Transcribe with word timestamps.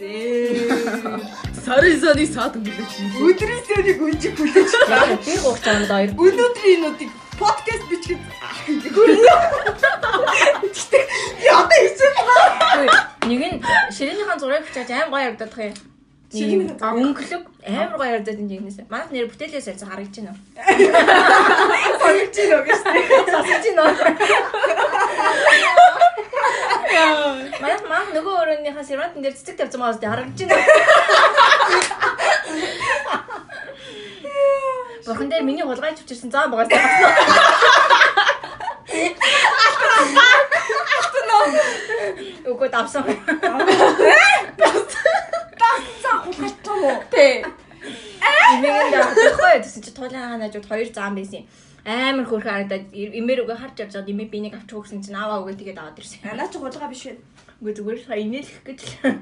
Сарын 0.00 1.96
сарын 2.00 2.28
саад 2.32 2.54
өнгөлөж. 2.56 2.92
Өдрийн 3.20 3.60
сэрийг 3.68 4.00
үнжих 4.00 4.32
хүлээж. 4.32 4.72
Би 5.28 5.34
чамд 5.60 5.92
хоёр. 5.92 6.10
Өнөөдрийн 6.16 6.80
нүүдийг 6.88 7.12
подкаст 7.36 7.84
бичих 7.92 8.16
хүрнэ. 8.96 9.28
Яа 11.44 11.68
тийм 11.68 12.16
Нэг 13.28 13.40
нь 13.44 13.60
ширээнийхэн 13.92 14.40
зургийг 14.40 14.64
бичиж 14.72 14.88
аим 14.88 15.12
гоё 15.12 15.28
явагдах 15.28 15.52
юм. 15.68 15.76
Ширээнийхэн 16.32 16.80
өнгөлөг 16.80 17.44
амар 17.68 17.96
гоё 18.00 18.10
явагдаад 18.16 18.40
энэ 18.40 18.56
юмнээс. 18.56 18.88
Манайх 18.88 19.12
нэр 19.12 19.28
бүтээлээс 19.28 19.68
ярьсан 19.68 19.88
харагдаж 19.92 20.16
байна. 20.16 20.32
Сонсож 22.00 22.36
байна 22.40 22.64
гэж. 22.64 22.80
Сонсож 23.28 23.64
байна. 23.76 24.79
Манайх 27.60 27.82
маа 27.88 28.04
нөгөө 28.12 28.34
өрөөнийхээ 28.42 28.84
сервантын 28.88 29.22
дээр 29.22 29.36
цэцэг 29.36 29.56
тавьсан 29.56 29.80
маас 29.80 29.98
харагдаж 30.00 30.40
байна. 30.48 30.66
Бурхан 35.06 35.28
дээр 35.30 35.44
миний 35.44 35.64
хулгай 35.64 35.96
чивчэрсэн 35.96 36.30
заа 36.30 36.48
багаас 36.52 36.68
тагсан. 36.68 37.12
Үгүй 42.50 42.68
давсан. 42.68 43.04
За 46.02 46.10
хулгайтай 46.24 46.76
мó. 46.82 46.92
Тэ. 47.10 47.44
Имэгэнд 48.54 48.94
явахгүй 48.98 49.56
гэсэн 49.64 49.82
чи 49.84 49.90
туулаа 49.96 50.36
ханажууд 50.36 50.66
хоёр 50.68 50.88
зам 50.92 51.14
байсан 51.16 51.42
юм. 51.42 51.46
Амар 51.84 52.28
хөөрхөн 52.28 52.68
харагдаад 52.68 52.92
имээр 52.92 53.48
үгүй 53.48 53.56
харж 53.56 53.76
явж 53.80 53.92
байгаа 53.96 54.12
имээ 54.12 54.28
би 54.28 54.38
нэг 54.44 54.54
авчих 54.60 54.84
гэсэн 54.84 55.00
чинь 55.00 55.16
аваа 55.16 55.40
үгүй 55.40 55.56
тэгээд 55.56 55.80
аваад 55.80 55.96
ирсэн. 55.96 56.28
Анаа 56.28 56.52
чи 56.52 56.60
хулгай 56.60 56.88
биш 56.92 57.04
вэ? 57.08 57.16
Үгүй 57.64 57.72
зүгээр 57.72 57.98
сая 58.04 58.20
инээлэх 58.20 58.60
гэж 58.68 58.80
л. 58.84 59.16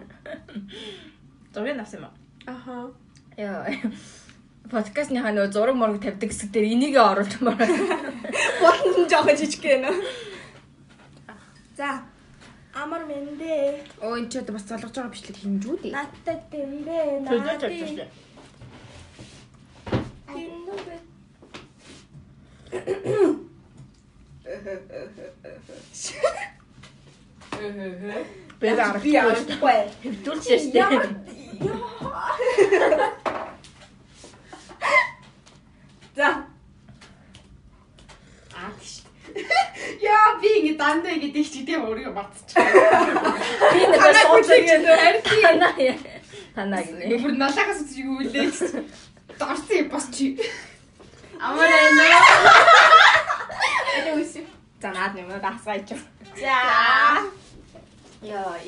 Зургийг 1.55 1.79
авсан 1.79 2.03
юм 2.03 2.07
аа. 2.11 2.15
Аха. 2.51 2.91
Яа. 3.39 3.71
Подкастныхаа 4.67 5.33
нөө 5.33 5.55
зураг 5.55 5.79
мураг 5.79 6.03
тавьдаг 6.03 6.35
хэсэг 6.35 6.51
дээр 6.51 6.67
энийг 6.75 6.99
оруулж 6.99 7.39
маар. 7.41 7.63
Болон 8.61 9.07
жоохон 9.07 9.39
жижиг 9.39 9.63
гэнэ. 9.63 9.95
За. 11.79 12.03
Амар 12.75 13.07
мэндэ. 13.07 13.87
Оо 14.03 14.19
энэ 14.19 14.29
ч 14.29 14.43
одоо 14.43 14.59
бас 14.59 14.67
залгаж 14.67 14.93
байгаа 14.93 15.15
бичлэг 15.15 15.39
хинжүү 15.39 15.77
дээ. 15.79 15.95
Наттай 15.95 16.37
тэмбэ. 16.51 16.99
Төлөж 17.23 17.63
авчихсан. 17.63 18.09
Тэмбэ. 20.27 21.08
Би 28.61 28.69
арах. 28.69 29.03
Би 29.03 29.17
арахгүй. 29.17 29.79
Хэвдүүлж 30.03 30.45
штэ. 30.45 30.83
За. 36.17 36.29
Аа 38.53 38.71
тийш. 38.81 39.03
Яа 40.03 40.37
би 40.43 40.49
ингэ 40.61 40.75
дандаа 40.77 41.13
ингэ 41.17 41.45
чи 41.45 41.65
тийм 41.65 41.89
өөрийгөө 41.89 42.13
мартчих. 42.13 42.59
Би 43.73 43.81
нэг 43.89 44.03
сууж 44.23 44.45
хүлээж 44.45 44.83
байгаа. 44.85 45.15
Танаа. 45.25 45.73
Танаа 46.55 46.83
гинэ. 46.83 47.17
Бүр 47.23 47.33
налахаас 47.39 47.81
үгүй 47.81 48.29
үлээж. 48.29 48.57
Дорсон 49.39 49.77
юм 49.79 49.89
бас 49.89 50.07
чи. 50.13 50.37
Амар 51.41 51.71
энэ. 51.71 52.07
Энэ 53.99 54.11
үсэ. 54.19 54.43
За 54.83 54.91
наад 54.91 55.15
юм 55.15 55.31
дасгаач. 55.39 55.89
За. 56.35 56.59
Яа. 58.23 58.59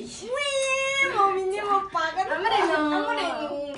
Моо 1.17 1.31
миний 1.35 1.63
моо 1.67 1.83
бага. 1.91 2.23
Амар 2.31 2.53
энэ. 2.55 2.75
Амар 2.79 3.19
энэ. 3.19 3.75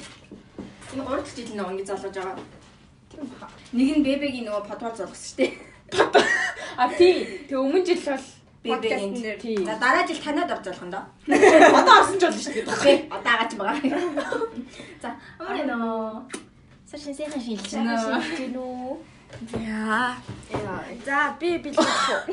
Энэ 0.93 1.03
гурав 1.03 1.25
дахь 1.25 1.37
жил 1.37 1.57
нэг 1.57 1.69
ингэ 1.73 1.85
залгаж 1.89 2.15
байгаа. 2.21 2.37
Нэг 3.73 3.89
нь 3.97 4.05
бебегийн 4.05 4.45
нөгөө 4.49 4.69
подвал 4.69 4.93
залгасан 4.93 5.25
шүү 5.25 5.37
дээ. 5.41 5.51
А 6.77 6.89
тий. 6.93 7.49
Тэг 7.49 7.57
өмнө 7.57 7.81
жил 7.89 8.01
бол. 8.05 8.29
Подкастнэр. 8.63 9.41
тий. 9.41 9.57
За 9.65 9.75
дараа 9.81 10.05
жил 10.07 10.21
танад 10.21 10.53
орж 10.53 10.69
болох 10.69 10.85
нь 10.85 10.93
доо. 10.93 11.05
Одоо 11.81 11.95
орсон 11.97 12.19
ч 12.21 12.23
болно 12.29 12.41
шүү 12.45 12.53
дээ. 12.61 13.09
Одоо 13.09 13.33
агаач 13.33 13.53
байгаа. 13.57 13.77
За, 15.01 15.09
амар 15.41 15.57
энэ. 16.93 16.99
Саршин 16.99 17.15
сайхан 17.17 17.41
шилж 17.41 17.73
байна. 17.73 17.97
Нөө. 17.97 18.23
Шилж 18.23 18.53
нү. 18.53 18.97
Яа. 19.57 20.17
Яа. 20.53 20.85
За 21.05 21.37
би 21.41 21.57
бэлгэх. 21.59 22.29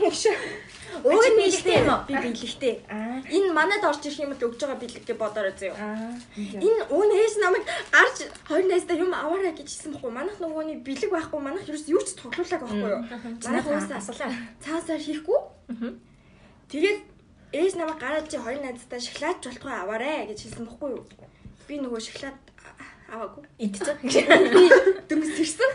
Өөг 1.00 1.26
нь 1.32 1.38
бэлгтэй 1.40 1.80
юм 1.80 1.90
уу? 1.90 2.04
Би 2.08 2.14
бэлгтэй. 2.20 2.76
Аа. 2.90 3.24
Энэ 3.30 3.54
манад 3.54 3.84
орж 3.88 4.04
ирэх 4.04 4.20
юм 4.20 4.34
бол 4.36 4.52
өгж 4.52 4.60
байгаа 4.60 4.80
бэлэг 4.84 5.06
гэж 5.06 5.16
бодоорой 5.16 5.56
зөө. 5.56 5.74
Энэ 6.36 6.82
өн 6.92 7.10
ээж 7.16 7.34
намайг 7.40 7.64
гарч 7.94 8.28
хоёр 8.50 8.66
найздаа 8.68 8.98
юм 9.00 9.14
аваарай 9.16 9.56
гэж 9.56 9.70
хэлсэн 9.70 9.94
бохгүй. 9.96 10.12
Манайх 10.12 10.38
нөгөөний 10.44 10.84
бэлэг 10.84 11.12
байхгүй. 11.14 11.40
Манайх 11.40 11.70
ерөөс 11.70 11.88
юу 11.88 12.04
ч 12.04 12.20
тоглоулаагүй 12.20 12.68
байхгүй 12.68 12.92
юу? 12.92 13.04
Манайх 13.48 13.66
уусаа 13.70 13.98
асуулаа. 14.02 14.34
цаасаар 14.60 15.00
хийхгүй. 15.00 15.40
Тэгээд 16.68 17.00
ээж 17.54 17.74
намайг 17.80 18.00
гараад 18.02 18.28
чи 18.28 18.38
хоёр 18.42 18.60
найздаа 18.60 19.00
шоколад 19.00 19.40
болтгой 19.40 19.74
аваарай 19.78 20.28
гэж 20.28 20.40
хэлсэн 20.52 20.66
бохгүй 20.68 20.90
юу? 21.00 21.06
Би 21.70 21.78
нөгөө 21.80 22.02
шоколад 22.02 22.49
аваагүй. 23.10 23.44
Идчихэ. 23.58 23.94
Би 24.02 24.70
дөнгөс 25.10 25.34
тэрсэн. 25.38 25.72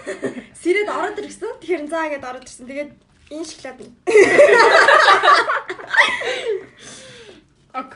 Сэрээд 0.55 0.89
ороод 0.89 1.19
ирсэн. 1.19 1.51
Тэгэхээр 1.61 1.85
заа 1.91 2.07
гэдээ 2.11 2.31
ороод 2.31 2.47
ирсэн. 2.47 2.67
Тэгээд 2.71 2.91
энэ 3.35 3.45
шоколад 3.45 3.79
нь. 3.83 3.93
Ок. 7.75 7.91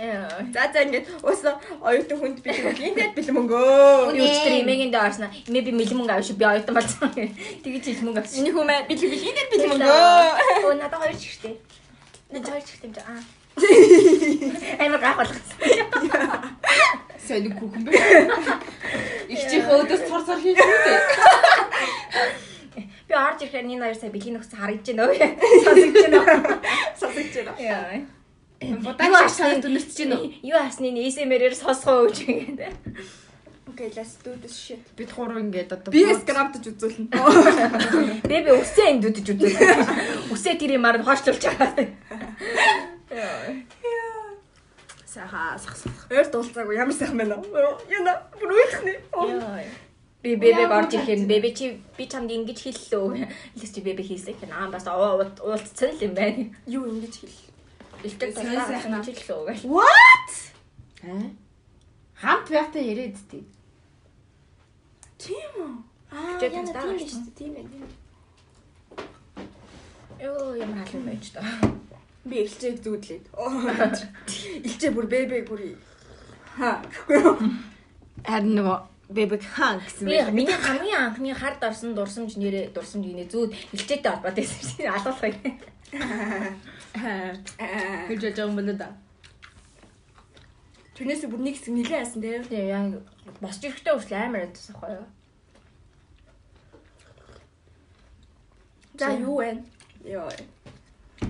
Яа. 0.00 0.40
За 0.54 0.72
за 0.72 0.80
ингээд 0.86 1.06
уусаа 1.20 1.60
оюутан 1.82 2.18
хүнд 2.20 2.38
би 2.40 2.50
ингээд 2.50 3.12
бэлэн 3.16 3.36
мөнгөө. 3.36 4.14
Үний 4.14 4.24
өчтөр 4.24 4.54
имэгийн 4.64 4.92
дээр 4.94 5.06
орсноо. 5.12 5.28
Имэ 5.50 5.60
би 5.66 5.72
мэлэн 5.76 5.98
мөнгө 5.98 6.14
авчих 6.16 6.40
би 6.40 6.46
оюутан 6.48 6.72
болсон. 6.72 7.10
Тэгэж 7.12 7.84
хэл 7.84 8.06
мөнгө 8.08 8.20
авчих. 8.24 8.40
Миний 8.40 8.54
хүмүүс 8.54 8.88
бэлэг 8.88 9.10
бэлэг 9.12 9.28
ингээд 9.28 9.50
бэлэн 9.52 9.70
мөнгөө. 9.76 10.64
Оо 10.64 10.72
надад 10.78 11.00
хоёр 11.04 11.16
чихтэй. 11.20 11.54
Надад 12.32 12.48
хоёр 12.48 12.64
чихтэй 12.64 12.88
юм 12.88 12.94
жаа. 12.96 13.20
Амар 14.80 15.00
гах 15.04 15.16
болгосон. 15.20 15.58
Сайн 17.30 17.46
нэг 17.46 17.54
хүүхэн 17.62 17.86
бэ. 17.86 17.94
Их 19.30 19.42
чих 19.46 19.62
өөдөөс 19.70 20.02
цар 20.02 20.22
цар 20.26 20.38
хийж 20.42 20.58
үү. 20.58 20.98
Би 23.06 23.14
орж 23.14 23.38
ирэхээр 23.46 23.70
энэ 23.70 23.86
хоёр 23.86 23.94
сая 23.94 24.10
бэлгийн 24.10 24.34
нөхцө 24.34 24.58
харагдаж 24.58 24.90
байна 24.90 25.06
өө. 25.06 25.14
Сонсогдож 25.62 26.10
байна. 26.10 26.58
Сонсогч 26.98 27.34
байна. 27.38 27.54
Яа. 27.62 28.02
Будаач 28.82 29.30
шахаад 29.30 29.62
дүнэрч 29.62 29.90
чинь 29.94 30.10
үү? 30.10 30.42
Юу 30.42 30.58
асны 30.58 30.90
ASMR-ээр 30.90 31.54
сонсгоо 31.54 32.10
өгч 32.10 32.18
гэдэг. 32.26 32.74
Okay, 33.70 33.94
let's 33.94 34.18
do 34.26 34.34
this 34.42 34.58
shit. 34.58 34.82
Бид 34.98 35.14
гурав 35.14 35.38
ингээд 35.38 35.70
одоо 35.70 35.94
Би 35.94 36.02
скрафтж 36.10 36.66
үзүүлнэ. 36.66 37.14
Би 38.26 38.36
би 38.42 38.50
үсээ 38.58 38.98
эндүдэж 38.98 39.26
үзээ. 39.38 40.34
Үсээ 40.34 40.58
тэр 40.58 40.82
юмар 40.82 40.98
нь 40.98 41.06
хойшлуулж 41.06 41.46
байгаа. 41.46 41.78
Сайхан 45.10 45.58
сахсах. 45.58 46.06
Өөр 46.10 46.26
дуулцаагүй 46.30 46.78
ямар 46.78 46.94
сайхан 46.94 47.18
байна 47.18 47.36
уу? 47.42 47.78
Яна 47.90 48.14
бүр 48.38 48.54
үйлхнэ. 48.54 48.94
Би 50.22 50.36
бебе 50.36 50.68
орж 50.68 50.94
ирэхээр 50.94 51.26
бебе 51.26 51.50
чи 51.56 51.82
би 51.96 52.04
чамд 52.06 52.30
ингэж 52.30 52.58
хэллээ. 52.62 53.26
Илээс 53.56 53.72
чи 53.74 53.80
бебе 53.80 54.02
хийсэн 54.06 54.38
гэх 54.38 54.52
аа 54.54 54.70
бас 54.70 54.86
уулцсан 54.86 55.90
л 55.96 56.04
юм 56.04 56.14
байна. 56.14 56.54
Юу 56.68 56.84
ингэж 56.86 57.14
хэл. 57.24 57.38
Сайн 58.04 58.60
сайхан. 58.68 59.02
хэллээ 59.02 59.40
гэх. 59.48 59.64
What? 59.66 60.30
Аа. 61.02 61.32
Хамт 62.20 62.46
байхдаа 62.52 62.82
яриад 62.84 63.16
дээ. 63.32 63.44
Тийм 65.16 65.52
үү? 65.56 65.72
Аа, 66.12 66.36
яна 66.38 66.68
тийм 66.68 66.96
гэж 67.00 67.00
биш 67.00 67.16
үү? 67.16 67.32
Тийм 67.36 67.52
ээ. 67.56 67.66
Йоо 70.20 70.52
ямар 70.60 70.84
халуун 70.84 71.08
байж 71.08 71.32
та. 71.32 71.40
Би 72.24 72.44
элчээг 72.44 72.84
зүүдлээд. 72.84 73.24
Элчээ 74.66 74.90
бүр 74.92 75.06
бэбэ 75.08 75.44
бүр. 75.48 75.76
Ха. 76.60 76.84
Харин 78.28 78.54
нөгөө 78.60 78.78
бэбэг 79.10 79.42
хаан 79.42 79.80
гэсэн 79.80 80.06
Би 80.06 80.20
миний 80.30 80.54
хамгийн 80.54 81.10
анхны 81.10 81.34
хард 81.34 81.64
орсон 81.64 81.94
дурсамж 81.94 82.36
нэрээ 82.36 82.70
дурсамж 82.76 83.08
гинэ 83.08 83.26
зүүд 83.26 83.50
илчээтэй 83.74 84.12
холбоотой 84.12 84.44
байсан 84.44 84.64
шин 84.68 84.86
алуулах 84.86 85.24
юм. 85.24 85.56
Хэж 88.06 88.20
байгаа 88.22 88.46
юм 88.46 88.56
байна 88.56 88.74
да. 88.76 88.88
Тэрнээс 90.94 91.26
бүр 91.26 91.40
нэг 91.40 91.56
хэсэг 91.56 91.74
нилээ 91.74 92.04
яасан 92.04 92.20
дээ. 92.22 92.44
Тэгээ 92.46 92.70
яг 92.70 93.02
босч 93.40 93.64
ирэхдээ 93.64 93.94
хүртэл 93.96 94.20
амар 94.20 94.44
ядсан 94.46 94.76
ахгүй 94.76 94.92
юу? 94.94 95.08
За 99.00 99.08
юу 99.16 99.36
вэ? 99.40 99.64
Йоо. 100.04 100.28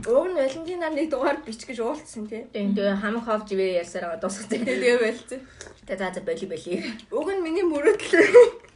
Уг 0.07 0.27
нь 0.29 0.37
Валентинаар 0.37 0.95
нэг 0.97 1.11
дугаар 1.11 1.37
бич 1.45 1.61
гэж 1.69 1.79
уулцсан 1.85 2.25
тий. 2.25 2.49
Тэгээ 2.53 3.01
хамаг 3.05 3.25
ховж 3.29 3.53
ивэ 3.53 3.85
ялсаар 3.85 4.17
байгаа 4.17 4.21
дуусах 4.25 4.49
тэгээ. 4.49 4.81
Тэгээ 4.81 4.99
байлцсан. 5.05 5.41
Тэгээ 5.85 6.01
за 6.01 6.09
за 6.15 6.21
боли 6.25 6.47
боли. 6.49 6.73
Уг 7.13 7.29
нь 7.29 7.45
миний 7.45 7.65
мөрөдлөө. 7.69 8.71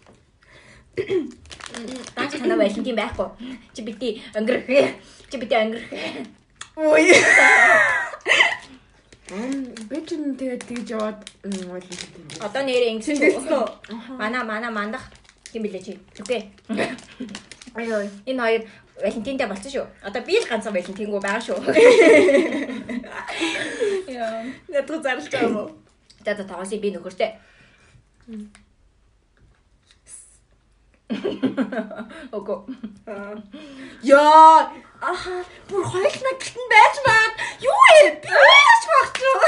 Наач 2.16 2.32
танаа 2.36 2.60
Валентин 2.60 2.96
байхгүй. 2.96 3.28
Чи 3.72 3.80
бити 3.82 4.08
өнгөрөх. 4.36 4.68
Чи 5.32 5.36
бити 5.40 5.54
өнгөрөх. 5.56 5.88
Ой. 6.76 7.04
Би 9.88 9.98
ч 10.04 10.08
юм 10.12 10.36
тэгээд 10.36 10.62
тэгж 10.68 10.88
яваад 10.92 11.18
юм. 11.48 11.72
Одоо 12.44 12.62
нэрээ 12.68 13.00
ингэж 13.00 13.16
Тэндээс 13.16 13.48
нөө. 13.48 13.64
Мана 14.20 14.44
мана 14.44 14.68
мандах 14.68 15.08
тийм 15.48 15.64
билээ 15.64 15.80
чи. 15.80 15.92
Окей. 17.74 17.86
Аяа. 17.90 18.08
Энэ 18.26 18.42
хоёр 18.42 18.62
Валентинтэй 19.02 19.46
болсон 19.50 19.70
шүү. 19.70 19.86
Одоо 20.06 20.22
би 20.22 20.38
л 20.38 20.46
ганцхан 20.46 20.74
Валентингүү 20.74 21.18
байгаа 21.18 21.42
шүү. 21.42 21.58
Яа. 24.14 24.46
Ядуу 24.70 25.02
зарлж 25.02 25.26
байгаа 25.26 25.48
юм 25.50 25.56
уу? 25.58 25.70
За 26.24 26.34
за 26.38 26.44
тоосоо 26.46 26.78
би 26.78 26.94
нөхөртэй. 26.94 27.34
Ого. 32.32 32.66
Яа, 34.02 34.70
аха, 35.02 35.34
бүр 35.68 35.82
хоёулаа 35.82 36.34
гэлтэн 36.38 36.66
байж 36.70 36.96
маа. 37.02 37.26
Юу 37.58 37.74
вэ? 37.90 38.22
Би 38.22 38.30
яаж 38.30 38.82
багч 38.90 39.16
юу? 39.26 39.38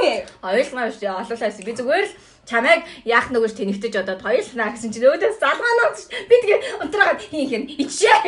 Вэ? 0.00 0.26
Хоёулаа 0.40 0.86
биш 0.86 1.02
олуулаас 1.02 1.58
би 1.66 1.72
зүгээр 1.74 2.06
л 2.06 2.14
чамайг 2.46 2.86
яах 3.02 3.28
нөгөөш 3.34 3.58
тэнэгтэж 3.58 3.94
одоод 4.06 4.22
хоёулаа 4.22 4.70
гэсэн 4.70 4.94
чинь 4.94 5.10
өөдөөс 5.10 5.36
залгаанаа 5.42 5.90
би 6.30 6.34
тэгээ 6.42 6.60
унтраагаад 6.86 7.20
хин 7.26 7.46
хин 7.50 7.62
ичээ. 7.66 8.22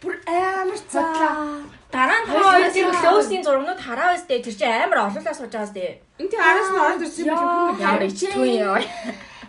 Бүр 0.00 0.16
амар 0.26 0.80
цаа. 0.88 1.60
Дараа 1.92 2.20
нь 2.24 2.28
хоёр 2.32 2.72
тэр 2.72 2.88
клоусийн 2.88 3.44
зургнууд 3.44 3.76
хараа 3.76 4.16
өстэй 4.16 4.40
тэр 4.40 4.56
чинь 4.56 4.72
амар 4.72 5.12
олуулаа 5.12 5.36
сууж 5.36 5.52
байгаа 5.52 5.68
сте. 5.68 6.00
Энд 6.16 6.32
тий 6.32 6.40
араас 6.40 6.72
нь 6.72 6.80
ороод 6.80 7.04
ирсэн 7.04 7.28
юм. 7.28 7.76
Ямар 7.76 8.08
ичтгүй 8.08 8.50
яа. 8.56 8.80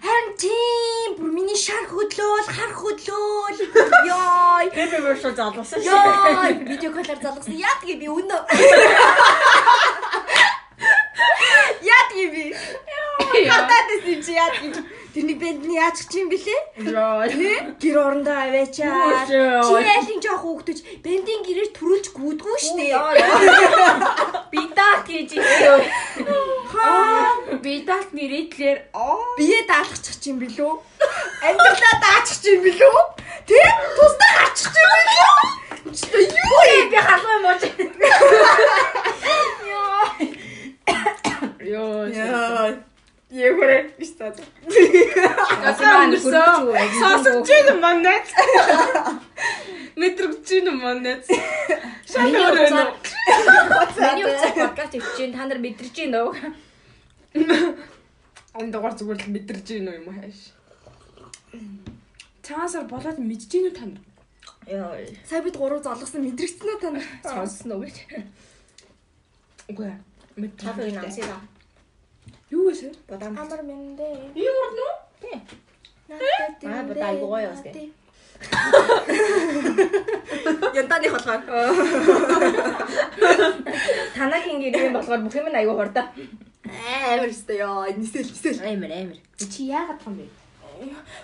Харин 0.04 0.36
тийм 0.36 1.10
бүр 1.16 1.32
миний 1.32 1.56
шар 1.56 1.88
хөдлөөл, 1.88 2.44
хар 2.44 2.72
хөдлөөл. 2.76 3.60
Яа. 4.04 4.68
Тэр 4.76 4.88
би 4.92 5.00
бүр 5.00 5.16
шууд 5.16 5.40
залгасан 5.40 5.80
шүү. 5.80 5.96
Яа, 5.96 6.52
видео 6.68 6.92
колор 6.92 7.20
залгасан. 7.24 7.56
Яадгийг 7.56 8.04
би 8.04 8.12
өнөө. 8.12 8.42
Яадгийг 12.14 12.32
би. 12.34 12.56
Хатаад 13.50 13.88
байсан 13.90 14.22
чи 14.22 14.32
яадгийг. 14.38 14.76
Тэрний 15.14 15.38
бэндний 15.38 15.78
яаж 15.82 15.98
ч 16.10 16.22
юм 16.22 16.30
бэлээ? 16.30 16.62
Тэ? 16.78 17.74
Гэр 17.82 17.98
орондоо 17.98 18.38
аваачаа. 18.38 19.26
Чи 19.26 19.38
яалын 19.82 20.22
жоох 20.22 20.42
хөөгдөж 20.46 20.80
бендийн 21.02 21.42
гэрээр 21.46 21.74
төрүүлж 21.74 22.06
гүйдгүү 22.14 22.58
штэ. 22.62 22.94
Би 24.54 24.62
даа 24.78 25.02
гэж 25.06 25.30
юу. 25.38 25.82
Би 27.62 27.74
даалт 27.86 28.12
нэрэтлэр 28.14 28.78
оо 28.94 29.18
Бие 29.38 29.66
даалгачих 29.66 30.18
чинь 30.22 30.38
билүү? 30.42 30.74
Амьдралаа 31.42 31.96
даачих 32.02 32.38
чинь 32.42 32.62
билүү? 32.62 32.98
Тэ? 33.50 33.58
Тусдаа 33.98 34.32
гарчих 34.42 34.70
чинь 34.74 34.90
билүү? 34.94 35.38
Чи 35.94 36.06
юу? 36.30 36.62
Би 36.90 36.98
халуун 36.98 37.42
мууч. 37.42 37.62
ёо. 39.74 40.02
Яа. 40.90 41.33
Ягвэр 43.34 43.72
биш 43.98 44.14
таа. 44.20 44.30
Гасаа 45.64 46.06
өнгөрсөн. 46.06 46.70
Сонсож 47.02 47.48
чинь 47.48 47.72
манайд. 47.82 48.28
Метр 50.00 50.30
чинь 50.46 50.70
манайд. 50.70 51.26
Уцаар 52.14 52.54
байна. 52.54 52.94
миний 53.98 54.26
уцаар 54.30 54.54
подкаст 54.54 54.94
хийж 54.94 55.08
чинь 55.18 55.34
та 55.34 55.46
нар 55.46 55.58
мэдэрч 55.58 55.96
байна 55.98 56.30
уу? 56.30 56.36
Он 58.54 58.70
дугаар 58.70 58.94
зүгээр 58.94 59.18
л 59.18 59.62
гин 59.66 59.88
үү 59.90 59.98
юм 59.98 60.08
уу 60.08 60.16
хааш. 60.20 60.40
Цаасаар 62.46 62.86
болоод 62.86 63.18
мэдж 63.18 63.50
гин 63.50 63.66
үү 63.70 63.74
танд? 63.74 63.98
Яа. 64.70 64.94
Сая 65.26 65.42
бид 65.42 65.58
гурав 65.58 65.82
залгасан 65.82 66.22
мэдрэгцэн 66.22 66.70
үү 66.70 66.80
та 66.82 66.90
нар? 66.94 67.06
Сонссон 67.26 67.72
уу 67.74 67.82
гэж. 67.82 67.98
Үгүй 69.74 69.90
ээ. 69.90 69.98
Мэд 70.38 70.54
Тафиг 70.58 70.94
намсаа. 70.94 71.42
Юу 72.54 72.70
вэ? 72.70 72.94
Бодам. 73.10 73.34
Амар 73.42 73.62
мэндэ. 73.66 74.06
Би 74.36 74.44
урд 74.46 74.78
нь 74.78 74.94
Тий. 75.22 75.38
Надад 76.08 76.64
Аа, 76.64 76.84
бод 76.88 76.98
айгуу 77.02 77.30
гоё 77.34 77.50
бас 77.50 77.62
гэ. 77.66 77.72
Янтаны 80.80 81.08
холгоо. 81.10 81.42
Танахийн 84.16 84.60
гэрээ 84.62 84.90
болохоор 84.94 85.22
бүх 85.26 85.36
юм 85.40 85.48
нь 85.50 85.58
аягүй 85.58 85.76
хордоо. 85.80 86.06
Амар 87.10 87.30
өстэй 87.34 87.58
ёо. 87.66 87.90
Нисэл 87.98 88.30
нисэл. 88.30 88.62
Амар 88.62 88.92
амар. 88.92 89.18
чи 89.40 89.62
яагаад 89.74 90.00
том 90.04 90.14
бэ? 90.20 90.26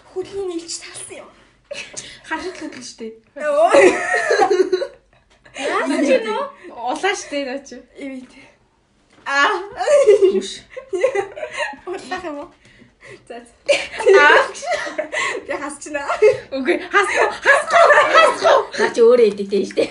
Хөлийн 0.10 0.48
нэлж 0.50 0.74
талсан 0.82 1.18
юм. 1.22 1.30
Харшиг 2.26 2.56
хөдөл 2.58 2.86
штэ. 2.90 3.08
Яасан 5.60 6.00
ч 6.08 6.10
нөө? 6.26 6.44
Улаа 6.74 7.14
штэ 7.14 7.38
наа 7.46 7.60
чи. 7.62 7.76
Эвэт. 8.00 8.32
Аа. 9.30 9.62
Үш. 10.34 10.66
Улаах 11.86 12.24
юм 12.26 12.40
уу? 12.42 12.50
За. 13.30 13.38
Аа. 13.38 14.42
Би 15.46 15.54
хасчихна. 15.54 16.02
Үгүй 16.50 16.78
хас 16.90 17.10
Наа 18.80 18.90
чи 18.90 19.02
өөрөө 19.06 19.30
идэхтэй 19.30 19.66
штэ. 19.70 19.86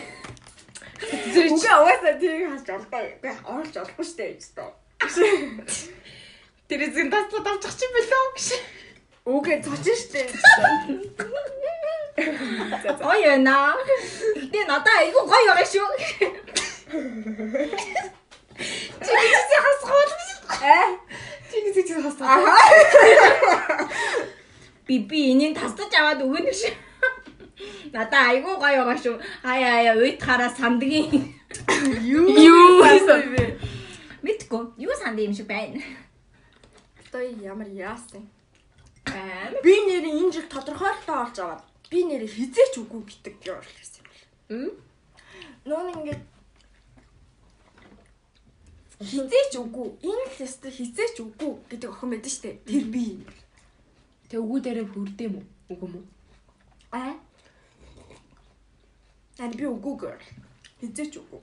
зэрэг 1.31 1.55
Үгүй 1.55 1.70
угаасаа 1.70 2.14
тийг 2.19 2.50
хасч 2.50 2.69
олдоо. 2.75 3.06
Би 3.23 3.31
оолж 3.46 3.75
олохгүй 3.79 4.06
штэ 4.11 4.25
гэж 4.35 4.44
тоо. 4.58 4.75
тэр 6.67 6.81
эзэн 6.91 7.06
таслаад 7.14 7.46
авчих 7.46 7.79
чи 7.79 7.87
билүү 7.94 8.26
гэж. 8.34 8.49
Үгүй 9.23 9.56
цочин 9.62 9.99
штэ. 10.02 10.23
Ой 13.06 13.20
яна. 13.23 13.79
Гэтэ 14.34 14.67
надаа 14.67 14.96
айгүй 15.06 15.23
гоё 15.31 15.46
байгаа 15.55 15.69
шүү. 15.70 15.91
Чи 19.05 19.15
чи 19.50 19.56
хасхол. 19.65 20.11
Аа. 20.49 20.87
Чи 21.50 21.83
чи 21.87 21.95
хасхол. 21.95 22.27
Аха. 22.27 23.89
Би 24.87 24.99
би 24.99 25.33
энийг 25.33 25.53
тасдаж 25.59 25.93
аваад 25.93 26.23
өгнө 26.25 26.53
шүү. 26.53 26.73
Надаа 27.93 28.33
айгүй 28.33 28.55
гоё 28.56 28.83
байгаа 28.85 28.99
шүү. 29.05 29.17
Хаяа 29.45 29.73
хаяа 29.77 29.95
уйд 30.00 30.23
хараа 30.23 30.49
сандгийн. 30.49 31.35
Юу? 32.05 32.25
Юу 32.29 32.85
хийсэн 32.85 33.29
бэ? 33.35 33.45
Мэдгүй. 34.25 34.62
Юу 34.81 34.95
санд 34.97 35.21
юм 35.21 35.35
шиг 35.37 35.47
байна. 35.47 35.81
Одоо 37.05 37.22
ямар 37.53 37.69
яасан? 37.69 38.25
Би 39.65 39.75
нэрээ 39.89 40.15
энэ 40.20 40.32
жил 40.32 40.49
тодорхойлолтоо 40.53 41.17
олж 41.25 41.37
аваад 41.41 41.63
би 41.91 42.05
нэрээ 42.05 42.29
хизээч 42.29 42.75
үгүй 42.81 43.03
гэдэг 43.08 43.34
юм 43.49 43.61
хэлсэн 43.61 44.05
юм. 44.05 44.08
Мм. 44.53 44.70
Нүүн 45.69 45.89
ингээд 45.96 46.22
хизээч 48.98 49.52
үгүй. 49.62 49.88
Энэ 50.02 50.24
л 50.26 50.43
өстө 50.43 50.69
хизээч 50.74 51.22
үгүй 51.22 51.52
гэдэг 51.70 51.90
охин 51.90 52.10
байдаг 52.10 52.32
штэ. 52.34 52.58
Тэр 52.67 52.84
би. 52.90 53.22
Тэг 54.26 54.43
үгүү 54.43 54.58
дээрээ 54.58 54.86
хүрдэм 54.90 55.32
үү? 55.38 55.44
Үгүй 55.70 55.88
мүү? 55.94 56.05
Аа. 56.90 57.14
Аа 59.38 59.48
би 59.55 59.64
үгүй 59.70 59.94
гэр. 60.02 60.20
Хизээч 60.82 61.14
үгүй. 61.22 61.40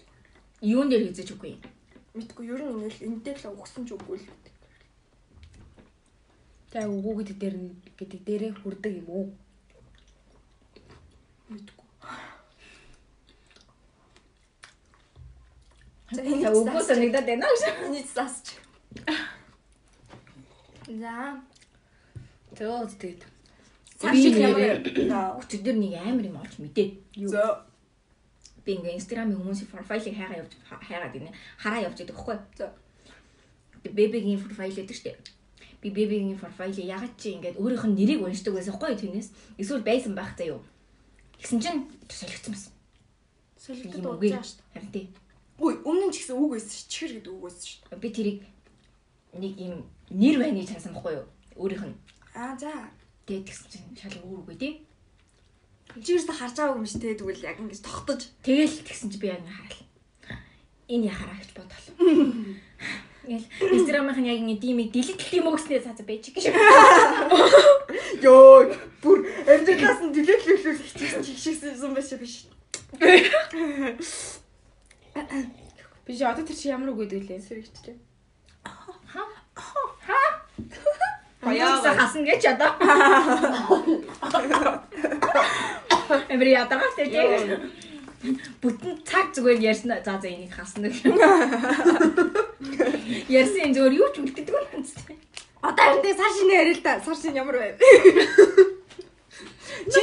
Юун 0.62 0.92
дээр 0.92 1.08
хийжэж 1.08 1.32
үгүй. 1.32 1.56
Мэдгүй 2.16 2.46
ер 2.52 2.62
нь 2.64 2.72
ингээл 2.76 3.08
энтэй 3.08 3.36
л 3.40 3.56
угсан 3.56 3.88
ч 3.88 3.96
үгүй 3.96 4.20
л 4.20 4.28
гэдэг. 4.28 4.54
Тэг 6.72 6.92
үгүй 6.92 7.14
гэдэг 7.24 7.38
дээр 7.40 7.56
нь 7.56 7.72
гэдэг 7.96 8.20
дээрээ 8.28 8.52
хүрдэг 8.60 8.94
юм 9.00 9.08
уу? 9.08 9.28
Мэдгүй. 11.48 11.88
За 16.16 16.50
үгүй 16.52 16.84
санагдаад 16.84 17.26
байна 17.28 17.48
уу? 17.48 17.58
Энийг 17.90 18.08
засч. 18.08 18.56
За. 20.88 21.42
Зөө 22.56 22.88
тэгээд. 22.96 23.22
Би 24.00 24.20
нэрээ 24.32 24.80
өчигдөр 25.40 25.76
нэг 25.76 25.94
амар 26.00 26.26
юм 26.28 26.40
олж 26.40 26.56
мэдээ. 26.60 26.88
За. 27.28 27.66
Би 28.64 28.80
ингээ 28.80 28.96
инстаграмын 28.96 29.40
хүмүүсийн 29.40 29.72
профайлыг 29.72 30.16
хайгаа 30.16 30.40
явж 30.44 30.54
хайгаад 30.68 31.14
гинэ. 31.14 31.36
Хараа 31.60 31.86
явж 31.88 31.98
байдаг 32.00 32.16
хгүй. 32.16 32.38
За. 32.56 32.72
Бэбигийн 33.84 34.40
профайл 34.40 34.76
гэдэг 34.76 34.96
штеп. 34.96 35.20
Би 35.82 35.92
бэбигийн 35.92 36.40
профайлыг 36.40 36.86
ягаад 36.86 37.14
чи 37.20 37.36
ингээд 37.36 37.60
өөрийнх 37.60 37.86
нь 37.92 37.98
нэрийг 38.00 38.24
уншдаг 38.24 38.56
байсан 38.56 38.74
хгүй 38.74 38.96
түүнээс. 38.96 39.30
Эсвэл 39.60 39.84
байсан 39.84 40.16
байх 40.16 40.34
заа 40.40 40.58
юу. 40.58 40.62
Тэгсэн 41.40 41.60
чинь 41.62 41.86
солигдсон 42.10 42.54
байсан. 42.56 42.74
Солигдод 43.60 44.06
ууж 44.06 44.22
байгаа 44.22 44.44
шүү 44.44 44.58
дээ. 44.58 44.74
Харин 44.74 44.92
тий. 44.96 45.06
Үй, 45.56 45.74
өмнө 46.06 46.14
нь 46.14 46.14
ч 46.14 46.22
гэсэн 46.22 46.38
үг 46.38 46.54
байсан 46.54 46.70
шүү. 46.70 46.86
Чихэр 46.94 47.18
гэдэг 47.18 47.34
үг 47.34 47.50
байсан 47.50 47.66
шүү. 47.66 47.98
Би 47.98 48.10
тэрийг 48.14 48.46
нэг 49.34 49.58
юм 49.58 49.90
нэр 50.14 50.38
байныг 50.38 50.70
чансан 50.70 50.94
байхгүй 50.94 51.18
юу? 51.18 51.26
Өөрийнх 51.58 51.90
нь. 51.90 51.98
Аа 52.38 52.54
за. 52.54 52.94
Тэгээд 53.26 53.50
тэгсэн 53.50 53.74
чинь 53.74 53.98
шал 53.98 54.22
өөр 54.22 54.46
үгүй 54.46 54.58
тий. 54.62 54.86
Чигээрс 55.98 56.30
харж 56.30 56.62
байгаагүй 56.62 56.78
юм 56.78 56.86
шүү 56.86 57.02
те 57.02 57.18
тэгвэл 57.18 57.50
яг 57.50 57.58
ингэж 57.58 57.82
тогтож. 57.82 58.22
Тэгэл 58.46 58.86
тэгсэн 58.86 59.10
чи 59.10 59.18
би 59.18 59.34
яг 59.34 59.42
харал. 59.42 59.82
Энэ 60.94 61.10
яхараа 61.10 61.42
гэж 61.42 61.58
бодлоо. 61.58 61.98
Ингээл 63.26 63.50
инстаграмын 63.74 64.30
яг 64.30 64.46
ингээ 64.46 64.62
димиг 64.62 64.94
дэлгэт 64.94 65.26
юм 65.34 65.50
уу 65.50 65.58
гэснээр 65.58 65.90
цаазаа 65.90 66.06
байж 66.06 66.30
гэж. 66.30 66.54
Йоо, 68.22 68.70
бүр 69.02 69.26
амьдралаас 69.50 70.06
нь 70.06 70.14
дэлгэглүүлэх 70.14 70.86
хичээсэн 70.86 71.26
чигшсэн 71.26 71.82
юм 71.82 71.98
биш 71.98 72.46
биш. 76.06 76.14
Би 76.14 76.18
чи 76.18 76.24
одоо 76.24 76.46
тэр 76.46 76.56
чи 76.56 76.70
ямар 76.70 76.90
үг 76.94 77.10
гэдэг 77.10 77.30
лээ? 77.30 77.42
Сэрэгчтэй. 77.42 77.98
Баяа 81.42 81.82
хасан 81.82 82.26
гэж 82.26 82.46
одоо. 82.54 82.72
Эмри 86.30 86.52
ятагаа 86.54 86.90
тэгээ. 86.98 87.58
Бүтэн 88.62 89.02
цаг 89.06 89.34
зүгээр 89.34 89.62
ярьсан. 89.62 89.98
За 90.06 90.18
за 90.22 90.28
энийг 90.30 90.54
хасна 90.54 90.90
гэх. 90.90 91.06
Ярьсан 93.30 93.74
зүгээр 93.74 93.98
юу 93.98 94.10
ч 94.14 94.22
үлддэг 94.22 94.50
юм 94.50 94.82
зү. 94.86 95.14
Одоо 95.62 96.02
тэгээ 96.02 96.18
сар 96.18 96.32
шинэ 96.38 96.54
ярил 96.54 96.82
та. 96.82 97.02
Сар 97.02 97.18
шинэ 97.18 97.42
ямар 97.42 97.58
байв? 97.58 97.76
Чи 99.86 100.02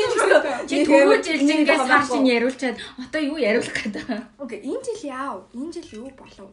чи 0.69 0.85
түрүү 0.87 1.19
жил 1.27 1.43
ингээд 1.43 1.87
сар 1.91 2.05
шин 2.07 2.27
яриулчаад 2.27 2.79
одоо 3.03 3.23
юу 3.23 3.39
яриулах 3.43 3.75
гэдэг. 3.75 4.07
Окей, 4.39 4.61
энэ 4.63 4.83
жил 4.87 5.11
яав? 5.11 5.51
Энэ 5.51 5.73
жил 5.75 6.07
юу 6.07 6.11
болов? 6.15 6.51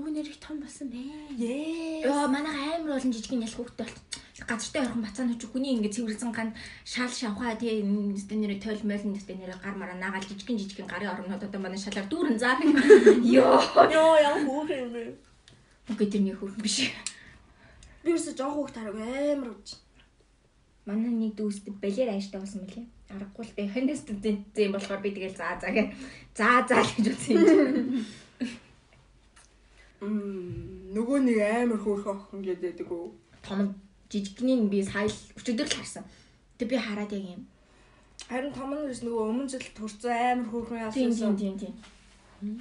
Нэр 0.00 0.26
их 0.26 0.40
том 0.40 0.58
болсон 0.58 0.88
бэ. 0.88 0.98
Йоо 2.02 2.26
манай 2.26 2.78
амар 2.78 2.98
олон 2.98 3.12
жижигэн 3.12 3.42
ялх 3.46 3.54
хүүхдтэй 3.54 3.86
болт. 3.86 4.10
Газартай 4.48 4.82
орхон 4.82 5.02
бацаанууд 5.04 5.42
хүний 5.44 5.76
ингээд 5.76 5.94
цэвэрлсэн 5.94 6.32
ган 6.32 6.54
шал 6.88 7.10
шавхаа 7.10 7.54
тий 7.54 7.82
нэр 7.82 8.58
тойл 8.58 8.80
мойл 8.86 9.04
нэр 9.04 9.54
гар 9.60 9.76
мараа 9.76 9.98
наагаал 10.00 10.24
жижигэн 10.24 10.58
жижигэн 10.58 10.88
гарын 10.88 11.12
орнууд 11.14 11.42
одоо 11.44 11.60
манай 11.60 11.78
шалаар 11.78 12.08
дүүрэн 12.08 12.38
заа. 12.40 12.56
Йоо. 13.34 13.60
Йоо, 13.92 14.14
яа 14.18 14.40
хөөх 14.40 14.70
юм 14.72 14.90
бэ? 14.94 15.14
Үгүй 15.90 16.06
тэрний 16.08 16.34
хөрх 16.34 16.56
биш. 16.62 16.90
Би 18.02 18.14
ерөөсө 18.14 18.32
жоох 18.38 18.56
хөөх 18.56 18.70
тараг 18.72 18.96
амар 18.96 19.52
үуч. 19.52 19.76
Манай 20.90 21.14
нэг 21.14 21.38
дүүст 21.38 21.70
балер 21.78 22.10
ааштай 22.10 22.40
болсон 22.42 22.66
мөлий. 22.66 22.86
Аргагүй 23.14 23.44
л 23.46 23.54
дээ. 23.54 23.70
Хэнэс 23.70 24.02
зэн 24.10 24.70
болохоор 24.74 25.00
би 25.02 25.10
тэгэл 25.14 25.38
заа 25.38 25.54
заа 25.62 25.70
гэ. 25.70 25.82
Заа 26.34 26.66
заа 26.66 26.82
л 26.82 26.92
гэж 26.98 27.06
үзсэн 27.14 27.34
юм. 27.38 28.02
Мм, 30.00 30.96
нөгөө 30.96 31.18
нэг 31.28 31.38
амар 31.44 31.78
хөөх 31.78 32.06
охин 32.08 32.40
гэдэг 32.40 32.88
үү? 32.88 33.06
Том 33.44 33.76
жижигний 34.08 34.64
би 34.66 34.80
сая 34.82 35.04
л 35.06 35.16
өчигдөр 35.36 35.68
л 35.68 35.76
харсан. 35.76 36.04
Тэг 36.56 36.72
би 36.72 36.76
хараад 36.80 37.12
яг 37.12 37.24
юм. 37.36 37.44
Харин 38.24 38.52
том 38.56 38.72
нь 38.72 38.88
биш 38.88 39.04
нөгөө 39.04 39.28
өмнө 39.28 39.52
жил 39.52 39.66
төрсөн 39.76 40.40
амар 40.40 40.48
юм 40.48 40.90
Тийм 40.90 41.12
яасан. 41.12 41.36
тийм 41.36 41.54
тийм 41.56 41.56
тийм. 41.60 41.74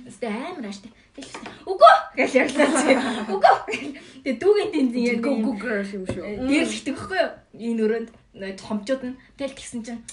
Өстө 0.03 0.27
амар 0.27 0.67
ааштай. 0.67 0.91
Тэгэл 1.15 1.39
үгүй 1.63 1.95
гэж 2.19 2.31
ярьлаа 2.43 2.69
чи. 2.75 2.91
Үгүй. 3.33 3.79
Тэг 4.27 4.35
дүүгийн 4.43 4.91
тийм 4.91 5.23
Go 5.23 5.31
go 5.39 5.53
girl 5.55 5.87
юм 5.95 6.03
шүү. 6.11 6.23
Дээрлэгдэг 6.43 6.95
байхгүй 6.99 7.19
юу? 7.23 7.31
Энэ 7.55 7.81
өрөөнд 7.87 8.09
томчууд 8.33 9.03
нь 9.03 9.17
тэл 9.37 9.53
гисэн 9.53 9.81
чинь 9.83 10.03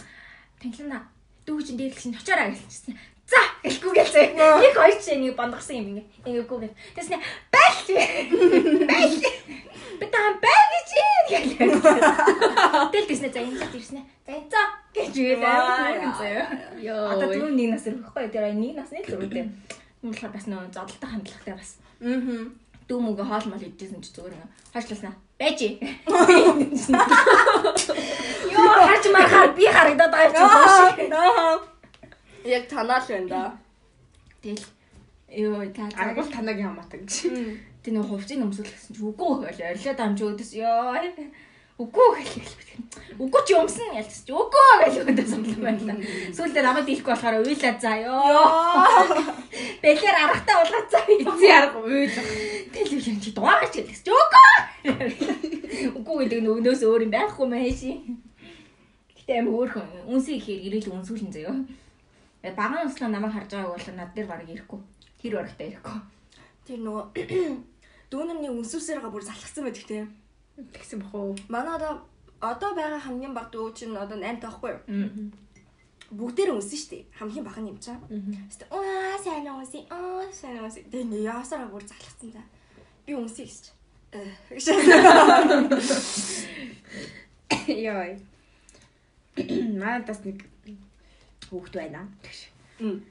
танилана 0.61 1.09
дүү 1.47 1.61
чинь 1.63 1.79
дээрлэгч 1.79 2.07
нь 2.11 2.19
очоораа 2.19 2.51
гэлчихсэн. 2.51 2.95
За 3.27 3.41
гэлгүй 3.63 3.93
гэлцээ. 3.99 4.27
Нэг 4.39 4.75
хоёр 4.79 4.99
чинь 5.03 5.23
нэг 5.27 5.35
бондгосон 5.35 5.77
юм 5.83 5.87
ингээ. 5.99 6.07
Ингээгүй 6.31 6.59
гэл. 6.63 6.79
Тэснэ 6.95 7.19
байл. 7.51 7.87
Байл. 8.87 9.19
Би 9.99 10.07
таа 10.07 10.31
байл 10.39 10.71
гэж 10.75 10.91
гэлээ. 11.31 11.71
Тэл 12.95 13.09
тэснэ 13.11 13.29
за 13.35 13.41
энэ 13.43 13.59
л 13.59 13.75
ирснэ. 13.75 14.03
За 14.27 14.31
энэ 14.31 14.51
за 14.51 14.63
гэж 14.95 15.15
заяа. 16.23 16.47
Йоо. 16.79 17.19
Одоо 17.19 17.27
түрүү 17.35 17.51
нэг 17.51 17.69
нас 17.75 17.87
ирэхгүй 17.91 18.23
юу? 18.27 18.31
Тэр 18.31 18.55
нэг 18.55 18.75
насны 18.79 19.03
л. 19.03 19.11
Юм 20.07 20.11
болохоор 20.15 20.33
бас 20.35 20.47
нөө 20.47 20.71
зодолтой 20.71 21.09
хандлагатай 21.11 21.55
бас. 21.59 21.71
Аа. 21.99 22.47
Дүү 22.87 22.99
мөнгө 23.03 23.25
хоол 23.27 23.47
мал 23.51 23.63
идчихсэн 23.67 24.01
чи 24.03 24.11
зүгээр 24.15 24.35
ингээ 24.37 24.51
хойшлуулснаа. 24.73 25.15
Байж. 25.39 25.61
Йоо 28.55 28.75
харж 28.89 29.05
марахаар 29.11 29.51
би 29.59 29.65
харагдаад 29.67 30.13
байгаа 30.15 30.95
юм. 30.95 31.13
Аа. 31.13 31.59
Яг 32.47 32.65
танаа 32.71 33.03
л 33.03 33.09
байна 33.11 33.29
да. 33.29 33.43
Тэгэл 34.43 34.65
ёо 35.35 35.67
та 35.75 35.91
Аргуул 35.99 36.31
танагийн 36.31 36.71
хамаатай 36.71 37.01
гэж. 37.03 37.13
Тэ 37.83 37.91
нэг 37.91 38.07
хувцсыг 38.07 38.39
өмсөх 38.39 38.71
гэсэн 38.71 38.95
чи 38.95 39.03
үгүй 39.03 39.51
гэж 39.51 39.59
орилоо 39.67 39.95
дамж 39.99 40.19
өөдөс 40.23 40.51
ёо. 40.55 40.95
Үгүй 41.77 42.09
гэж 42.17 42.29
хэлбэт. 42.41 42.69
Үгүй 43.21 43.43
чи 43.45 43.53
өмсөн 43.53 43.97
ялц 44.01 44.25
чи 44.25 44.33
үгүй 44.33 44.73
гэж 44.81 44.95
өөдөс 45.05 45.33
юм 45.37 45.45
байна. 45.61 45.93
Сүүлдээ 46.33 46.65
намайг 46.65 46.89
дийлэхгүй 46.89 47.13
болохоор 47.13 47.45
уйлаа 47.45 47.75
заа 47.77 47.97
ёо. 48.01 48.45
Бэлэр 49.85 50.17
аргатай 50.25 50.57
уулгаад 50.57 50.89
заа. 50.89 51.05
Эцсийн 51.05 51.53
арга 51.53 51.79
уйлах. 51.85 52.29
Тэгэл 52.73 53.09
юм 53.13 53.21
чи 53.21 53.31
дугаарч 53.37 53.77
чи 53.77 54.09
үгүй. 54.09 54.49
Үгүй 56.01 56.17
гэдэг 56.25 56.41
нь 56.41 56.49
өгнөөс 56.49 56.81
өөр 56.81 57.05
юм 57.05 57.13
байхгүй 57.13 57.45
мэй 57.45 57.69
ши. 57.77 57.93
Гэтэ 59.21 59.37
аим 59.37 59.53
хөөрхөн. 59.53 60.09
Үнсээ 60.09 60.41
ихээр 60.41 60.61
ирээл 60.73 60.97
үнсүүлэн 60.97 61.29
заяа. 61.29 61.61
Багаан 62.57 62.89
услаа 62.89 63.13
намайг 63.13 63.37
харж 63.37 63.53
байгааг 63.53 63.77
бол 63.77 63.89
над 64.01 64.11
дээр 64.17 64.29
баг 64.33 64.49
ирэхгүй. 64.49 64.81
Тэр 65.21 65.33
барагтаа 65.37 65.67
ирэхгүй. 65.69 65.99
Тэр 66.65 66.81
нөгөө 66.81 67.05
дүүнэрний 68.11 68.53
үнсүүсээрээ 68.55 69.13
бүр 69.13 69.25
залхсан 69.29 69.69
байдаг 69.69 69.85
те. 69.85 70.09
Тэгсэн 70.57 71.01
бах 71.05 71.15
уу? 71.15 71.37
Манай 71.49 71.77
одоо 71.77 72.01
одоо 72.41 72.71
байгаа 72.75 73.01
хамгийн 73.01 73.35
баг 73.35 73.53
дүү 73.53 73.73
чинь 73.77 73.97
одоо 73.97 74.17
8 74.17 74.41
таахгүй 74.41 74.71
юу? 74.73 74.81
Бүгдээр 76.07 76.55
үнсэн 76.55 76.79
шүү 76.79 76.91
дээ. 76.93 77.05
Хамгийн 77.19 77.45
бага 77.45 77.61
нь 77.61 77.71
юм 77.75 77.79
чаа. 77.83 77.99
Хэвээ 78.07 78.71
аа 78.71 79.19
сайн 79.19 79.51
үнсэн. 79.51 79.85
Аа 79.91 80.25
сайн 80.33 80.63
үнсэн. 80.63 80.87
Тэгээ 80.87 81.11
нэг 81.11 81.23
яасараа 81.27 81.69
бүр 81.69 81.83
залхсан 81.83 82.31
за. 82.31 82.43
Би 83.05 83.13
үнсээ 83.19 83.47
гэж. 83.51 83.75
Э. 84.15 84.23
Яа. 87.91 88.15
Манайдас 89.37 90.23
нэг 90.25 90.47
хүүхд 91.51 91.75
байна. 91.75 92.07
Тэгш. 92.23 92.41
Мм. 92.79 93.03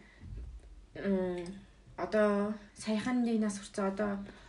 Одоо 1.99 2.55
саяхан 2.79 3.27
нэг 3.27 3.43
нас 3.43 3.59
хүрсэн 3.59 3.91
одоо 3.91 4.15
бас 4.23 4.44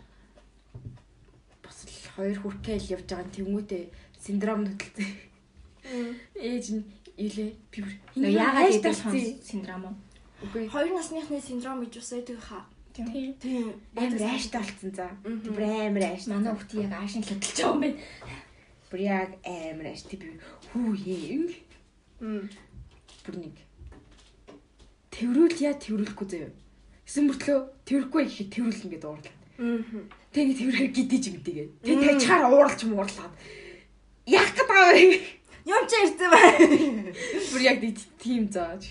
хоёр 2.17 2.39
хүртэл 2.41 2.91
явж 2.97 3.07
байгаа 3.13 3.29
тэмүүтэй 3.31 3.85
синдром 4.17 4.65
хөдөлсөн. 4.67 5.09
Ээж 6.35 6.67
нь 6.75 6.83
илээ 7.17 7.51
би 7.71 7.79
бүр 7.85 7.93
яагаад 8.17 8.73
гэдэг 8.73 8.85
болсон. 8.85 9.13
синдром 9.45 9.83
уу? 9.87 9.95
Үгүй 10.45 10.69
Хоёр 10.69 10.93
насныхны 10.97 11.41
синдром 11.41 11.81
гэж 11.85 11.95
үсээд 12.01 12.29
байгаа 12.33 12.45
хаа. 12.49 12.65
тийм 12.93 13.37
Тийм. 13.41 13.69
амар 13.97 14.23
айштай 14.33 14.61
болсон 14.61 14.91
за. 14.97 15.07
Бүр 15.25 15.63
амар 15.65 16.05
айштай. 16.13 16.33
Манай 16.33 16.53
хүүхд 16.57 16.73
яг 16.81 16.93
аашин 16.97 17.23
л 17.23 17.29
хөдөлж 17.29 17.57
байгаа 17.57 17.73
юм 17.73 17.81
байна. 17.85 18.01
бүр 18.91 19.01
яг 19.01 19.31
амар 19.45 19.87
айштай 19.93 20.17
би 20.21 20.29
хүү 20.73 20.93
юм. 21.07 21.45
Мм. 22.21 22.49
Бүр 23.25 23.37
нэг 23.45 23.57
тэрүүл 25.13 25.57
яа 25.65 25.75
тэрүүлэхгүй 25.81 26.29
заяа. 26.29 26.53
Эсэн 27.07 27.29
мөртлөө 27.29 27.59
тэрхгүй 27.89 28.23
гэхэд 28.29 28.51
тэрүүлнэ 28.53 28.91
гэдээ 28.93 29.11
уурлаа. 29.11 29.37
Мм. 29.57 30.05
Тэний 30.37 30.53
тэрвэр 30.53 30.93
гидэж 30.93 31.25
ингэдэгээ. 31.33 31.69
Тэг 31.81 31.97
тажихаар 31.97 32.53
ууралж 32.53 32.81
муурлаад. 32.85 33.33
Яах 34.29 34.53
гээд 34.53 34.69
байгаа 34.69 34.93
вэ? 34.93 35.17
Юм 35.65 35.85
чи 35.89 35.97
ирсэн 36.05 36.29
бай. 36.29 36.53
Бүр 37.57 37.63
яг 37.65 37.81
тийм 38.21 38.45
зааж. 38.53 38.85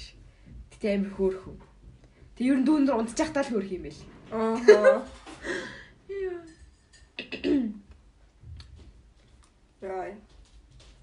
Тэгтээ 0.74 1.06
амар 1.06 1.14
хөөрхөн. 1.14 1.58
Тэг 2.34 2.50
ер 2.50 2.58
нь 2.58 2.66
дүүнэр 2.66 2.98
унтчих 2.98 3.30
таа 3.30 3.46
л 3.46 3.52
хөөрх 3.54 3.70
юм 3.78 3.86
байл. 3.86 4.02
Аа. 4.34 5.06
Яа. 9.86 10.18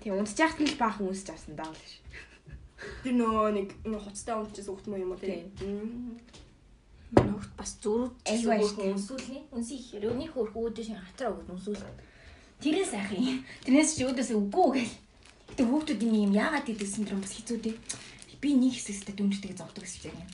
Тэг 0.03 0.11
унтчих 0.11 0.59
нь 0.59 0.67
л 0.75 0.81
баахан 0.83 1.07
үсч 1.07 1.31
авсан 1.31 1.55
даа 1.55 1.71
л 1.71 1.79
ш. 1.87 2.03
Тэр 3.07 3.15
нөгөө 3.15 3.63
нэг 3.63 3.71
хуцтай 3.95 4.35
унтчихсан 4.35 4.75
хөлт 4.75 4.91
мөн 4.91 5.07
юм 5.07 5.15
уу 5.15 5.23
Тийм. 5.23 6.19
Нөгөөт 7.13 7.53
бас 7.57 7.73
ааштай. 8.25 8.93
үнсүүлний 8.97 9.43
үнсий 9.53 9.79
хэрөөний 9.79 10.29
хөрх 10.33 10.57
үүдэж 10.57 10.97
хатраа 10.97 11.37
өгд 11.37 11.53
үнсүүл. 11.53 11.85
Тэрээс 12.63 12.91
сайхан 12.97 13.21
юм. 13.21 13.39
Тэрнээс 13.65 13.91
чи 13.99 14.05
үүдээс 14.09 14.31
үгүй 14.33 14.69
гэл. 14.81 14.95
Гэтэ 15.53 15.63
хүүхдүүд 15.69 16.03
энэ 16.09 16.25
юм 16.25 16.33
яагаад 16.33 16.65
гэдэг 16.65 16.89
синдром 16.89 17.21
бас 17.21 17.37
хэцүү 17.37 17.59
дээ. 17.61 17.77
Би 18.41 18.49
нэг 18.57 18.73
хэсэгтээ 18.75 19.15
дүнжтэйг 19.19 19.55
зовдөг 19.61 19.85
гэсэн 19.85 20.17
юм. 20.17 20.31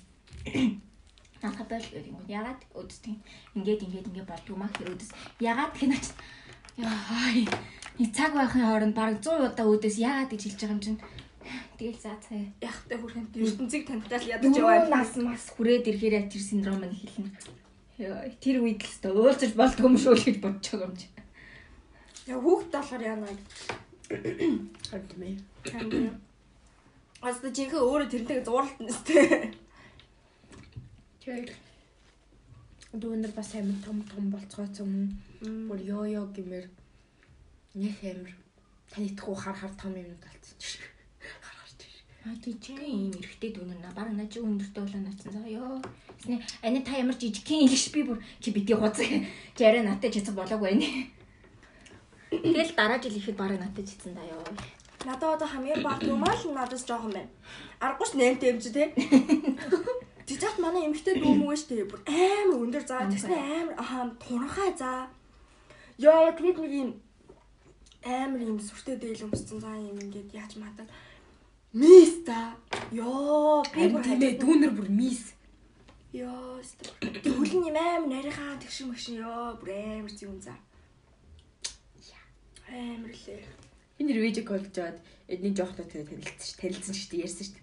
Нааха 1.43 1.65
бол 1.67 1.87
юм. 1.99 2.23
Яагаад 2.31 2.63
үүддэг. 2.75 3.17
Ингээд 3.59 3.85
ингээд 3.87 4.09
ингээд 4.11 4.31
болдгоо 4.31 4.57
мах 4.59 4.75
хэрөөдс. 4.79 5.11
Яагаад 5.43 5.75
гэх 5.75 5.89
нач. 5.91 6.07
Яа. 6.79 7.35
Нэг 7.99 8.11
цаг 8.15 8.33
байхын 8.39 8.63
хооронд 8.63 8.95
баг 8.95 9.19
100 9.19 9.51
удаа 9.51 9.67
үүдээс 9.67 9.99
яагаад 9.99 10.31
гэж 10.31 10.43
хэлж 10.47 10.61
байгаа 10.63 10.77
юм 10.79 10.83
чинь. 10.83 11.01
Тэгэл 11.79 11.95
заа 12.03 12.19
цаа. 12.19 12.43
Яхтай 12.59 12.99
хүрхэн 12.99 13.31
ертөнцийг 13.39 13.87
таньтал 13.87 14.27
ядаж 14.27 14.51
яваа. 14.51 14.91
Нас 14.91 15.15
мас 15.23 15.55
хүрээд 15.55 15.87
ирэхээр 15.87 16.27
тэр 16.27 16.43
синдром 16.43 16.83
нь 16.83 16.91
хэлнэ. 16.91 17.31
Йоо, 18.03 18.19
тэр 18.43 18.67
үед 18.67 18.83
л 18.83 18.91
өстө 18.91 19.15
уулзаж 19.15 19.55
болдгоо 19.55 19.87
юм 19.87 19.95
шүү 19.95 20.15
л 20.19 20.27
гэж 20.27 20.37
бодож 20.43 20.67
байгаа 20.75 20.91
юм 20.91 20.97
чи. 20.99 21.07
Яа 22.27 22.43
хүүхд 22.43 22.71
болохоор 22.75 23.03
яана. 23.07 23.31
Ээ. 23.31 23.39
Аста 27.23 27.47
жинхэнэ 27.47 27.79
өөрөө 27.79 28.11
тэрнтэйг 28.11 28.43
зурлалт 28.43 28.79
нэстэй. 28.83 29.55
Тэр 31.23 31.47
дүүнэр 32.91 33.33
бас 33.39 33.55
амар 33.55 33.79
том 33.87 34.03
том 34.03 34.35
болцгооцсон. 34.35 35.15
Бүр 35.71 35.79
ёо 35.87 36.05
ёо 36.11 36.27
гэмээр 36.35 36.67
нэг 37.79 37.97
амар 38.03 38.35
танитхгүй 38.91 39.37
хар 39.39 39.55
хар 39.55 39.75
том 39.79 39.95
юм 39.95 40.19
болцсон. 40.19 40.59
Хар 40.59 40.98
Аа 42.29 42.37
жижигхэн 42.45 43.09
юм 43.09 43.13
эрэхтэй 43.17 43.51
дүүнэр 43.57 43.81
на 43.81 43.91
баг 43.97 44.13
наа 44.13 44.29
чи 44.29 44.45
өндөртэй 44.45 44.85
болоо 44.85 45.01
наацсан 45.01 45.33
заа 45.33 45.49
ёо. 45.49 45.81
Тэсний 46.21 46.45
ани 46.61 46.85
та 46.85 46.93
ямар 47.01 47.17
жижигхэн 47.17 47.65
илгш 47.65 47.89
би 47.89 48.05
бүр 48.05 48.21
чи 48.45 48.53
бити 48.53 48.77
хуц. 48.77 49.01
Чи 49.57 49.63
арай 49.65 49.81
наттай 49.81 50.13
чицэг 50.13 50.37
болоогүй 50.37 50.77
байна. 50.77 50.89
Тэгэл 52.29 52.77
дараа 52.77 53.01
жил 53.01 53.17
ихэд 53.17 53.37
баг 53.41 53.57
наттай 53.57 53.81
чицэн 53.89 54.13
да 54.13 54.21
ёо. 54.29 54.45
Надад 55.09 55.41
одоо 55.41 55.49
хамгийн 55.49 55.81
баг 55.81 56.05
юмаа 56.05 56.37
л 56.37 56.53
надаас 56.53 56.85
жоохон 56.85 57.17
байна. 57.17 57.33
Аргагүй 57.81 58.07
ш 58.07 58.13
нэмтэй 58.13 58.53
юм 58.53 58.61
чи 58.61 58.71
тий. 58.77 58.89
Тэжат 60.29 60.61
манай 60.61 60.85
эмэгтэй 60.85 61.25
дүүмгүй 61.25 61.57
ш 61.57 61.65
тий. 61.65 61.89
Бүр 61.89 62.05
амар 62.05 62.61
өндөр 62.61 62.85
заа. 62.85 63.09
Тэсний 63.09 63.41
амар 63.41 63.81
ахаа 63.81 64.13
туранхай 64.21 64.77
заа. 64.77 65.09
Яа 65.97 66.29
тэд 66.37 66.45
нэг 66.45 66.61
юм 66.61 66.91
амар 68.05 68.41
юм 68.45 68.61
сүртэй 68.61 69.01
дээл 69.01 69.33
өмссөн 69.33 69.65
заа 69.65 69.81
юм 69.81 69.97
ингээд 69.97 70.37
яаж 70.37 70.61
матаа. 70.61 70.85
Мис 71.79 72.25
та. 72.27 72.57
Йоо 72.91 73.63
би 73.71 73.87
бүр 73.93 74.03
тийм 74.03 74.23
ээ 74.27 74.35
дүүнэр 74.43 74.73
бүр 74.75 74.89
мис. 74.91 75.39
Йоо 76.11 76.59
тэг 76.99 77.23
хөлн 77.23 77.71
юм 77.71 77.79
амар 77.79 78.11
нарийнхаа 78.11 78.59
тэгшин 78.59 78.91
мэгшин 78.91 79.23
ёо 79.23 79.55
бүр 79.63 79.71
амар 79.79 80.11
зүн 80.11 80.43
заа. 80.43 80.59
Амар 82.67 83.15
лээ. 83.15 83.47
Энэ 84.03 84.11
ревэж 84.11 84.43
колж 84.43 84.75
жаад 84.75 84.99
эдний 85.31 85.55
жоохтой 85.55 85.87
танилцсан 85.87 86.43
ш 86.43 86.59
танилцсан 86.59 86.95
ш 86.99 87.15
ярьсан 87.15 87.47
ш. 87.47 87.55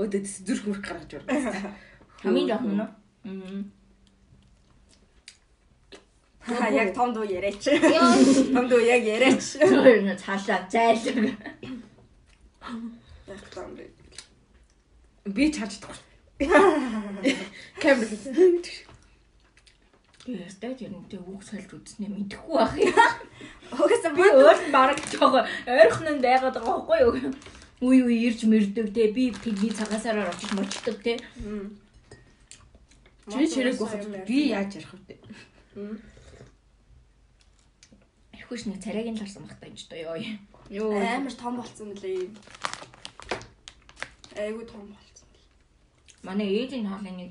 Өөдөө 0.00 0.20
зүрх 0.24 0.64
мөрх 0.64 0.80
гаргаж 0.80 1.12
ургасан. 1.20 1.76
Хамгийн 2.24 2.48
жоох 2.48 2.64
нь 2.64 2.80
уу? 2.80 2.88
Аа. 6.48 6.72
Яг 6.72 6.96
том 6.96 7.12
дуу 7.12 7.28
яриач. 7.28 7.68
Том 8.56 8.64
дуу 8.64 8.80
яг 8.80 9.04
яриач. 9.04 9.44
Цаашаа 10.24 10.64
зайлг. 10.72 11.36
Яг 13.30 13.44
том 13.54 13.74
дуу. 13.78 13.88
Би 15.24 15.52
чарж 15.54 15.78
чадахгүй. 15.78 16.10
Камер 17.80 18.08
хийсэн. 18.10 18.60
Би 20.26 20.36
ястай 20.36 20.74
тэр 20.74 20.92
нь 20.92 21.08
тэг 21.08 21.22
үг 21.24 21.40
сольж 21.46 21.70
үзснээ 21.70 22.10
мэдэхгүй 22.10 22.56
байх 22.58 22.74
юм. 22.76 22.92
Угаасаа 23.72 24.12
Би 24.12 24.26
өөр 24.26 24.58
нь 24.66 24.74
бараг 24.74 24.98
жоохон 25.08 25.46
ойрхон 25.64 26.08
нь 26.18 26.24
байгаад 26.24 26.58
байгаа 26.58 26.74
байхгүй 26.76 26.98
юу? 27.06 27.14
Үе 27.80 27.98
үе 28.04 28.16
ирж 28.28 28.44
мэрдэг 28.44 28.92
те 28.92 29.08
би 29.14 29.32
тэдний 29.32 29.72
цагаасаараа 29.72 30.28
очиж 30.28 30.50
мочдөг 30.52 30.96
те. 31.00 31.16
Чи 33.30 33.46
чирэг 33.48 33.78
бохож 33.80 34.04
би 34.28 34.52
яаж 34.52 34.76
ярих 34.76 34.92
вэ? 34.92 35.16
Ихэвч 38.36 38.62
нэг 38.68 38.82
царайг 38.84 39.08
нь 39.08 39.16
л 39.16 39.22
харсан 39.24 39.48
багтаа 39.48 39.72
энэ 39.72 39.80
ч 39.80 39.88
ёо. 39.88 40.18
Йоо. 40.68 40.92
амар 40.94 41.34
том 41.34 41.56
болцсон 41.56 41.90
мөлий. 41.90 42.30
Айгу 44.36 44.64
том 44.66 44.86
болцсон. 44.86 45.28
Манай 46.22 46.48
ээжийн 46.48 46.86
хоолны 46.86 47.10
нэг 47.10 47.30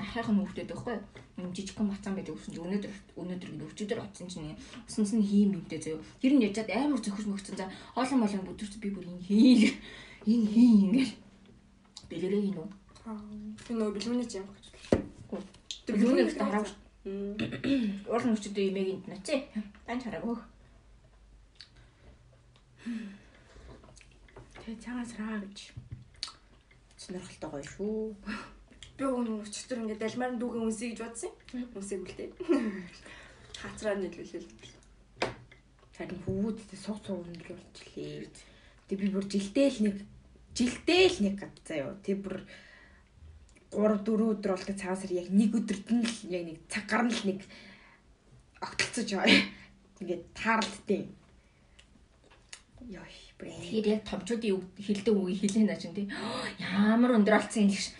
ахайхан 0.00 0.38
хүүхдүүд 0.40 0.70
байхгүй? 0.72 0.96
Юм 1.36 1.50
жижигхэн 1.54 1.90
бацаан 1.90 2.14
байдаг 2.14 2.34
гэсэн 2.38 2.54
чинь 2.54 2.64
өнөөдөр 2.64 2.92
өнөөдөр 3.18 3.50
ингэ 3.52 3.68
өчигдөр 3.70 4.00
оцсон 4.06 4.28
чинь 4.30 4.54
усан 4.88 5.04
сан 5.06 5.22
хийм 5.22 5.58
юмтэй 5.58 5.82
заяа. 5.82 6.02
Тэр 6.22 6.32
нь 6.38 6.46
яжаад 6.46 6.70
амар 6.70 7.02
зөхөж 7.02 7.26
мөгцөн 7.26 7.58
за 7.58 7.66
хоолон 7.94 8.20
молон 8.22 8.46
бүдэрч 8.46 8.78
би 8.78 8.88
бүр 8.94 9.04
ингэ 9.04 9.26
хий. 9.28 9.74
Энэ 10.26 10.46
хий 10.54 10.70
ингээл. 10.86 11.14
Бэлэрээ 12.08 12.42
ин 12.48 12.58
үү? 12.62 12.68
Би 13.66 13.72
нөө 13.74 13.90
бэлмэний 13.92 14.28
юм 14.38 14.46
гэж. 14.48 14.64
Тэр 15.86 15.96
юуныг 16.00 16.30
ихтэй 16.30 16.46
хараагүй. 16.46 16.72
Уурын 18.08 18.34
өчигдөр 18.38 18.64
имийг 18.64 18.88
энд 18.94 19.06
начи. 19.10 19.44
Дан 19.86 20.00
хараагүй. 20.00 20.38
Тэгээ 24.64 24.80
цагаас 24.80 25.12
раа 25.20 25.44
гэж. 25.44 25.76
Сонирхолтой 26.96 27.50
гоё 27.52 27.64
шүү. 27.68 28.16
Би 28.96 29.04
өнөө 29.04 29.44
өчтөр 29.44 29.84
ингээд 29.84 30.00
далмаар 30.00 30.40
дүүгэн 30.40 30.64
үнсэй 30.64 30.96
гэж 30.96 31.00
бодсон. 31.04 31.32
Үнсэй 31.52 32.00
үлдээ. 32.00 32.32
Хацраа 33.60 34.00
нийлүүлэл. 34.00 34.48
Харин 36.00 36.20
хөвгүүдтэй 36.24 36.78
суг 36.80 36.96
суг 37.04 37.28
нэг 37.28 37.44
болчихлээ. 37.44 38.32
Тэг 38.88 38.96
би 39.04 39.12
бүр 39.12 39.28
жилдээ 39.28 39.68
л 39.68 39.80
нэг 39.84 39.96
жилдээ 40.56 41.04
л 41.12 41.18
нэг 41.28 41.34
гад 41.44 41.56
заяа. 41.68 41.92
Тэг 42.00 42.24
бүр 42.24 42.40
3 43.68 44.00
4 44.00 44.32
өдөр 44.32 44.56
болдог 44.56 44.76
цагаас 44.80 45.04
яг 45.12 45.28
нэг 45.28 45.60
өдөрт 45.60 45.92
нь 45.92 46.08
л 46.08 46.18
яг 46.32 46.42
нэг 46.48 46.58
цаг 46.72 46.88
гарна 46.88 47.12
л 47.12 47.28
нэг 47.28 47.44
огтлцож 48.64 49.12
байгаа. 49.12 49.44
Ингээд 50.00 50.24
таарлттэй. 50.32 51.12
Ёй, 52.88 53.12
брэ. 53.44 53.52
Тэр 53.60 53.86
яг 53.92 54.02
томчуудын 54.08 54.64
хилдэг 54.80 55.12
үгийг 55.12 55.44
хэлээ 55.44 55.68
наа 55.68 55.76
чин 55.76 55.92
тий. 55.92 56.08
Ямар 56.64 57.20
өндөр 57.20 57.36
алцсан 57.36 57.68
юм 57.68 57.76
лгш. 57.76 57.92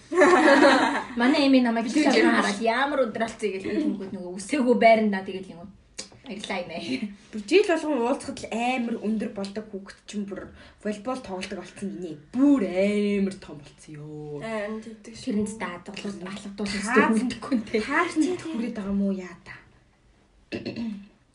Манай 1.21 1.45
эми 1.45 1.61
намайг 1.61 1.93
хэлж 1.93 2.17
хараад 2.17 2.61
ямар 2.65 3.05
өндөр 3.05 3.29
алцсан 3.29 3.53
гэж 3.53 3.63
хэлэнгүүт 3.69 4.13
нөгөө 4.17 4.33
үсээгөө 4.41 4.77
байрандаа 4.81 5.23
тэгээд 5.29 5.53
юм. 5.53 5.69
Баярлаа 6.25 6.59
юм 6.65 6.71
ээ. 6.73 6.85
Бүр 7.31 7.43
жил 7.45 7.69
болгон 7.69 8.01
уулзахад 8.01 8.39
л 8.41 8.49
амар 8.57 8.97
өндөр 9.05 9.31
болдог 9.37 9.65
хүүхэд 9.69 9.99
чинь 10.09 10.25
бүр 10.25 10.41
волейбол 10.81 11.21
тоглодог 11.21 11.61
болсон 11.61 11.89
гинэ. 12.01 12.17
Бүр 12.33 12.63
амар 12.65 13.37
том 13.37 13.61
болсон 13.61 13.93
ёо. 14.01 14.41
Аа 14.41 14.73
тэгдэг 14.81 15.13
шүү. 15.13 15.29
Тэрэнд 15.37 15.53
даадгалууд 15.61 16.21
алгадуулсан 16.25 17.13
зүгтгүй 17.21 17.57
тий. 17.69 17.81
Таарчид 17.85 18.41
хүрээд 18.41 18.73
байгаа 18.73 18.95
юм 18.97 19.05
уу 19.05 19.13
яа 19.13 19.37
та. 19.45 19.55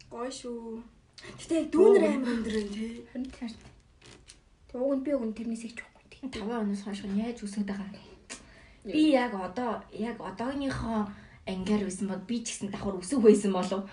Гоё 0.09 0.31
шүү. 0.33 0.81
Гэтэ 1.37 1.69
дүүнэр 1.69 2.03
амар 2.09 2.33
өндөр 2.41 2.55
юм 2.57 2.69
тий. 2.73 3.05
Харин 3.13 3.29
тэр. 4.69 4.77
Тууганд 4.77 5.03
би 5.03 5.11
өгөн 5.17 5.33
тэрнээс 5.33 5.63
их 5.65 5.73
жоохгүй 5.75 6.05
тий. 6.13 6.21
5 6.29 6.45
оноос 6.61 6.81
хойш 6.85 7.01
нь 7.09 7.17
яаж 7.19 7.41
үсээд 7.41 7.65
байгаа. 7.65 7.89
Би 8.85 9.11
яг 9.11 9.33
одоо 9.33 9.81
яг 9.91 10.17
одоогийнхоо 10.21 11.09
ангиар 11.49 11.83
байсан 11.83 12.07
бол 12.07 12.21
би 12.29 12.39
ч 12.45 12.53
гэсэн 12.53 12.69
давхар 12.71 13.01
өсөв 13.01 13.21
байсан 13.25 13.51
болов. 13.53 13.89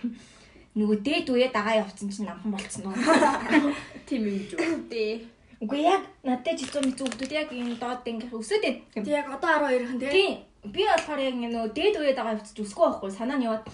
Нөгөө 0.76 1.00
дээд 1.00 1.26
үе 1.32 1.48
дагаа 1.48 1.80
явцсан 1.80 2.12
чинь 2.12 2.28
намхан 2.28 2.52
болцсон 2.52 2.92
уу. 2.92 2.96
Тийм 4.08 4.28
юм 4.28 4.44
шүү. 4.44 4.88
Тий. 4.92 5.24
Үгүй 5.56 5.80
яг 5.88 6.04
надад 6.20 6.52
ч 6.60 6.68
хэцүү 6.68 6.84
мэт 6.84 7.00
хүүхдүүд 7.00 7.32
яг 7.32 7.48
энэ 7.48 7.80
доод 7.80 8.04
ангих 8.04 8.28
өсөөд 8.36 8.60
Тэг 8.60 8.84
байт. 8.92 9.08
яг 9.08 9.26
одоо 9.32 9.72
12-ын 9.72 9.96
тий. 10.04 10.12
Тий. 10.12 10.30
Би 10.68 10.84
болохоор 10.84 11.20
яг 11.24 11.36
нөгөө 11.40 11.72
дээд 11.72 11.96
үе 11.96 12.12
дагаа 12.12 12.36
явцсан 12.36 12.60
өсөхгүй 12.60 12.84
байхгүй 12.92 13.10
санаа 13.16 13.36
нь 13.40 13.46
яваад. 13.48 13.64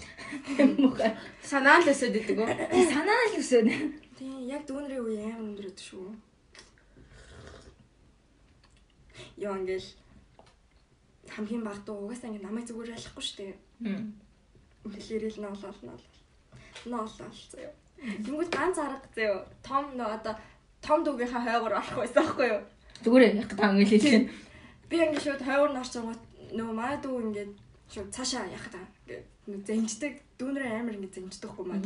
Санаа 1.51 1.83
л 1.83 1.91
өсөд 1.91 2.15
идэг 2.15 2.39
үү? 2.39 2.47
Санаа 2.87 3.21
л 3.27 3.35
өсөөд. 3.35 3.67
Тий 4.15 4.31
яг 4.47 4.63
дүүнэрийн 4.63 5.03
үе 5.03 5.27
амар 5.27 5.43
өндөр 5.43 5.67
өд 5.75 5.79
шүү. 5.83 6.07
Яа 9.37 9.57
ингээл 9.57 9.89
хамгийн 11.29 11.63
баг 11.63 11.79
дуу 11.85 12.05
угаасаа 12.05 12.29
ингээ 12.29 12.45
намайг 12.45 12.67
зүгээр 12.67 12.93
ялахгүй 12.95 13.23
шүү 13.23 13.37
дээ. 13.39 13.53
Дэлгэрэл 14.83 15.39
ноолол 15.41 15.79
ноолол. 15.87 16.17
Ноолол 16.85 17.39
заяа. 17.51 17.73
Тэнгүүд 18.25 18.49
ганц 18.51 18.77
арга 18.77 19.07
заяа. 19.15 19.47
Том 19.63 19.85
нөө 19.97 20.09
одоо 20.17 20.35
том 20.83 20.99
дүүгийнхаа 21.03 21.41
хойгоор 21.47 21.73
орох 21.79 21.97
байсан 21.97 22.23
байхгүй 22.27 22.47
юу? 22.51 22.61
Зүгээр 23.03 23.35
яг 23.39 23.51
таа 23.55 23.71
ингэ 23.71 23.89
хэлсэн. 23.89 24.23
Би 24.89 24.95
ингээ 24.99 25.23
шууд 25.23 25.41
хойгоор 25.47 25.71
нь 25.71 25.81
орч 25.81 25.93
байгаа 25.95 26.17
нөгөө 26.57 26.75
маа 26.75 26.95
дүү 26.99 27.15
ингээ 27.23 27.47
шууд 27.93 28.09
цаашаа 28.11 28.45
яах 28.51 28.67
таа. 28.67 28.85
Ингээ 29.47 29.63
зэнждэг 29.67 30.13
дүүнрээ 30.37 30.71
амар 30.83 30.95
ингээ 30.99 31.15
зэнждэггүй 31.15 31.65
маа. 31.65 31.79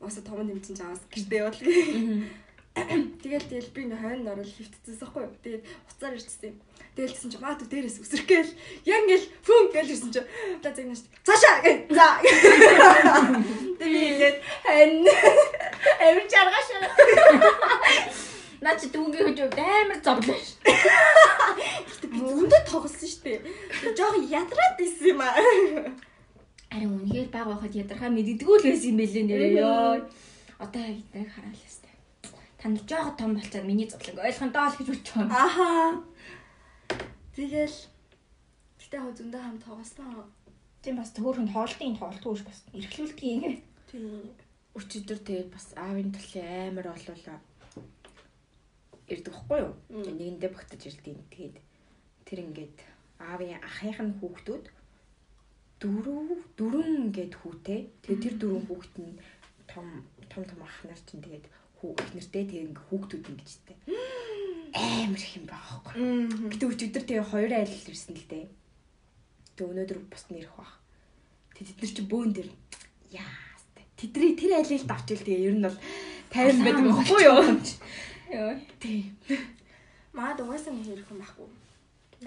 Уусаа 0.00 0.24
том 0.24 0.48
чинь 0.48 0.78
жаас 0.80 1.04
гэрдээ 1.12 1.40
явуулъя. 1.44 1.74
Тэгэл 2.74 3.46
тэгэл 3.46 3.70
би 3.70 3.80
ингээ 3.86 4.02
хойно 4.02 4.34
орол 4.34 4.50
хөвтцээс 4.50 4.98
байхгүй 4.98 5.22
юу. 5.22 5.34
Тэгээд 5.46 5.64
уцаар 5.86 6.14
ирчихсэн. 6.18 6.58
Тэгэл 6.98 7.14
гэсэн 7.14 7.30
чи 7.30 7.38
маа 7.38 7.54
дүү 7.54 7.70
дээрээс 7.70 8.02
үсрэх 8.02 8.26
гээл. 8.26 8.52
Яг 8.82 8.98
ингээл 9.06 9.30
фүн 9.46 9.66
гээл 9.70 9.94
ирсэн 9.94 10.10
чи. 10.10 10.22
Та 10.58 10.74
загнаш. 10.74 11.06
Цаашаа 11.22 11.62
гээ. 11.62 11.76
За. 11.94 12.18
Би 13.78 13.86
ингээд 14.10 14.38
хэн 14.66 15.06
амар 16.02 16.26
чаргаш. 16.26 16.68
Наа 18.64 18.74
чи 18.80 18.88
дүүнгийн 18.90 19.26
хөж 19.30 19.38
амар 19.54 20.00
зовлоо 20.02 20.38
ш. 20.40 20.58
Гэтэ 20.64 22.06
би 22.10 22.18
зөндөө 22.26 22.62
тоглосон 22.64 23.06
шүү 23.06 23.22
дээ. 23.22 23.38
Жог 23.92 24.18
ядраад 24.24 24.78
исэн 24.80 25.14
юм 25.14 25.20
аа. 25.20 25.36
Ари 26.72 26.86
үнэхээр 26.88 27.28
баг 27.28 27.46
байхад 27.54 27.76
ядархаа 27.76 28.10
мэддэггүй 28.10 28.56
л 28.58 28.66
байсан 28.66 28.88
юм 28.90 28.98
бэлээ 28.98 29.24
нэрээ 29.28 29.52
ёо. 29.62 30.00
Одоо 30.58 30.80
яг 30.80 31.04
нэг 31.12 31.28
хараал 31.28 31.60
ястай. 31.60 31.83
Танд 32.64 32.80
жоохо 32.88 33.12
том 33.18 33.34
болцоод 33.36 33.68
миний 33.68 33.84
зовлонг 33.84 34.24
ойлгох 34.24 34.52
доо 34.56 34.72
л 34.72 34.78
гэж 34.80 34.88
үлч 34.88 35.08
байгаа. 35.12 35.36
Аха. 35.36 35.68
Тэгэл 37.36 37.76
гэтээ 38.80 39.00
хөө 39.04 39.14
зөндөө 39.20 39.42
хам 39.44 39.58
тоглосон. 39.60 40.32
Тийм 40.80 40.96
бас 40.96 41.12
төөрөнд 41.12 41.52
хоолтын 41.52 41.92
тоглолтгүй 42.00 42.36
ш 42.40 42.42
бас 42.48 42.64
эрхлүүлдэг 42.72 43.20
юм. 43.20 43.60
Тийм. 43.84 44.32
Өчигдөр 44.80 45.20
тэгээд 45.28 45.52
бас 45.52 45.66
аавын 45.76 46.08
төлөв 46.16 46.40
амар 46.40 46.88
олуулаа. 46.96 47.38
Ирдэг 49.12 49.34
хгүй 49.44 49.58
юу? 49.60 49.72
Нэгэндээ 49.92 50.50
багтаж 50.56 50.80
ирдэг. 50.88 51.20
Тэгээд 51.36 51.56
тэр 52.24 52.38
ингээд 52.48 52.76
аавын 53.20 53.60
ахынх 53.60 54.00
нь 54.00 54.16
хүүхдүүд 54.24 54.64
дөрөв 55.84 56.40
дөрөн 56.56 57.12
ингээд 57.12 57.34
хүүтэй. 57.44 57.80
Тэгээд 58.00 58.24
тэр 58.24 58.34
дөрвөн 58.40 58.64
хүүхэд 58.72 58.96
нь 59.04 59.12
том 59.68 60.08
том 60.32 60.42
том 60.48 60.64
ах 60.64 60.80
нар 60.88 61.00
чинь 61.04 61.20
тэгээд 61.20 61.44
хүү 61.84 61.92
их 62.00 62.12
нэртэй 62.16 62.44
тэгээд 62.48 62.66
ингээд 62.72 62.86
хүүхдүүд 62.88 63.24
ингэж 63.28 63.50
тээ. 63.68 63.76
амар 65.04 65.20
их 65.20 65.36
юм 65.36 65.44
байгаа. 65.44 65.92
Мм. 66.00 66.48
Гэтэ 66.48 66.64
өчигдөр 66.64 67.04
тэгээ 67.04 67.28
хоёр 67.28 67.52
айл 67.52 67.76
ирсэн 67.92 68.16
л 68.16 68.24
дээ. 68.24 68.48
Тэг 69.52 69.68
өнөөдөр 69.68 69.98
бус 70.08 70.24
нэрх 70.32 70.52
баг. 70.56 70.72
Тэг 71.52 71.68
тэд 71.68 71.78
нар 71.84 71.92
чи 71.92 72.02
бөөн 72.08 72.30
дээр 72.32 72.48
яа. 73.12 73.36
Тэдний 74.00 74.32
тэр 74.34 74.58
айлыг 74.58 74.82
давчил 74.88 75.20
тэгээ 75.20 75.46
ер 75.52 75.56
нь 75.60 75.66
бол 75.68 75.78
50 76.32 76.64
байдаг 76.64 76.84
байхгүй 76.88 77.20
юу? 77.22 77.40
Йоо. 78.32 78.54
Тийм. 78.80 79.14
Маад 80.16 80.40
угаасаа 80.40 80.74
нэг 80.74 80.88
хэрэг 80.88 81.12
юм 81.12 81.20
байхгүй. 81.22 81.46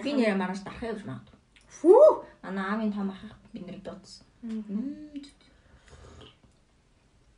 Би 0.00 0.10
нэрээ 0.14 0.38
маргааш 0.38 0.62
дарах 0.64 0.88
явж 0.88 1.02
магадгүй. 1.04 1.38
Фүү. 1.82 2.06
Манай 2.46 2.64
аавын 2.64 2.94
том 2.94 3.10
ах 3.12 3.20
бид 3.52 3.66
нэр 3.68 3.80
дуудсан. 3.84 4.24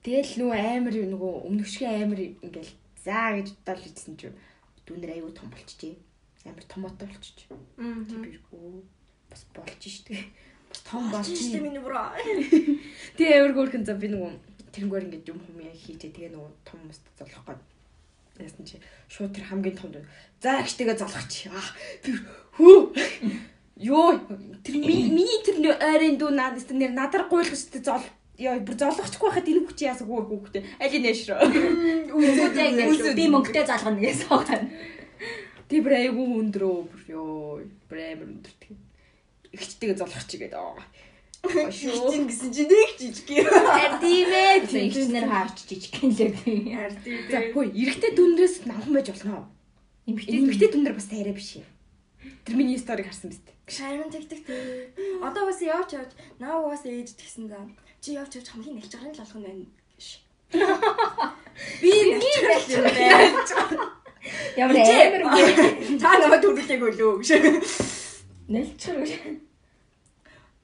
Тэгэл 0.00 0.32
нөгөө 0.40 0.58
амар 0.80 0.94
нөгөө 0.96 1.32
өмнөшгийн 1.48 2.04
амар 2.08 2.20
ингээл 2.40 2.72
заа 3.04 3.36
гэж 3.36 3.48
бодол 3.66 3.84
ийдсэн 3.84 4.14
чи 4.16 4.28
дүүнэр 4.88 5.12
аюу 5.20 5.32
том 5.36 5.52
болчихжээ. 5.52 5.94
Амар 6.48 6.64
томоотой 6.64 7.08
болчихж. 7.12 7.48
Мм. 7.76 8.08
Би 8.24 8.40
оо 8.56 8.80
бас 9.28 9.44
болж 9.52 9.76
штэ. 9.84 10.16
Бас 10.72 10.80
том 10.88 11.10
Болж 11.12 11.28
штэ 11.28 11.60
миний 11.60 11.84
буруу. 11.84 12.16
Тэгээ 13.20 13.44
амар 13.44 13.52
хөөрхөн 13.52 13.84
за 13.84 13.92
би 13.94 14.08
нөгөө 14.08 14.32
тэрнгээр 14.72 15.04
ингээд 15.04 15.28
юм 15.28 15.40
юм 15.52 15.58
яа 15.68 15.76
хийжээ 15.76 16.16
тэгээ 16.16 16.32
нөгөө 16.32 16.50
том 16.64 16.78
хүмүүст 16.80 17.04
золох 17.20 17.44
гээд 17.44 17.60
яасан 18.40 18.64
чи 18.64 18.76
шууд 19.12 19.36
тэр 19.36 19.44
хамгийн 19.52 19.76
том 19.76 19.92
дүү. 19.92 20.04
За 20.40 20.64
гэжтэйгээ 20.64 20.96
золох 20.96 21.26
чи. 21.28 21.52
Аа 21.52 21.68
би 22.00 22.16
хөө 22.56 22.96
Йоо 23.80 24.12
тэр 24.64 24.76
ми- 24.76 25.08
миний 25.08 25.40
тэр 25.40 25.56
нөө 25.60 25.76
ойрын 25.80 26.16
дүү 26.20 26.30
надад 26.36 26.64
тэр 26.68 26.76
нэр 26.76 26.92
надар 26.92 27.24
гуйлгчтэй 27.32 27.80
зол 27.80 28.04
Яа 28.40 28.56
бүр 28.64 28.76
золгохгүй 28.80 29.28
байхад 29.28 29.50
энэ 29.52 29.64
хүч 29.68 29.78
яасаг 29.84 30.08
хөө 30.08 30.24
хүүхдээ 30.32 30.62
аль 30.80 30.96
нэш 31.04 31.20
рүү. 31.28 31.44
Үзүүдээ 32.16 32.66
ингээд 32.72 33.12
би 33.12 33.24
мөнгөтэй 33.28 33.64
залгана 33.68 34.00
гэсэн 34.00 34.28
байгаа. 34.32 34.64
Тий 35.68 35.80
бүр 35.84 35.94
айгу 36.00 36.24
өндрөө 36.40 36.76
бүр 36.88 37.02
ёо 37.12 37.60
бүр 37.84 37.98
амар 38.00 38.32
өндөр 38.32 38.54
тэг. 38.56 38.80
Ихчтэйгээ 39.52 40.00
золох 40.00 40.24
чи 40.24 40.40
гэдэг 40.40 40.56
аа. 40.56 40.80
Шүү. 41.44 42.12
Чин 42.12 42.24
гэсэн 42.32 42.50
чи 42.52 42.64
нэг 42.64 42.90
жижиг 42.96 43.28
юм. 43.28 43.48
Тийм 44.00 44.28
ээ. 44.32 44.64
Ихснэр 44.88 45.28
хаарч 45.28 45.64
жижиг 45.68 46.00
гин 46.00 46.12
лээ. 46.16 46.32
Хард 46.80 46.98
За 47.28 47.38
хөө 47.52 47.76
эрэгтэй 47.76 48.12
дүнрээс 48.16 48.64
намхан 48.64 48.92
байж 48.92 49.08
болно 49.12 49.32
уу? 49.36 49.46
Эмхтэй 50.08 50.36
Эмэгтэй 50.40 50.68
дүнэр 50.72 50.96
бас 50.96 51.08
тайраа 51.08 51.32
биш 51.36 51.60
юм. 51.60 51.68
Тэр 52.44 52.56
миний 52.56 52.76
сториг 52.76 53.08
харсан 53.08 53.32
биз 53.32 53.40
дээ. 53.40 53.56
Шарман 53.68 54.12
тэгдэг 54.12 54.40
тий. 54.44 54.92
Одоо 55.24 55.48
бас 55.48 55.60
явж 55.64 55.96
явж 55.96 56.12
наа 56.36 56.60
угаас 56.60 56.84
ээж 56.84 57.16
тэгсэн 57.16 57.48
зам. 57.48 57.72
Чи 58.00 58.16
явж 58.16 58.32
явж 58.36 58.48
хамгийн 58.48 58.76
нэлжгарны 58.80 59.12
л 59.12 59.20
нь 59.20 59.44
байна. 59.44 59.66
Ш. 60.00 60.24
Би 61.80 61.90
нэлжгарч 61.92 62.68
юм 62.72 62.84
байна. 62.88 64.00
Ямар 64.56 64.76
амар 64.76 65.22
Та 66.02 66.10
намайг 66.20 66.42
төрүүлээгүй 66.44 66.92
лөө 66.96 67.12
гэж. 67.20 67.30
нэлчэр. 68.48 69.40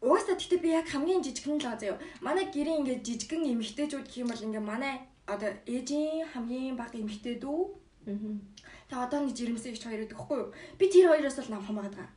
Угаасаа 0.03 0.37
тэгтээ 0.37 0.61
би 0.61 0.68
яг 0.77 0.87
хамгийн 0.88 1.25
жижигхэн 1.25 1.57
л 1.57 1.64
байгаа 1.64 1.81
заяа. 1.81 1.99
Манай 2.20 2.46
гэрийн 2.53 2.85
ингээд 2.85 3.07
жижигхэн 3.07 3.49
эмэгтэйчүүд 3.53 4.07
гэх 4.07 4.20
юм 4.20 4.29
бол 4.29 4.44
ингээд 4.44 4.66
манай 4.66 4.94
одоо 5.25 5.51
ээжийн 5.64 6.29
хамгийн 6.33 6.77
бага 6.77 6.99
эмэгтэй 7.01 7.40
дүү. 7.40 7.61
Тэгээ 8.07 9.03
одоо 9.03 9.18
нэг 9.25 9.35
жирэмсэн 9.35 9.72
их 9.72 9.83
хоёр 9.83 10.01
байдаг 10.05 10.20
хгүй 10.20 10.38
юу? 10.38 10.55
Би 10.79 10.85
тэр 10.92 11.11
хоёроос 11.11 11.38
л 11.42 11.51
намхан 11.51 11.77
байгаа. 11.81 12.09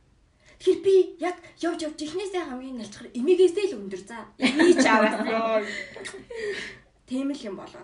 Тэгэхээр 0.60 0.84
би 0.84 0.94
яг 1.24 1.36
явж 1.64 1.80
явж 1.88 1.98
ихнээсээ 2.04 2.44
хамгийн 2.44 2.76
нэлчгэр 2.84 3.16
эмигээсээ 3.16 3.66
л 3.72 3.80
өндөр 3.80 4.02
за. 4.04 4.28
Эми 4.36 4.76
ч 4.76 4.84
аваад 4.84 5.24
ёо. 5.32 5.64
Тийм 7.08 7.32
л 7.32 7.46
юм 7.48 7.56
болоо. 7.56 7.80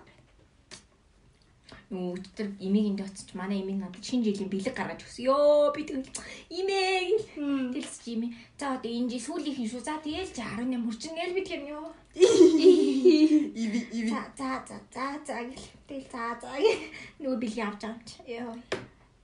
Нүү 1.88 2.20
өчтөр 2.20 2.52
имигийн 2.60 3.00
дооцч 3.00 3.32
манай 3.32 3.64
имиг 3.64 3.80
надад 3.80 4.04
шинэ 4.04 4.28
жилийн 4.28 4.52
бэлэг 4.52 4.76
гаргаж 4.76 5.08
өгсөн. 5.08 5.24
Йоо 5.24 5.72
би 5.72 5.88
тэг 5.88 6.04
имэг 6.52 7.24
тэлсч 7.72 8.12
имээ. 8.12 8.36
За 8.60 8.76
одоо 8.76 8.92
энэ 8.92 9.08
жил 9.08 9.24
сүүлийнхэн 9.24 9.70
шүү. 9.72 9.80
За 9.80 9.96
тэгэл 9.96 10.28
чи 10.36 10.44
18 10.44 10.76
хүрчин 10.84 11.16
гээл 11.16 11.32
би 11.32 11.42
тэр 11.48 11.62
ёо. 11.72 11.88
Иви 12.12 13.80
иви. 13.88 14.10
За 14.12 14.20
за 14.36 14.60
за 14.68 15.16
за 15.24 15.36
гэл. 15.48 15.64
Тэгэл 15.88 16.10
за 16.12 16.36
за 16.44 16.52
гэл. 16.60 16.92
Нөгөө 17.24 17.38
бэлэг 17.40 17.64
авч 17.64 17.80
байгаа 17.80 17.96
юм 17.96 18.04
чи. 18.04 18.16
Йоо. 18.36 18.54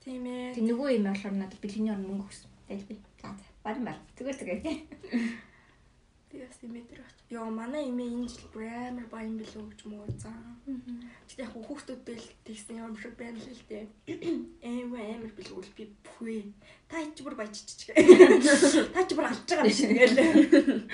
Тийм 0.01 0.25
ээ. 0.25 0.55
Тэг 0.57 0.65
нөгөө 0.71 0.89
юм 0.97 1.05
болохоор 1.11 1.35
надад 1.37 1.61
бэлгийн 1.61 1.93
орн 1.93 2.07
мөнгө 2.09 2.25
өгсөн. 2.31 2.51
Тэгэл 2.71 2.89
би. 2.89 2.97
Барин 3.63 3.85
бар. 3.87 3.99
Зүгээр 4.17 4.37
зүгээр. 4.39 4.61
Би 6.33 6.39
бас 6.41 6.59
имэдэр 6.65 7.01
бач. 7.05 7.17
Йоо 7.31 7.51
манай 7.53 7.85
имээ 7.93 8.09
энэ 8.09 8.29
жил 8.29 8.49
амар 8.57 9.07
баян 9.13 9.37
билүү 9.37 9.65
гэж 9.69 9.81
мөө 9.85 10.09
заа. 10.17 10.57
Гэтэ 11.29 11.45
яг 11.45 11.53
хүүхдүүдтэй 11.53 12.17
л 12.17 12.29
тэгсэн 12.43 12.81
юм 12.81 12.97
шиг 12.97 13.15
байна 13.21 13.39
л 13.39 13.53
л 13.53 13.65
дээ. 13.69 13.85
Эм 14.65 14.97
амар 14.97 15.33
билүү 15.37 15.61
л 15.61 15.77
би 15.77 15.93
бүхвээ. 16.03 16.43
Та 16.89 17.05
ч 17.13 17.21
бүр 17.21 17.37
баяжчих. 17.37 17.93
Та 18.97 19.01
ч 19.05 19.11
бүр 19.13 19.29
алж 19.29 19.45
байгаа 19.45 19.69
юм 19.69 19.77
шиг 19.77 19.93
гээл. 19.93 20.89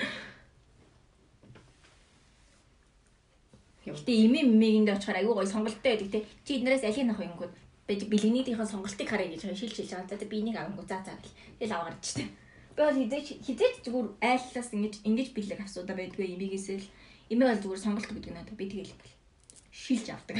Гэтэ 3.87 4.11
имээ 4.11 4.43
мэмэгийн 4.43 4.85
дээр 4.85 4.99
очихоор 4.99 5.19
айгүй 5.23 5.35
гоё 5.39 5.49
сонголттой 5.49 5.95
байдаг 5.95 6.09
те. 6.11 6.27
Чи 6.45 6.59
эднээс 6.59 6.83
алийг 6.83 7.07
нах 7.07 7.23
юмгууд 7.23 7.53
бэлгнийдийнхээ 7.89 8.69
сонголтыг 8.69 9.09
харъя 9.09 9.33
гэж 9.33 9.41
шилж 9.57 9.73
шилж 9.75 9.91
байгаа. 9.97 10.17
За 10.19 10.25
би 10.29 10.37
энийг 10.41 10.57
авангу 10.57 10.85
за 10.85 11.01
за 11.01 11.13
гэл. 11.17 11.37
Тэгэл 11.57 11.75
аваад 11.77 11.97
чтэй. 12.05 12.27
Би 12.75 12.81
бол 12.85 12.99
хизээч 13.01 13.27
хизээч 13.45 13.75
зүгээр 13.85 14.07
айллаас 14.21 14.69
ингэж 14.75 14.95
ингэж 15.09 15.29
бэлэг 15.33 15.59
асуудаа 15.65 15.95
байдгүй 15.97 16.25
имигээс 16.37 16.67
л 16.77 16.87
имээ 17.33 17.47
бол 17.49 17.63
зүгээр 17.65 17.83
сонголт 17.85 18.09
гэдэг 18.13 18.33
надад 18.35 18.57
би 18.57 18.65
тэгэл 18.69 18.93
шилж 19.73 20.05
авдаг. 20.13 20.37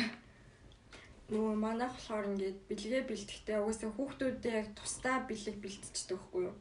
Нөгөө 1.30 1.56
манайх 1.62 1.94
болохоор 1.94 2.26
ингээд 2.34 2.58
бэлгээ 2.70 3.04
бэлтгэхдээ 3.06 3.62
угаасаа 3.62 3.94
хүүхдүүдээ 3.94 4.54
яг 4.66 4.68
тусдаа 4.74 5.18
бэлэг 5.30 5.58
бэлтчихдэг 5.62 6.18
байхгүй 6.18 6.42
юу? 6.50 6.56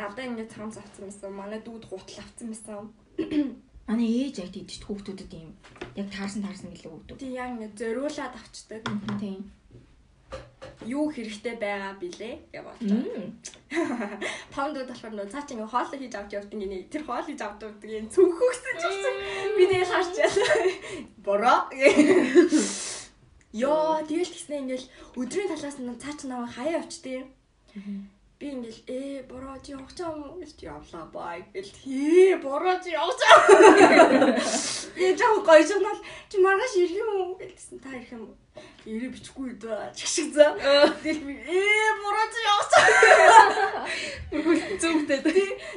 Надаа 0.00 0.24
ингээд 0.24 0.54
цам 0.56 0.72
завцсан 0.72 1.04
байсан. 1.12 1.32
Манай 1.36 1.60
дүүд 1.60 1.84
гутал 1.92 2.24
авцсан 2.24 2.48
байсан. 2.48 2.88
Манай 3.84 4.08
ээж 4.08 4.34
яг 4.40 4.50
тийдэж 4.56 4.80
хүүхдүүдэд 4.80 5.32
ийм 5.36 5.52
яг 5.92 6.08
таарсан 6.08 6.40
таарсан 6.40 6.72
гэлээ 6.72 6.88
өгдөг. 6.88 7.20
Тэг 7.20 7.32
яг 7.36 7.48
ингээд 7.52 7.76
зориулаад 7.76 8.34
авчдаг. 8.40 8.80
Тийм. 9.20 9.44
Юу 10.86 11.12
хэрэгтэй 11.12 11.60
байгаа 11.60 11.92
билээ 12.00 12.34
гэж 12.52 12.64
бодлоо. 12.64 13.04
Таунд 14.54 14.76
болохоор 14.88 15.14
нөө 15.14 15.28
цаа 15.28 15.44
чи 15.44 15.52
ингээ 15.54 15.68
хоол 15.68 15.88
хийж 15.92 16.14
авч 16.16 16.30
явдаг 16.40 16.56
гинэ. 16.56 16.88
Тэр 16.88 17.02
хоол 17.04 17.26
хийж 17.28 17.40
авдаг 17.44 17.76
энэ 17.84 18.08
цүнхөгсөн 18.08 18.74
ч 18.80 18.82
гэсэн 18.88 19.14
би 19.60 19.64
нэг 19.68 19.84
харч 19.84 20.14
яа. 20.16 20.32
Бороо. 21.20 21.68
Йоо, 23.52 24.00
тэгэл 24.08 24.32
тэгснэ 24.32 24.56
ингээл 24.62 24.86
өдрийн 25.20 25.50
талаас 25.52 25.76
нь 25.76 26.00
цаа 26.00 26.14
чи 26.16 26.24
наваа 26.30 26.48
хаяа 26.48 26.80
авчдээ. 26.80 27.20
Би 28.40 28.48
ингээл 28.56 28.80
ээ 28.88 29.28
бороо 29.28 29.60
чи 29.60 29.76
явах 29.76 29.92
чам 29.92 30.16
гэж 30.40 30.64
явлаа 30.64 31.04
бай 31.12 31.44
гэл 31.52 31.72
хээ 31.76 32.40
бороо 32.40 32.80
чи 32.80 32.88
чам. 32.96 33.12
Ээ 34.96 35.12
жаа 35.12 35.44
гоё 35.44 35.60
жонол 35.60 36.00
чи 36.32 36.40
маргааш 36.40 36.72
ирэх 36.80 37.04
юм 37.04 37.10
уу 37.20 37.36
гэсэн 37.36 37.76
та 37.84 37.92
ирэх 37.92 38.16
юм 38.16 38.32
уу? 38.32 38.36
Ирээ 38.88 39.12
бичихгүй 39.12 39.60
даа. 39.60 39.92
Чигшиг 39.92 40.32
за. 40.32 40.56
Тэгэл 41.04 41.20
би 41.20 41.36
ээ 41.36 41.92
бороо 42.00 42.26
чи 42.32 42.40
явах 42.48 42.68
чам. 42.72 42.84
Зүгтэй. 44.80 45.20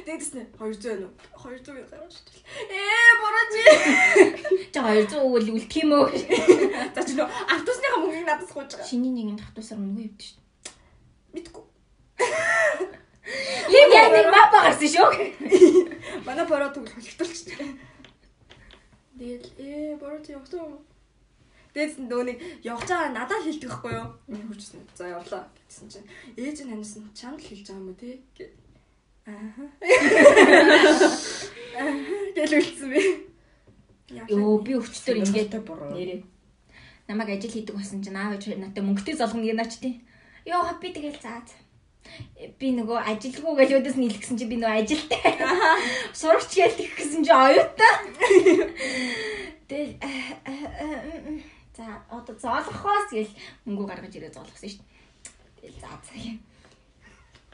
Тэгсэн 0.08 0.48
200 0.56 0.88
байна 0.88 1.12
уу? 1.12 1.20
200 1.36 1.68
гаргаж 1.68 2.16
шүү 2.16 2.32
дээ. 2.32 2.48
Ээ 2.80 3.12
бороо 3.20 3.44
чи. 3.52 3.60
Чи 4.72 4.80
200 4.80 5.20
өгвөл 5.20 5.52
үлдэх 5.52 5.76
юм 5.84 6.00
уу? 6.00 6.08
За 6.96 7.04
чи 7.04 7.12
нөө 7.12 7.28
автосныхаа 7.28 8.00
мөнгийг 8.00 8.24
надад 8.24 8.48
сууж 8.48 8.72
байгаа. 8.72 8.88
Шиний 8.88 9.12
нэгэн 9.12 9.36
татвасаар 9.36 9.84
мөнгө 9.84 10.08
өвдөө 10.08 10.32
шүү. 10.32 10.40
Мэдгүй. 11.36 11.73
Тийм 13.70 13.88
яг 13.92 14.08
нэг 14.12 14.26
мап 14.30 14.52
гарсан 14.52 14.88
шүү. 14.88 15.10
Манай 16.26 16.46
бороо 16.46 16.70
төгөл 16.72 16.94
хөлтөлч. 16.94 17.56
Тэгэл 19.18 19.48
ээ 19.58 19.96
бороо 19.96 20.20
чи 20.20 20.32
явах 20.36 20.52
уу? 20.52 20.82
Тэгсэн 21.74 22.06
дөө 22.06 22.22
нэг 22.30 22.38
явж 22.62 22.86
байгаа 22.86 23.10
надад 23.10 23.42
хэлдэг 23.42 23.66
байхгүй 23.66 23.92
юу? 23.98 24.08
Энэ 24.30 24.46
хүчсэн. 24.46 24.82
За 24.94 25.10
явлаа 25.10 25.42
гэсэн 25.66 25.90
чинь 25.90 26.08
ээж 26.38 26.62
нь 26.62 26.70
таньсан 26.70 27.10
чанд 27.18 27.42
л 27.42 27.46
хэлж 27.50 27.66
байгаа 27.66 27.82
юм 27.82 27.90
уу 27.90 27.98
те? 27.98 28.10
Аа. 29.26 29.66
Тэгэл 32.36 32.56
үлдсэн 32.62 32.88
би. 32.94 33.02
Йоо 34.30 34.62
би 34.62 34.78
өвчтөр 34.78 35.18
ингээд 35.18 35.66
буруу. 35.66 35.90
нэрээ. 35.90 36.22
Намайг 37.10 37.34
ажил 37.34 37.50
хийдэг 37.50 37.74
болсон 37.74 38.04
чинь 38.06 38.14
аав 38.14 38.38
ээж 38.38 38.54
надад 38.54 38.84
мөнгөтэй 38.84 39.18
золгоно 39.18 39.66
ч 39.66 39.82
тийм. 39.82 40.04
Йоо 40.46 40.78
би 40.78 40.94
тэгэл 40.94 41.18
заа. 41.18 41.42
Би 42.60 42.68
нөгөө 42.76 42.98
ажилгүй 43.10 43.54
гэж 43.58 43.70
өдөөс 43.80 43.96
нийлгсэн 43.98 44.36
чинь 44.38 44.50
би 44.52 44.58
нөгөө 44.60 44.84
ажилтай. 44.84 45.34
Сурагч 46.12 46.52
гээл 46.54 46.78
тэгэх 46.78 46.94
гэсэн 47.00 47.22
чинь 47.24 47.34
оюутан. 47.34 48.00
Тэгэл 49.68 49.96
за 51.74 51.84
одоо 52.12 52.34
зоолохоос 52.38 53.08
гэл 53.10 53.32
мөнгө 53.66 53.84
гаргаж 53.88 54.12
ирээ 54.14 54.30
зоолгосон 54.30 54.70
шүү 54.70 54.84
дээ. 54.84 54.92
Тэгэл 55.58 55.80
заа 55.82 55.98
заа. 56.06 56.53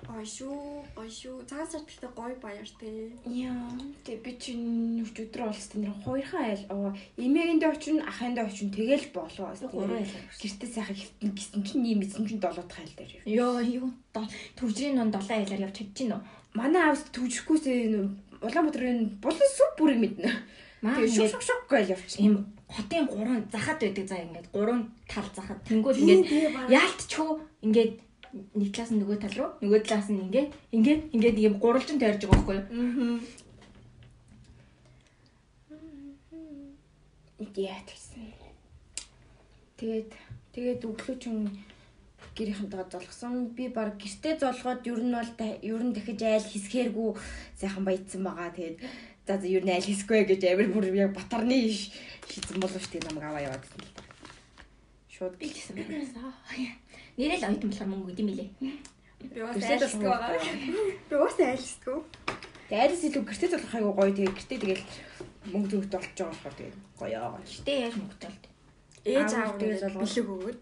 Ой 0.09 0.25
шүү, 0.25 0.57
ой 0.97 1.11
шүү. 1.13 1.45
Цагаан 1.45 1.69
сард 1.69 1.85
гэхдээ 1.85 2.13
гоё 2.17 2.37
баяр 2.41 2.69
тий. 2.81 3.13
Яа, 3.29 3.69
тэг 4.05 4.25
би 4.25 4.33
чинь 4.41 5.05
өчигдөр 5.05 5.53
олсон 5.53 5.85
нэр 5.85 5.95
хоёрхан 6.01 6.41
айл. 6.41 6.65
Оо, 6.73 6.91
эмээгэндээ 7.21 7.71
очин, 7.71 8.01
ахындээ 8.01 8.49
очин 8.49 8.73
тэгэл 8.73 9.13
болоо. 9.13 9.53
Гурван 9.69 10.01
айл. 10.01 10.17
Гэртээ 10.41 10.71
сайхан 10.73 10.97
ихтэн 10.97 11.31
гисэн 11.37 11.63
чинь 11.63 11.85
ийм 11.85 12.01
эзэн 12.01 12.25
чинь 12.25 12.41
долоод 12.41 12.73
хайл 12.73 12.93
дээр. 12.97 13.13
Йоо, 13.29 13.61
юу 13.61 13.89
төвжрийн 14.57 14.97
нон 14.97 15.11
долоо 15.13 15.37
айлаар 15.37 15.69
явж 15.69 15.77
чадчих 15.79 16.09
нь 16.09 16.15
уу? 16.17 16.25
Манай 16.57 16.91
авс 16.91 17.05
төвжихгүйсээ 17.13 18.09
Улаанбаатарын 18.41 19.21
булан 19.21 19.51
сүр 19.53 19.71
бүрийг 19.77 20.01
мэднэ. 20.01 20.33
Тэгээ 20.81 21.13
ингээд 21.13 21.33
шук 21.37 21.45
шук 21.45 21.63
гэж 21.69 21.93
явчих. 21.93 22.25
ийм 22.25 22.49
хотын 22.73 23.05
гурван 23.05 23.45
захад 23.53 23.79
байдаг 23.85 24.07
заа 24.09 24.25
ингээд 24.25 24.49
гурван 24.49 24.89
тал 25.05 25.29
захад. 25.37 25.61
Тэнгүүд 25.69 25.97
ингээд 26.01 26.25
яалтчгүй 26.73 27.31
ингээд 27.69 27.93
нэг 28.33 28.71
талаас 28.75 28.91
нь 28.95 29.01
нөгөө 29.03 29.19
тал 29.23 29.35
руу 29.39 29.51
нөгөө 29.63 29.81
талаас 29.87 30.09
нь 30.11 30.23
ингээд 30.25 30.49
ингээд 30.77 31.01
ингээд 31.15 31.37
ийм 31.43 31.55
гурвалжин 31.63 31.99
тойрж 32.01 32.23
байгаа 32.25 32.39
байхгүй 32.39 32.57
юу? 32.59 33.21
Яа 37.57 37.81
тэгсэн. 37.89 38.25
Тэгээд 39.81 40.11
тэгээд 40.55 40.81
өглөөчөн 40.85 41.37
гэрийнхэнтэйгээ 42.37 42.89
золгосон. 42.93 43.35
Би 43.57 43.69
баг 43.73 43.97
гэртээ 44.01 44.35
золгоод 44.41 44.85
ер 44.87 45.01
нь 45.01 45.13
бол 45.17 45.33
ер 45.65 45.83
нь 45.85 45.93
дахиж 45.97 46.21
айл 46.23 46.47
хэсгээргүй 46.53 47.11
сайхан 47.61 47.85
баяцсан 47.85 48.23
байгаа. 48.25 48.53
Тэгээд 48.53 48.77
за 49.27 49.35
за 49.41 49.47
ер 49.49 49.65
нь 49.65 49.73
айл 49.73 49.89
хэсгүй 49.89 50.21
гэж 50.29 50.43
амир 50.53 50.69
бүр 50.73 50.85
яг 50.95 51.13
батарны 51.17 51.57
ш- 51.73 51.91
шийдсэн 52.29 52.61
болов 52.61 52.81
шүү 52.81 52.93
дээ 53.01 53.05
намайг 53.09 53.25
аваа 53.29 53.43
яваад 53.49 53.65
гэсэн 53.65 53.81
л 53.81 53.93
да. 53.97 54.03
Шууд 55.09 55.35
Би 55.41 55.49
ч 55.49 55.57
гэсэн 55.65 55.75
байна. 55.81 56.05
Нэрэл 57.21 57.45
ойтон 57.45 57.69
болохоор 57.69 57.91
мөнгө 57.93 58.09
өгд 58.09 58.21
юм 58.25 58.29
билээ. 58.33 58.51
Би 59.21 59.41
бас 59.45 59.61
айлсдаг 59.61 60.09
байгаа. 60.09 60.41
Би 61.09 61.15
бас 61.21 61.37
айлсдаг. 61.37 62.01
Тэгээд 62.73 62.81
айдас 62.81 63.03
илүү 63.05 63.25
гэртээ 63.29 63.51
золгох 63.53 63.75
айгу 63.77 63.93
гоё. 63.93 64.13
Тэгээд 64.17 64.37
гэртээ 64.41 64.59
тэгэл 64.65 64.85
мөнгө 65.53 65.69
төгөлт 65.69 65.93
болж 65.93 66.09
байгаа 66.17 66.33
болохоор 66.33 66.57
тэгээд 66.57 66.79
гоё 66.97 67.19
аа. 67.21 67.37
Гэтэ 67.45 67.73
яаж 67.85 67.97
мөнгөтэй 68.01 68.51
Ээж 69.05 69.33
Аав 69.33 69.57
золгоос. 69.57 70.13
бэлэг 70.13 70.29
өгөөд 70.29 70.59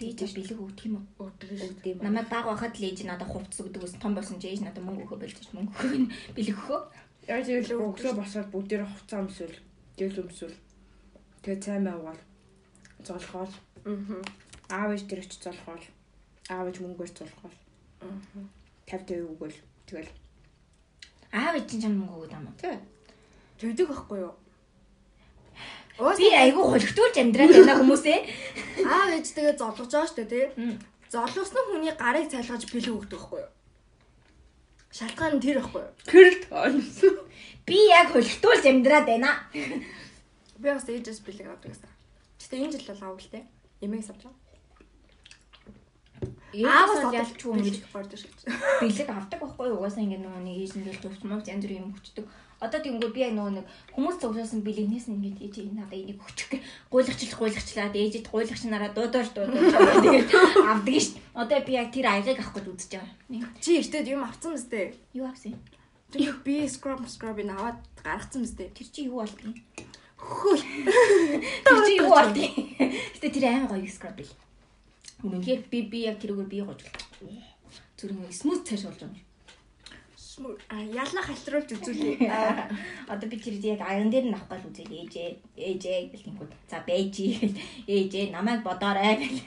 Дээж 0.00 0.32
бэлэг 0.32 0.58
өгдөг 0.64 0.86
юм 0.88 0.96
уу? 1.20 1.28
Өдөрт 1.28 1.84
юм. 1.84 1.98
Намайг 2.00 2.28
баг 2.32 2.48
байхад 2.48 2.74
л 2.80 2.88
ээж 2.88 3.04
надад 3.04 3.28
хувцс 3.28 3.60
өгдөг 3.60 3.84
ус 3.84 3.94
том 4.00 4.16
болсон 4.16 4.40
чи 4.40 4.48
ээж 4.48 4.64
надад 4.64 4.80
мөнгө 4.82 5.04
өгөө 5.04 5.18
болж 5.20 5.36
мөнгө 5.52 5.72
өгөө 5.76 6.08
бэлэг 6.34 6.56
өгөө. 6.56 6.80
Яг 7.28 7.44
тэгэл 7.44 7.76
өглөө 7.76 8.12
босоод 8.16 8.48
бүгдээр 8.50 8.82
хуцаа 8.88 9.20
өмсөл, 9.22 9.54
гэл 9.94 10.22
өмсөл. 10.24 10.56
Тэгээ 11.44 11.60
цай 11.60 11.78
маягаар 11.84 12.18
золгоол. 13.04 13.52
Аа. 13.84 14.24
Аав 14.72 14.90
ээж 14.96 15.04
дээр 15.04 15.20
очиж 15.20 15.40
золгоол. 15.44 15.84
Аав 16.48 16.66
ээж 16.68 16.78
мөнгөөр 16.80 17.10
золгоол. 17.12 17.56
Аа. 18.00 18.16
50 18.88 19.12
50 19.12 19.28
өгөөл. 19.36 19.58
Тэгэл. 19.86 20.12
Аав 21.32 21.54
ээж 21.60 21.68
чинь 21.76 21.98
мөнгө 22.00 22.16
өгöd 22.24 22.32
юм 22.32 22.48
уу? 22.48 22.56
Тий. 22.56 22.76
Тэгдэг 23.60 23.88
байхгүй 23.92 24.18
юу? 24.24 24.34
Би 26.16 26.28
айгүй 26.32 26.64
хөлгтүүлж 26.64 27.16
амьдраад 27.20 27.52
байна 27.52 27.78
хүмүүсээ. 27.84 28.18
аав 28.96 29.10
ээж 29.12 29.26
тэгээд 29.36 29.60
золгож 29.60 29.92
байгаа 29.92 30.08
шүү 30.08 30.18
дээ 30.24 30.32
тий. 30.32 30.46
Золгосон 31.12 31.64
хүний 31.68 31.92
гарыг 31.92 32.32
цайлгаж 32.32 32.64
бэлэг 32.72 32.96
өгдөг 32.96 33.20
байхгүй 33.20 33.40
юу? 33.44 33.52
Шалтгаан 34.96 35.36
нь 35.36 35.44
тэр 35.44 35.60
байхгүй 35.60 35.80
юу? 35.84 35.92
Гэрэл 36.08 36.38
тоонсон. 36.48 37.16
Би 37.68 37.76
яг 37.92 38.08
хөлгтүүлж 38.16 38.64
амьдраад 38.72 39.06
байна. 39.08 39.30
Би 39.52 40.68
бас 40.72 40.88
ээжээс 40.88 41.20
бэлэг 41.20 41.48
авдаг 41.52 41.70
гэсэн. 41.76 41.92
Гэтэ 42.40 42.56
энэ 42.56 42.72
жил 42.72 42.88
бол 42.88 43.04
аав 43.12 43.20
л 43.20 43.32
тий. 43.32 43.44
Эмээг 43.84 44.04
савж 44.08 44.24
байгаа. 44.24 44.51
Одоо 46.52 47.12
ялч 47.16 47.40
юм 47.40 47.56
гэж 47.56 47.80
бэлэг 47.80 47.92
гордож 47.92 48.20
шилж. 48.20 48.40
бэлэг 48.84 49.08
авдаг 49.08 49.40
байхгүй 49.40 49.66
юу? 49.72 49.80
Угаасаа 49.80 50.04
ингэ 50.04 50.20
нөгөө 50.20 50.42
нэг 50.44 50.56
ээж 50.60 50.72
нь 50.76 50.84
л 50.84 51.00
төвчмөг 51.00 51.48
янз 51.48 51.64
бүрийн 51.64 51.84
юм 51.88 51.96
өчтдөг. 51.96 52.26
Одоо 52.62 52.78
тэгвэл 52.78 53.10
би 53.10 53.26
яг 53.26 53.34
нөгөө 53.34 53.52
нэг 53.58 53.66
хүмүүс 53.90 54.16
цуглуулсан 54.22 54.62
бэлэгнээс 54.62 55.06
нь 55.10 55.16
ингэж 55.18 55.36
ээж 55.42 55.54
энэ 55.66 55.76
надад 55.82 55.98
энийг 55.98 56.22
өчөх 56.22 56.48
гэ. 56.54 56.58
Гуйлагчлах 56.94 57.38
гуйлагчлаад 57.42 57.94
ээжэд 57.98 58.26
гуйлагч 58.30 58.62
нараа 58.70 58.90
дуудаж 58.94 59.28
дуудаж 59.34 59.66
тэгээд 59.98 60.30
авдаг 60.70 60.98
ш. 61.02 61.18
Одоо 61.34 61.58
би 61.58 61.72
яг 61.74 61.90
тэр 61.90 62.06
аягыг 62.06 62.38
авах 62.38 62.54
гэж 62.54 62.66
үзэж 62.70 62.92
байгаа. 63.02 63.50
Чи 63.58 63.82
эртээд 63.82 64.12
юм 64.14 64.22
авцсан 64.22 64.54
мэт 64.54 64.70
дээ. 64.70 64.94
юу 65.18 65.26
авсан? 65.26 65.58
Тэр 66.14 66.38
би 66.46 66.68
scrub 66.70 67.02
scrub-ыг 67.10 67.50
аваад 67.50 67.82
гаргацсан 67.98 68.46
мэт 68.46 68.54
дээ. 68.54 68.70
Тэр 68.78 68.88
чи 68.94 69.00
юу 69.10 69.26
болдгийг? 69.26 69.58
Хөөе. 70.22 70.62
Тэр 71.66 71.78
чи 71.82 71.92
юу 71.98 72.14
болдгийг? 72.14 72.54
Гэтэ 73.18 73.26
тэр 73.32 73.44
аим 73.50 73.66
гоё 73.66 73.90
скраб 73.90 74.14
бил. 74.22 74.30
Үнэнхээр 75.22 75.60
би 75.70 75.78
би 75.86 75.98
яг 76.10 76.18
тэрүүгээр 76.18 76.50
бие 76.50 76.64
гож. 76.66 76.82
Зүрх 77.96 78.18
смут 78.34 78.66
цааш 78.66 78.82
болж 78.90 79.00
байгаа 79.02 79.14
юм. 79.14 79.30
Смүү- 80.18 80.58
А 80.72 80.80
ялна 80.82 81.20
халтруулж 81.22 81.68
үзүүлээ. 81.76 82.26
Одоо 83.12 83.28
би 83.30 83.36
тэр 83.38 83.54
яг 83.62 83.80
аян 83.86 84.10
дээр 84.10 84.26
нь 84.26 84.34
авах 84.34 84.48
гал 84.50 84.66
үзэл 84.66 84.88
ээжээ 84.90 85.28
ээжээ 85.54 86.10
гэл 86.10 86.24
тэнгүүд. 86.26 86.52
За 86.70 86.80
бэжи 86.82 87.26
ээжээ 87.86 88.32
намайг 88.32 88.64
бодоорой 88.66 89.14
гэл. 89.20 89.40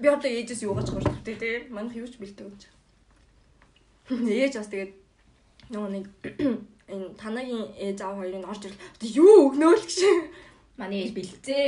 Би 0.00 0.08
одоо 0.08 0.30
ээжээс 0.30 0.64
юу 0.64 0.74
гаж 0.74 0.88
гуртээ 0.90 1.36
тий. 1.36 1.56
Манайх 1.70 1.94
юу 2.00 2.08
ч 2.08 2.16
бэлдэг 2.16 2.48
гэж. 2.48 2.62
Ээж 4.10 4.54
бас 4.58 4.66
тэгээд 4.72 4.92
нөгөө 5.70 5.90
нэг 5.94 6.06
энэ 6.90 7.14
танагийн 7.20 7.70
ээж 7.78 7.98
аав 8.02 8.18
хоёрыг 8.18 8.42
орж 8.48 8.62
ирэл. 8.66 8.82
Одоо 8.96 9.08
юу 9.14 9.52
өгнөө 9.52 9.72
л 9.78 9.84
гэж. 9.84 10.00
Манай 10.80 11.04
ээж 11.04 11.12
бэлцээ. 11.12 11.66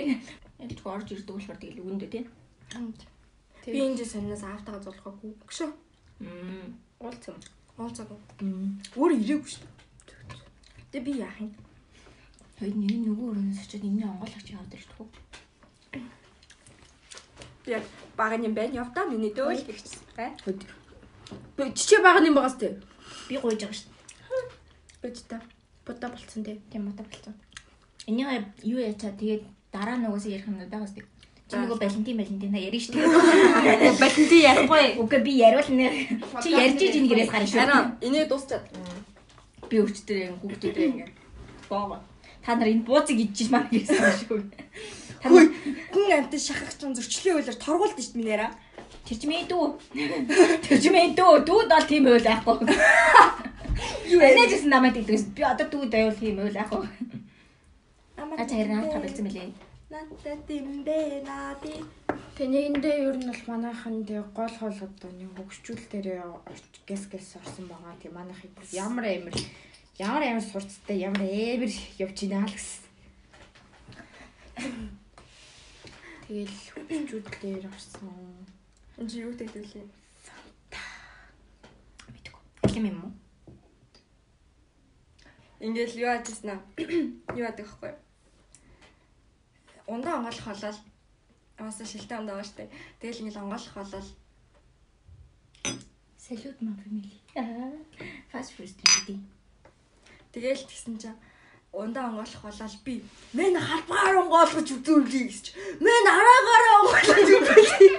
Ч 0.63 0.81
орж 0.87 1.09
ирдэг 1.11 1.35
болохоор 1.35 1.59
тэгэл 1.59 1.83
өгөндөө 1.83 2.11
тий. 2.13 2.25
Би 3.67 3.79
энэ 3.83 3.99
жил 3.99 4.11
санаас 4.11 4.43
аавтайгаа 4.47 4.83
зулгаагүй. 4.83 5.35
Гшөө. 5.47 5.71
Мм. 6.23 6.79
Уулцсан. 7.03 7.39
Уулзаагүй. 7.79 8.19
Мм. 8.43 8.79
Өөр 8.95 9.13
ирээгүй 9.19 9.51
шүү. 9.55 9.67
Тэгээ 10.91 11.07
би 11.07 11.13
яах 11.19 11.39
юм? 11.43 11.51
Хоёр 12.59 12.75
нэг 12.79 12.91
нь 12.95 13.07
нөгөө 13.11 13.29
өрөөс 13.33 13.61
очиод 13.63 13.87
энэ 13.87 14.07
онгойлгоч 14.07 14.47
яваад 14.55 14.75
ирдэг. 14.75 15.11
Би 17.63 17.71
яг 17.75 17.85
багын 18.19 18.47
юм 18.47 18.55
байна. 18.55 18.79
Явтаа 18.83 19.07
миний 19.07 19.35
дөөл 19.35 19.63
гихчихсэн. 19.67 20.03
Бай. 20.15 20.31
Би 21.57 21.63
чичээ 21.75 22.03
байгаа 22.03 22.23
юм 22.23 22.39
байгаас 22.39 22.59
тээ. 22.59 22.79
Би 23.29 23.35
гойж 23.39 23.63
байгаа 23.63 23.79
шүү. 23.79 23.91
Бэж 25.03 25.17
та. 25.27 25.43
Бода 25.87 26.07
болцсон 26.11 26.43
тээ. 26.47 26.59
Тийм 26.71 26.87
бодо 26.87 27.03
болцсон. 27.03 27.35
Энийг 28.07 28.47
юу 28.63 28.79
яачаа 28.79 29.15
тэгээд 29.15 29.43
дараа 29.73 29.97
нөгөөс 29.99 30.29
ярих 30.29 30.47
юм 30.47 30.61
байгаа 30.61 30.87
шүү. 30.87 31.09
Чи 31.49 31.57
нөгөө 31.59 31.79
Валентин 31.81 32.17
Валентина 32.21 32.59
ярина 32.61 32.85
шүү. 32.85 33.01
Баленти 34.03 34.39
ярихгүй. 34.41 34.85
Үгүй 35.03 35.21
би 35.25 35.33
яриул 35.41 35.69
нэ. 35.69 35.87
Чи 36.41 36.55
ярьж 36.57 36.81
ийн 36.81 37.09
гэрээс 37.09 37.33
гарна 37.33 37.49
шүү. 37.49 37.61
Харин 37.61 37.97
энийг 38.01 38.29
дуусчаад. 38.29 38.65
би 39.73 39.81
өвчтөр 39.81 40.19
юм 40.29 40.37
хүүхдүүдээ 40.41 40.89
ингээ 40.93 41.09
боо. 41.69 41.97
Та 42.45 42.57
нар 42.57 42.69
энэ 42.69 42.85
бууцыг 42.85 43.17
идчих 43.17 43.49
маань 43.49 43.73
гэсэн 43.73 43.97
шүү. 44.29 44.41
Нар 45.25 45.49
хүн 45.93 46.13
амт 46.13 46.35
шахагч 46.37 46.77
зам 46.85 46.93
зөрчлийн 46.93 47.41
үйлээр 47.41 47.57
торгуулд 47.57 47.97
шүү 47.97 48.13
дээ 48.13 48.21
минийра. 48.21 48.49
тэржмээ 49.09 49.49
дүү. 49.49 49.65
Тэржмээ 50.69 51.17
дүү. 51.17 51.33
Дүүд 51.49 51.69
бол 51.73 51.87
тийм 51.89 52.05
үйл 52.13 52.29
байхгүй. 52.29 52.69
Юу 54.13 54.21
энэ 54.21 54.53
гэсэн 54.53 54.69
намайг 54.69 54.95
дийдээс 54.95 55.33
би 55.33 55.43
одоо 55.43 55.67
дүүд 55.73 55.91
байвал 55.91 56.21
тийм 56.21 56.37
үйл 56.45 56.59
байхгүй. 56.61 56.85
А 58.23 58.47
та 58.47 58.55
ярина 58.55 58.87
та 58.87 59.03
бэлцэн 59.03 59.27
мэлээ. 59.27 59.51
Надад 59.91 60.47
димдэ 60.47 61.27
нади. 61.27 61.75
Тэнийгэндээ 62.39 62.97
ер 63.11 63.17
нь 63.19 63.27
бол 63.27 63.43
манайхан 63.51 64.07
тэг 64.07 64.31
гол 64.31 64.55
хол 64.63 64.79
одоо 64.79 65.11
нэг 65.11 65.35
хөгшчүүл 65.35 65.85
дээр 65.91 66.23
гэс 66.87 67.11
гэс 67.11 67.35
орсон 67.43 67.67
байгаа. 67.67 67.99
Тэг 67.99 68.15
манайхыг 68.15 68.55
бүр 68.55 68.67
ямар 68.71 69.11
амир 69.11 69.35
ямар 69.99 70.23
амир 70.23 70.47
сурцтай 70.47 71.03
ямар 71.03 71.27
амир 71.27 71.73
явж 71.99 72.17
гинэ 72.23 72.47
л 72.47 72.55
гэсэн. 72.55 72.83
Тэгэл 76.31 76.59
хөгшчүүл 76.79 77.27
дээр 77.43 77.67
орсон. 77.67 78.07
Энд 79.03 79.11
чи 79.11 79.27
юу 79.27 79.35
тэгдэлээ? 79.35 79.83
Мэдгүй. 82.07 82.43
Алим 82.71 82.87
юм 82.87 82.99
уу? 83.03 83.13
Ингээл 85.59 86.01
юу 86.07 86.11
аажсан 86.15 86.55
аа? 86.55 86.61
Юу 87.35 87.47
аадаг 87.51 87.67
вэ? 87.83 88.12
Ундаа 89.87 90.19
онгойлох 90.19 90.47
болол 90.47 90.79
Аса 91.59 91.85
шилтэй 91.85 92.19
ундаа 92.19 92.37
байгаа 92.37 92.49
штэ. 92.49 92.71
Тэгэл 93.01 93.21
ингээл 93.23 93.43
онгойлох 93.43 93.75
болол 93.75 94.09
Салют 96.19 96.59
ма 96.63 96.73
фамили. 96.83 97.13
Аа. 97.35 97.73
Fast 98.33 98.55
food 98.55 98.71
гэдэг. 98.79 99.19
тэгэл 100.33 100.65
тэгсэн 100.65 100.97
чинь 100.99 101.19
ундаа 101.73 102.09
онгойлох 102.09 102.43
болол 102.47 102.77
би 102.85 103.05
мэн 103.37 103.59
халбгаар 103.59 104.17
онгойлгож 104.23 104.69
үзүүлье 104.71 105.29
гэж. 105.29 105.47
Мэн 105.85 106.05
араагаар 106.09 106.67
онгойлгож 106.79 107.29
үзүүлье. 107.37 107.91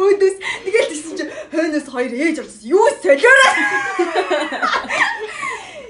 Өөдөөс 0.00 0.36
тэгэл 0.64 0.90
тэгсэн 0.92 1.14
чинь 1.18 1.32
хойноос 1.52 1.86
хоёр 1.92 2.12
ээж 2.14 2.36
орсон. 2.40 2.68
Юу 2.72 2.86
солиороо. 3.02 3.52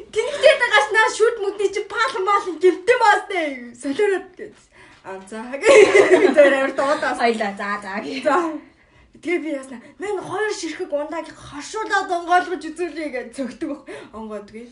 Тэнхтэй 0.09 0.55
дагаснаа 0.63 1.09
шүд 1.15 1.37
мүдний 1.43 1.71
чи 1.75 1.81
паалан 1.85 2.25
маалан 2.27 2.57
гимтэй 2.59 2.97
маастай 2.99 3.45
солиороо 3.77 4.25
гэж. 4.35 4.57
А 5.05 5.21
за 5.29 5.43
тэр 6.37 6.53
амар 6.59 6.73
дуудаас. 6.75 7.19
Хоёлаа 7.19 7.53
за 7.57 7.71
за. 7.83 8.03
За. 8.25 8.37
Тэгээ 9.23 9.39
би 9.43 9.51
ясна. 9.51 9.81
Мен 9.99 10.21
хоёр 10.23 10.53
ширхэг 10.55 10.93
ундааг 10.93 11.27
хашуулаад 11.27 12.07
онгойлгож 12.07 12.63
үзүүлээ 12.71 13.11
гэж 13.11 13.27
цогтөг. 13.35 13.83
Онгоодгүй. 14.15 14.71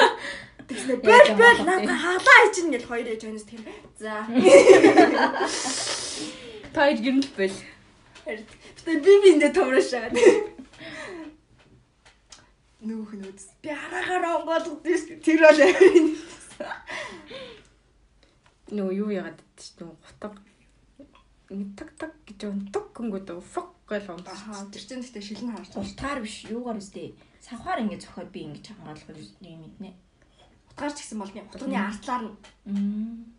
Тэгснэ 0.66 0.98
бэл 0.98 1.30
бэл 1.38 1.62
надад 1.62 1.94
халаа 1.94 2.38
ичнэ 2.50 2.74
гэл 2.74 2.90
хоёр 2.90 3.06
ээж 3.14 3.22
ханаас 3.22 3.46
тийм. 3.46 3.62
За. 3.94 4.26
Таяр 6.74 6.98
гэрнэл 6.98 7.30
бэл. 7.38 7.58
Тэгээ 8.26 9.02
би 9.06 9.12
биндээ 9.22 9.54
томрош 9.54 9.94
шагаад. 9.94 10.18
Нүүх 12.82 13.10
нөөс. 13.22 13.46
Би 13.62 13.70
араагаар 13.70 14.42
онгойлгод 14.42 14.82
тэр 15.22 15.38
бол 15.46 15.60
амин. 15.62 16.18
Нөө 18.74 18.90
юу 18.98 19.10
яагаад 19.14 19.38
ч 19.54 19.78
нөө 19.78 19.94
гутаг 19.94 20.34
таг 21.78 21.90
таг 21.94 22.12
гэж 22.26 22.40
өнтөг 22.50 22.86
гингүүд 22.96 23.28
фок 23.38 23.70
гэл 23.86 24.10
онц. 24.10 24.26
Ахаа 24.26 24.66
тэр 24.66 24.82
чинь 24.82 25.02
гэхдээ 25.02 25.22
шилэн 25.22 25.54
харж. 25.54 25.70
Утгаар 25.78 26.18
биш 26.26 26.50
юугаар 26.50 26.82
үстэй. 26.82 27.14
Санхаар 27.38 27.86
ингэ 27.86 28.02
зохиод 28.02 28.30
би 28.34 28.50
ингэж 28.50 28.74
хангаалах 28.74 29.06
юм 29.46 29.62
мэднэ. 29.62 29.94
Утгаарч 30.74 30.98
гисэн 30.98 31.18
бол 31.22 31.30
утганы 31.30 31.78
артлаар 31.78 32.22
нь 32.26 32.34
Мм. 32.66 33.30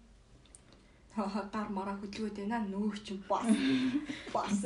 гар 1.51 1.69
мараа 1.75 1.99
хөдөлгөөд 1.99 2.37
байна 2.39 2.63
нөөх 2.63 2.95
чинь 3.03 3.19
бас 3.27 3.43
бас 4.33 4.63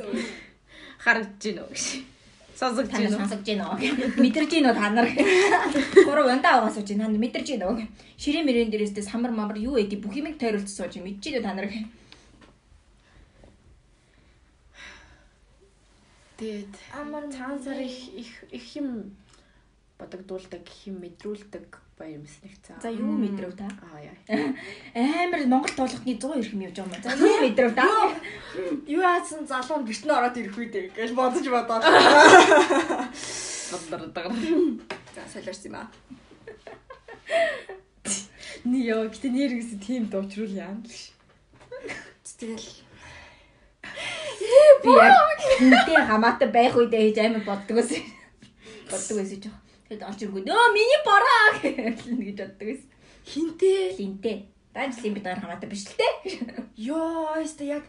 Харагдаж 1.02 1.42
гинөө 1.42 1.66
гэж. 1.74 1.86
Сонсогдож 2.58 2.90
Танаа 2.92 3.08
гинөө. 3.08 3.18
сонсогдож 3.18 3.48
байна 3.48 3.64
уу? 3.72 3.78
Мэдэрж 4.22 4.50
байна 4.52 4.68
уу 4.70 4.76
та 4.76 4.88
нар? 4.92 5.08
Гурав 6.06 6.26
ундаа 6.32 6.54
угаас 6.60 6.74
сууж 6.76 6.88
байна. 6.92 7.08
Мэдэрж 7.08 7.48
байна 7.56 7.66
уу? 7.72 7.76
Ширээ 8.20 8.44
мөрөн 8.46 8.70
дээрээсээ 8.72 9.04
самар 9.08 9.32
мамар 9.32 9.56
юу 9.58 9.76
эдий 9.80 9.98
бүх 9.98 10.14
юмыг 10.14 10.36
тойруулж 10.38 10.68
сууж 10.68 11.00
мэдэж 11.00 11.40
байна 11.40 11.48
та 11.48 11.54
нар. 11.56 11.68
Тэгээд 16.38 16.74
амар 17.00 17.24
цагаан 17.30 17.58
сар 17.62 17.78
их 17.78 17.96
их 18.18 18.30
их 18.50 18.66
юм 18.76 19.14
бодогдуулдаг, 19.98 20.62
их 20.66 20.80
юм 20.90 20.98
мэдрүүлдэг 21.04 21.66
баяр 21.98 22.18
мэснэг 22.18 22.54
цаа. 22.66 22.76
За 22.82 22.90
юу 22.90 23.12
мэдрв 23.16 23.54
та? 23.56 23.68
Аа 23.92 24.00
яа. 24.00 24.16
Амар 24.94 25.46
Монгол 25.46 25.74
туулганы 25.76 26.16
100 26.16 26.38
ирэх 26.40 26.52
юм 26.52 26.64
явж 26.66 26.76
байгаа 26.80 26.96
юм. 26.96 27.02
За 27.02 27.26
юу 27.26 27.40
мэдрв 27.40 27.72
та? 27.74 27.86
юу 28.86 29.02
яасан 29.02 29.46
залуу 29.46 29.84
гэртнээ 29.84 30.16
ороод 30.16 30.36
ирэх 30.36 30.56
үү 30.56 30.68
гэж 30.96 31.10
бодож 31.12 31.46
бодоод. 31.48 31.84
Боддордог. 33.72 34.32
За 35.14 35.22
солиорс 35.32 35.64
юм 35.64 35.76
аа. 35.76 35.88
Ни 38.64 38.78
ёо 38.86 39.08
гэтээ 39.10 39.32
нэрээс 39.32 39.70
тийм 39.82 40.06
дуучруул 40.06 40.54
яа. 40.54 40.76
Тэгэл 42.42 42.82
Би 44.82 44.90
яг 44.98 45.14
хүнтэй 45.58 46.00
хамаатай 46.10 46.48
байх 46.50 46.74
үедээ 46.74 47.02
хийж 47.06 47.18
амар 47.22 47.44
боддог 47.46 47.74
байсан. 47.78 48.02
Боддог 48.90 49.14
байсан 49.18 49.38
ч. 49.42 49.44
Тэгэд 49.92 50.08
орж 50.08 50.24
ирэнгүү 50.24 50.48
нөө 50.48 50.72
миний 50.72 51.00
бороо 51.04 51.44
гэж 51.60 52.38
боддог 52.40 52.64
байсан. 52.64 52.88
хинтээ 53.28 54.00
Линтэй. 54.00 54.48
Даажлын 54.72 55.12
бид 55.12 55.24
нар 55.28 55.36
хамаатай 55.36 55.68
биш 55.68 55.84
л 55.84 56.00
те. 56.00 56.08
ёо 56.80 57.36
өстө 57.44 57.68
яг 57.68 57.84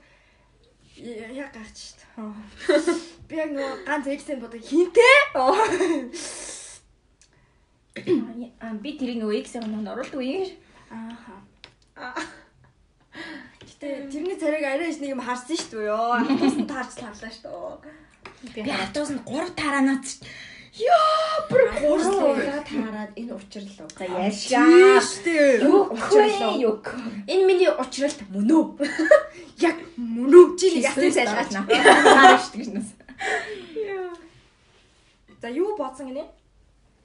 яг 1.00 1.56
шүү 1.56 1.96
дээ. 2.04 3.00
Би 3.32 3.39
яг 3.39 3.56
нөгөө 3.56 3.88
ганц 3.88 4.06
эксэн 4.12 4.44
бодог 4.44 4.60
хинтээ. 4.60 5.16
Аа 8.60 8.76
би 8.84 9.00
тэрийг 9.00 9.24
нөгөө 9.24 9.39
X-ээр 9.48 9.63
нэг 9.72 9.88
оруулдаг 9.96 10.20
юм. 10.20 10.60
Ааха. 10.92 11.39
Гэтэ 13.63 14.12
тэрний 14.12 14.36
царайг 14.36 14.68
арай 14.68 14.92
их 14.92 15.00
нэг 15.00 15.16
юм 15.16 15.24
харсан 15.24 15.56
шүү 15.56 15.72
дээ 15.72 15.88
ёо. 15.88 16.20
Хатуусан 16.20 16.68
таарч 16.68 17.00
шүү 17.00 17.80
дээ. 18.52 18.68
Би 18.68 18.72
хатуус 18.76 19.16
нь 19.16 19.24
3 19.24 19.56
тараанаад 19.56 20.04
Яа, 20.74 21.46
бүр 21.50 21.70
удаа 22.34 22.62
таарад 22.66 23.12
энэ 23.14 23.34
учрлаа. 23.38 23.86
За 23.94 24.06
дээ. 25.22 25.62
Юу 25.62 25.86
Учрлаа. 25.94 26.58
юу. 26.58 26.82
Энэ 27.30 27.46
миний 27.46 27.70
учралт 27.70 28.18
мөн 28.34 28.50
үү? 28.50 28.66
Яг 29.70 29.78
мөн 30.02 30.34
үү 30.34 30.46
чи 30.58 30.82
ясан 30.82 31.14
сайлгаач 31.14 31.50
наа. 31.54 31.66
Таарч 31.70 32.58
гэж 32.58 32.68
нэс. 32.74 32.90
За 35.42 35.48
юу 35.54 35.78
бодсон 35.78 36.10
гинэ? 36.10 36.26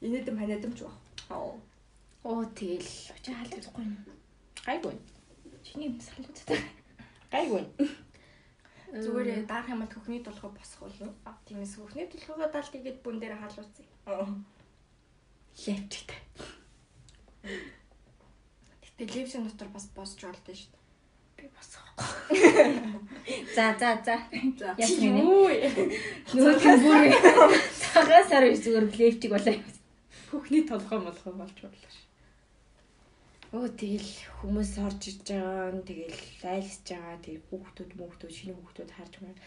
Инээдэм 0.01 0.39
ханиадам 0.41 0.73
ч 0.73 0.89
баг. 0.89 0.97
Аа. 1.29 1.53
Оо 2.25 2.45
тэгэл 2.57 2.89
Чи 3.21 3.31
халахгүй 3.37 3.85
юм. 3.85 4.01
гайгүй. 4.65 4.97
Чиний 5.61 5.93
салгуудтай. 6.01 6.61
Гайгүй. 7.29 7.63
Зүгээр 8.89 9.45
даах 9.45 9.69
юмд 9.69 9.93
хөхний 9.93 10.25
толгой 10.25 10.51
босох 10.57 10.89
болно. 10.89 11.13
Тиймээс 11.45 11.77
хөхний 11.77 12.09
толгойгоо 12.09 12.49
даалт 12.49 12.73
игээд 12.73 13.05
бүн 13.05 13.21
дээр 13.21 13.37
хаалууцъя. 13.37 13.85
Аа. 14.09 14.25
Левчтэй. 15.61 16.17
Гэтэ 18.81 19.05
левшин 19.13 19.45
дотор 19.45 19.69
бас 19.69 19.93
босч 19.93 20.25
болдсон 20.25 20.57
шүү 20.57 20.73
дээ. 20.73 20.81
Би 21.37 21.45
босох. 21.53 21.85
За 23.55 23.77
за 23.79 24.01
за. 24.01 24.17
Гинэ? 24.33 25.21
Юу? 25.21 25.53
Нөгөө 26.33 26.77
бүр 26.81 27.13
цагаан 27.77 28.25
сар 28.25 28.49
биш 28.49 28.65
зүгээр 28.65 28.89
левчиг 28.97 29.31
болоо. 29.37 29.53
Хөхний 30.33 30.65
толгой 30.65 30.99
молгой 31.05 31.33
болж 31.37 31.57
бодлоо 31.61 31.93
ш. 31.93 32.08
Өө 33.49 33.73
тэгэл 33.81 34.13
хүмүүс 34.45 34.77
орж 34.85 35.03
иж 35.09 35.25
байгаа 35.25 35.73
нь 35.73 35.87
тэгэл 35.89 36.21
айлсж 36.53 36.85
байгаа 36.93 37.17
тэг 37.25 37.41
хүүхдүүд 37.49 37.91
мхүүхдүүд 37.97 38.33
шинэ 38.37 38.53
хүүхдүүд 38.53 38.91
харж 38.93 39.13
байгаа 39.25 39.41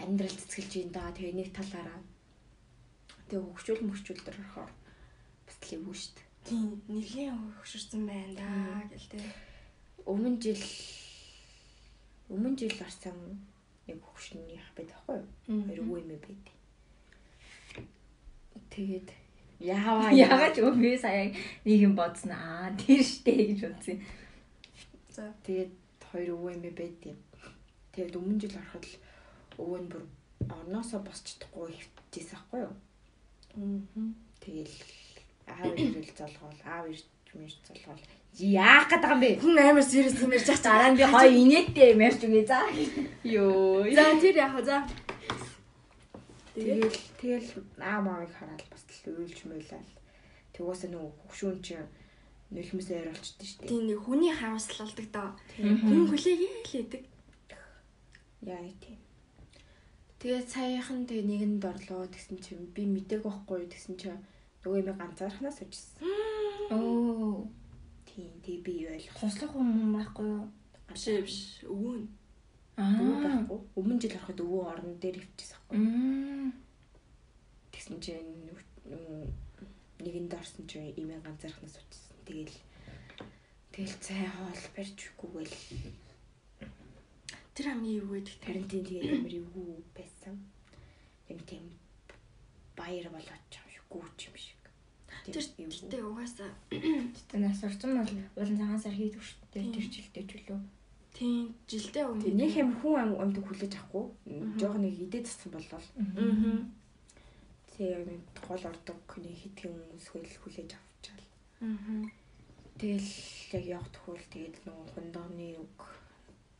амьдрал 0.00 0.36
цэцгэлж 0.40 0.72
ийн 0.80 0.90
даа 0.96 1.12
тэгээ 1.12 1.36
нэг 1.36 1.48
талаараа 1.52 2.00
тэг 3.28 3.44
хөвчүүл 3.44 3.84
мөчүүл 3.84 4.24
дөрөхөөр 4.24 4.72
бас 5.44 5.56
л 5.60 5.74
юм 5.76 5.92
шүү 5.92 6.12
дээ. 6.16 6.28
Тийм 6.48 6.64
нэлийн 6.88 7.36
хөшөрсөн 7.60 8.02
байна 8.08 8.32
да 8.40 8.48
гэл 8.88 9.08
тэ. 9.12 9.20
Өмнө 10.08 10.40
жил 10.40 10.64
өмнө 12.32 12.56
жил 12.56 12.80
орсон 12.80 13.44
нэг 13.84 14.00
хөвшний 14.00 14.56
ах 14.56 14.72
байд 14.72 14.88
байхгүй 14.88 15.20
юу? 15.20 15.60
Хоёр 15.68 15.80
өвөө 15.84 15.98
юм 16.00 16.10
байд. 16.24 16.44
Тэгээд 18.72 19.08
яаваа 19.64 20.12
Ягаад 20.12 20.52
ч 20.52 20.60
би 20.76 20.92
сая 21.00 21.32
нэг 21.64 21.78
юм 21.80 21.94
бодсон 21.96 22.32
аа 22.36 22.68
тэр 22.76 23.00
штэ 23.00 23.32
гэж 23.32 23.60
бодсон. 23.64 23.96
За. 25.08 25.32
Тэгээд 25.46 25.72
хоёр 26.12 26.36
өвөө 26.36 26.50
юм 26.56 26.62
байд 26.76 27.00
юм. 27.08 27.18
Тэгээд 27.96 28.18
өмнө 28.20 28.40
жил 28.44 28.58
ороход 28.60 28.84
л 28.84 28.94
өвөө 29.62 29.78
нь 29.80 29.90
бүр 29.90 30.04
орноосоо 30.52 31.00
босч 31.00 31.24
чадахгүй 31.40 31.72
хөвчээсэн 31.72 32.36
байхгүй 32.36 32.60
юу? 32.66 32.74
Аа. 33.56 34.10
Тэгэл 34.42 34.76
аав 35.48 35.72
ирэл 35.72 36.12
залгуул 36.18 36.60
аав 36.68 36.84
ирж 36.92 37.06
мэрж 37.32 37.56
залгуул 37.64 38.02
яах 38.34 38.90
гээд 38.90 39.02
байгаа 39.02 39.14
юм 39.14 39.22
бэ? 39.22 39.30
Хүн 39.38 39.58
амар 39.62 39.86
юм 39.86 40.34
ярьж 40.34 40.48
байгаа. 40.50 40.66
Дараа 40.66 40.90
нь 40.90 40.98
би 40.98 41.04
гоё 41.06 41.30
инээдтэй 41.30 41.88
юм 41.94 42.02
ярьж 42.02 42.20
үгүй 42.26 42.44
за. 42.50 42.58
Йоо. 43.22 43.86
За 43.94 44.04
тэр 44.18 44.36
яах 44.42 44.54
вэ? 44.58 44.62
За. 44.66 44.76
Тэгэл 46.54 46.98
тэгэл 47.18 47.48
аа 47.82 47.98
маавыг 47.98 48.30
хараад 48.30 48.62
бас 48.70 48.82
л 48.86 49.10
уйлж 49.10 49.38
муулаад. 49.44 49.90
Тэгээс 50.54 50.82
нөгөө 50.86 51.10
хөвшүүн 51.26 51.58
чи 51.66 51.74
нулимс 52.54 52.88
ойр 52.94 53.10
болчихдээ 53.10 53.48
шүү 53.50 53.58
дээ. 53.58 53.70
Тийм 53.74 53.82
нэг 53.90 54.00
хүний 54.06 54.30
харамслалдаг 54.30 55.06
доо. 55.10 55.30
Хүн 55.58 55.76
Хүн 55.82 56.06
хүлээгээйлээдэг. 56.14 57.02
Яа 58.46 58.70
тийм. 58.78 59.00
Тэгээд 60.22 60.48
саяхан 60.48 61.04
тэгээ 61.10 61.26
нэгэнд 61.26 61.64
орлоо 61.66 62.06
тэгсэн 62.06 62.38
чинь 62.38 62.70
би 62.70 62.86
мдэг 62.86 63.26
байхгүй 63.26 63.66
тэгсэн 63.68 63.94
чинь 63.98 64.22
нөгөө 64.62 64.78
юм 64.80 64.96
ганцаархнаас 64.96 65.58
сужсэн. 65.58 66.06
Оо. 66.70 67.44
Тийм 68.06 68.30
тэг 68.46 68.62
би 68.62 68.86
юу 68.86 68.94
ойлгох 68.94 69.20
Туслах 69.20 69.52
юм 69.58 69.98
байхгүй 69.98 70.26
юу? 70.30 70.46
Биш 70.88 71.04
биш. 71.18 71.38
Өвөө 71.66 71.94
нь. 71.98 72.08
Өвөө 72.74 73.14
Аа. 73.14 73.22
байхгүй. 73.46 73.58
Өмнө 73.78 74.00
жил 74.02 74.16
ороход 74.18 74.38
өвөө 74.44 74.62
орон 74.72 74.90
дээр 74.98 75.16
хөвчихсэн 75.22 75.58
байхгүй. 75.62 75.78
Тэгсэн 77.72 77.96
чинь 78.02 78.34
нэгэнд 80.02 80.32
орсон 80.34 80.66
чинь 80.66 80.94
имээ 80.98 81.20
ганцаархнаас 81.22 81.74
сужсэн. 81.78 82.18
Тэгэл 82.26 82.56
тэгэл 83.70 83.96
цай 84.02 84.26
хоол 84.26 84.62
барьж 84.74 84.98
өгөхгүйгээл 85.14 85.54
Тэр 87.54 87.66
хамгийн 87.70 88.02
юу 88.02 88.18
гэдэг 88.18 88.34
карантин 88.42 88.82
тэгээд 88.82 89.14
ямар 89.14 89.30
юу 89.30 89.78
байсан. 89.94 90.34
Юм 91.30 91.38
тийм 91.46 91.70
баяр 92.74 93.06
болоод 93.14 93.42
ч 93.46 93.62
юм 93.62 93.66
шиг 93.70 93.86
гүүч 93.86 94.18
юм 94.26 94.34
шиг. 94.34 94.58
Тэр 95.30 95.38
тэгтээ 95.38 96.02
угаасаа 96.02 96.50
Тэ 97.30 97.38
нас 97.38 97.62
орсон 97.62 98.02
бол 98.02 98.10
улан 98.34 98.58
цагаан 98.58 98.82
сар 98.82 98.98
хийдэг 98.98 99.22
шүү 99.22 99.46
дээ. 99.54 99.70
Тэр 99.70 99.86
жилдээ 99.86 100.24
ч 100.26 100.30
үлээ. 100.34 100.58
Тийм 101.14 101.54
жилдээ 101.70 102.04
өмнө. 102.10 102.22
Тэг 102.26 102.34
нэг 102.34 102.52
юм 102.58 102.70
хүн 102.82 102.98
ам 102.98 103.10
амтг 103.22 103.46
хүлээж 103.46 103.74
авахгүй. 103.78 104.06
Жохо 104.58 104.78
нэг 104.82 104.94
идэ 104.98 105.22
цацсан 105.22 105.54
болол. 105.54 105.88
Аа. 105.94 106.58
Нэг 107.78 108.22
гол 108.42 108.64
ордог 108.66 108.98
нэг 109.22 109.34
хитгэн 109.38 109.78
хүмүүс 109.78 110.06
хөл 110.10 110.26
хүлээж 110.42 110.70
авчаал. 110.74 111.26
Аа. 111.62 112.02
Тэгэл 112.74 113.12
яг 113.54 113.64
явах 113.78 113.90
тохиол 113.94 114.26
тэгээд 114.34 114.56
нөгөө 114.66 114.86
хундооны 114.98 115.46
үг 115.62 115.78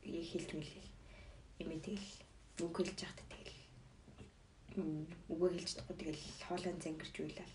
хэлж 0.07 0.49
мэлээ. 0.55 0.87
Имэ 1.59 1.75
тэгэл 1.83 2.09
үг 2.63 2.73
хэлж 2.79 2.97
яхад 3.03 3.19
тэгэл 3.27 3.59
үгээ 5.31 5.51
хэлж 5.51 5.67
чадахгүй 5.75 5.95
тэгэл 5.99 6.23
хоолойн 6.47 6.79
зангирч 6.79 7.15
уйлаа. 7.19 7.47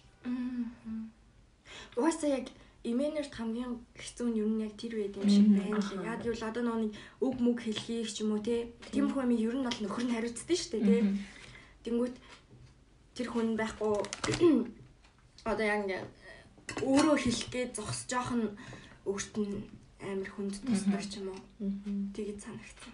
Угаасаа 1.96 2.30
яг 2.36 2.46
имэнерт 2.85 3.33
хамгийн 3.37 3.85
хэцүү 3.93 4.26
нь 4.33 4.39
юу 4.41 4.49
нь 4.49 4.64
яг 4.64 4.74
тэр 4.81 4.97
үед 4.97 5.14
юм 5.20 5.28
шиг 5.28 5.49
байна 5.53 5.76
л. 5.76 5.93
Яг 6.01 6.20
юу 6.24 6.33
л 6.33 6.49
одоо 6.49 6.64
нэг 6.64 6.97
үг 7.20 7.37
мүг 7.37 7.59
хэлхийг 7.61 8.09
ч 8.09 8.24
юм 8.24 8.33
уу 8.33 8.41
те. 8.41 8.72
Тиймэрхүү 8.89 9.24
юм 9.24 9.33
ер 9.37 9.55
нь 9.57 9.66
бол 9.68 9.81
нөхөр 9.85 10.05
нь 10.09 10.14
хариуцдаг 10.16 10.57
шүү 10.57 10.72
дээ 10.81 10.85
те. 10.89 10.99
Тэнгүүт 11.85 12.16
тэр 13.16 13.28
хүн 13.28 13.49
байхгүй 13.61 13.93
одоо 15.51 15.66
яг 15.66 15.81
ингээ 15.85 16.03
өөрөө 16.81 17.16
хэлэхгээ 17.20 17.64
зогсож 17.76 18.09
жоох 18.09 18.33
нь 18.33 18.49
өөрт 19.05 19.35
нь 19.37 19.61
амар 20.01 20.31
хүнд 20.33 20.57
тусдаг 20.64 21.05
ч 21.05 21.20
юм 21.20 21.37
уу. 21.37 21.41
Тэгээд 22.16 22.41
санагцсан. 22.41 22.93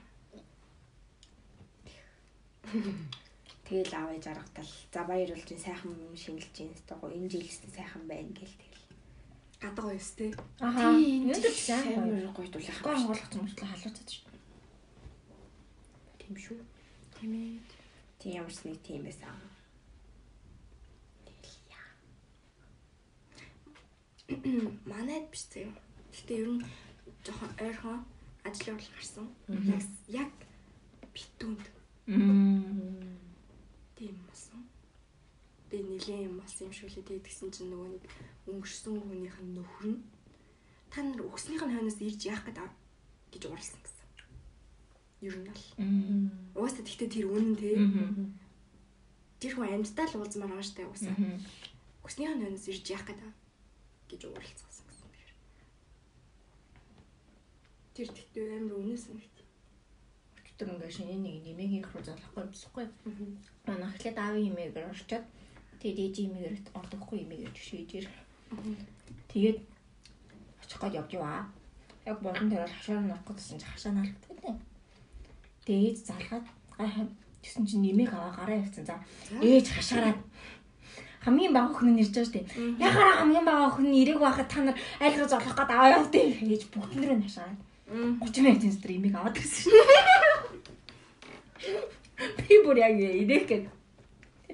Тэгэл 3.66 3.94
аав 3.94 4.10
ээж 4.14 4.26
аргатал. 4.30 4.72
За 4.94 5.02
баяр 5.06 5.30
болж 5.30 5.46
сайхан 5.46 5.94
юм 5.94 6.14
шинэлж 6.18 6.54
ин 6.58 6.74
стого 6.74 7.10
энэ 7.10 7.30
жилээс 7.30 7.62
сайхан 7.70 8.02
байна 8.10 8.30
гэл 8.34 8.50
тэгэл. 8.50 8.65
Гадаг 9.60 9.84
гоёс 9.84 10.10
те. 10.18 10.34
Аха. 10.60 10.92
Юу 10.92 11.34
ч 11.34 11.56
сайн. 11.66 11.98
Амар 11.98 12.28
гоё 12.36 12.48
дуулах. 12.52 12.78
Гоо 12.84 12.94
хонголох 12.96 13.32
юм 13.34 13.48
шиг 13.48 13.60
халуучаад 13.60 14.10
шүү. 14.12 14.24
Тийм 16.20 16.34
шүү. 16.44 16.58
Тийм 17.16 17.32
ээ. 17.32 17.60
Тийм 18.20 18.32
ямар 18.40 18.52
ч 18.52 18.58
нэг 18.68 18.78
тийм 18.84 19.02
байсан. 19.06 19.32
Манайд 24.90 25.30
биш 25.30 25.46
заяа. 25.52 25.70
Гэтэ 26.12 26.34
ер 26.42 26.48
нь 26.58 26.64
жоохон 27.24 27.50
ойрхон 27.62 27.98
ажил 28.42 28.74
явал 28.74 28.90
гарсан. 28.98 29.26
Яг 29.48 29.86
яг 30.10 30.32
битүүнд 31.14 31.64
Мм. 32.06 33.18
тийм. 33.96 34.16
Би 35.76 35.84
нэлийн 35.84 36.32
юм 36.32 36.40
болсон 36.40 36.68
юм 36.68 36.72
шиг 36.72 36.88
лээ 36.88 37.04
тэгээд 37.04 37.26
тэгсэн 37.28 37.52
чинь 37.52 37.68
нөгөө 37.68 37.88
нэг 38.00 38.04
өнгөрсөн 38.48 38.96
хүнийх 38.96 39.36
нь 39.44 39.60
нөхөр 39.60 39.86
нь 39.92 40.00
та 40.88 41.04
нар 41.04 41.20
өгснийх 41.20 41.60
нь 41.60 41.74
хойноос 41.76 42.00
ирж 42.00 42.32
яах 42.32 42.48
гэдэг 42.48 42.64
гэж 43.36 43.42
уралсан 43.44 43.80
гэсэн. 43.84 44.08
Ер 45.20 45.36
нь 45.36 45.52
Мм. 45.76 46.32
угаасаа 46.56 46.80
тэгтээ 46.80 47.12
тэр 47.12 47.28
үнэн. 47.28 47.60
Мм. 47.60 48.32
Тэр 49.36 49.52
хүн 49.52 49.68
амьдтаа 49.68 50.08
л 50.08 50.16
уулзмаар 50.16 50.48
байгаа 50.56 50.64
штэ 50.64 50.88
угаасаа. 50.88 51.12
Өгснийх 52.00 52.32
нь 52.32 52.40
хойноос 52.40 52.68
ирж 52.72 52.84
яах 52.96 53.04
гэдэг 53.04 53.28
гэж 54.08 54.20
уралцсан 54.32 54.68
гэсэн. 54.72 55.12
Тэр 57.92 58.08
тэгтээ 58.16 58.64
амар 58.64 58.80
үнэн 58.80 58.96
санагт. 58.96 59.36
Тэр 60.56 60.72
ингээ 60.72 60.88
шинэ 60.88 61.20
нэг 61.20 61.44
нэмийн 61.44 61.84
их 61.84 61.92
руу 61.92 62.00
залахгүй 62.00 62.48
бисгүй. 62.48 62.88
Манай 63.68 63.92
эхлээд 63.92 64.16
аавын 64.16 64.48
имэгээр 64.56 64.88
орчоод 64.88 65.24
тэгээд 65.80 65.98
ээж 66.04 66.16
имэгээр 66.24 66.56
ордохгүй 66.74 67.18
имэгээр 67.24 67.52
жишээж 67.54 67.90
ир. 68.00 68.06
Тэгээд 69.30 69.58
очих 70.62 70.80
гээд 70.80 70.98
явж 71.00 71.10
яваа. 71.14 71.44
Яг 72.06 72.18
болон 72.22 72.48
дээр 72.48 72.66
хашаар 72.66 73.02
нөх 73.04 73.20
гэсэн 73.26 73.58
чи 73.60 73.66
хашаа 73.66 73.92
наалддаг 73.92 74.38
тийм. 74.40 74.56
Тэгээд 75.66 75.86
ээж 75.86 75.98
залгаад 76.08 76.46
гайхаад 76.78 77.10
гэсэн 77.42 77.64
чинь 77.66 77.84
нэмийг 77.84 78.12
аваа 78.14 78.32
гараа 78.34 78.60
явцсан. 78.62 78.84
За 78.86 78.96
ээж 79.42 79.66
хашаараад 79.74 80.18
хамгийн 81.26 81.52
бага 81.52 81.74
охин 81.74 81.94
нь 81.94 82.00
ирж 82.02 82.14
байгаа 82.14 82.26
шүү 82.26 82.34
дээ. 82.38 82.46
Яхаараа 82.86 83.16
хамгийн 83.20 83.46
бага 83.46 83.66
охин 83.70 83.86
нь 83.90 83.98
ирээг 84.02 84.20
байхад 84.22 84.48
та 84.48 84.60
нар 84.62 84.76
айл 85.02 85.16
руу 85.18 85.28
золох 85.28 85.54
гээд 85.58 85.70
аваа 85.74 85.94
явд 85.98 86.14
ээж 86.14 86.62
бүгднэр 86.70 87.12
нь 87.18 87.26
хашаараад 87.26 87.60
30 88.22 88.42
минут 88.42 88.62
энэ 88.62 88.94
имийг 88.94 89.14
аваад 89.14 89.36
гэсэн 89.38 89.62
шүү. 89.70 89.74
Би 92.16 92.54
бүр 92.64 92.78
яг 92.78 92.94
ирээх 92.98 93.46
гээд 93.46 93.64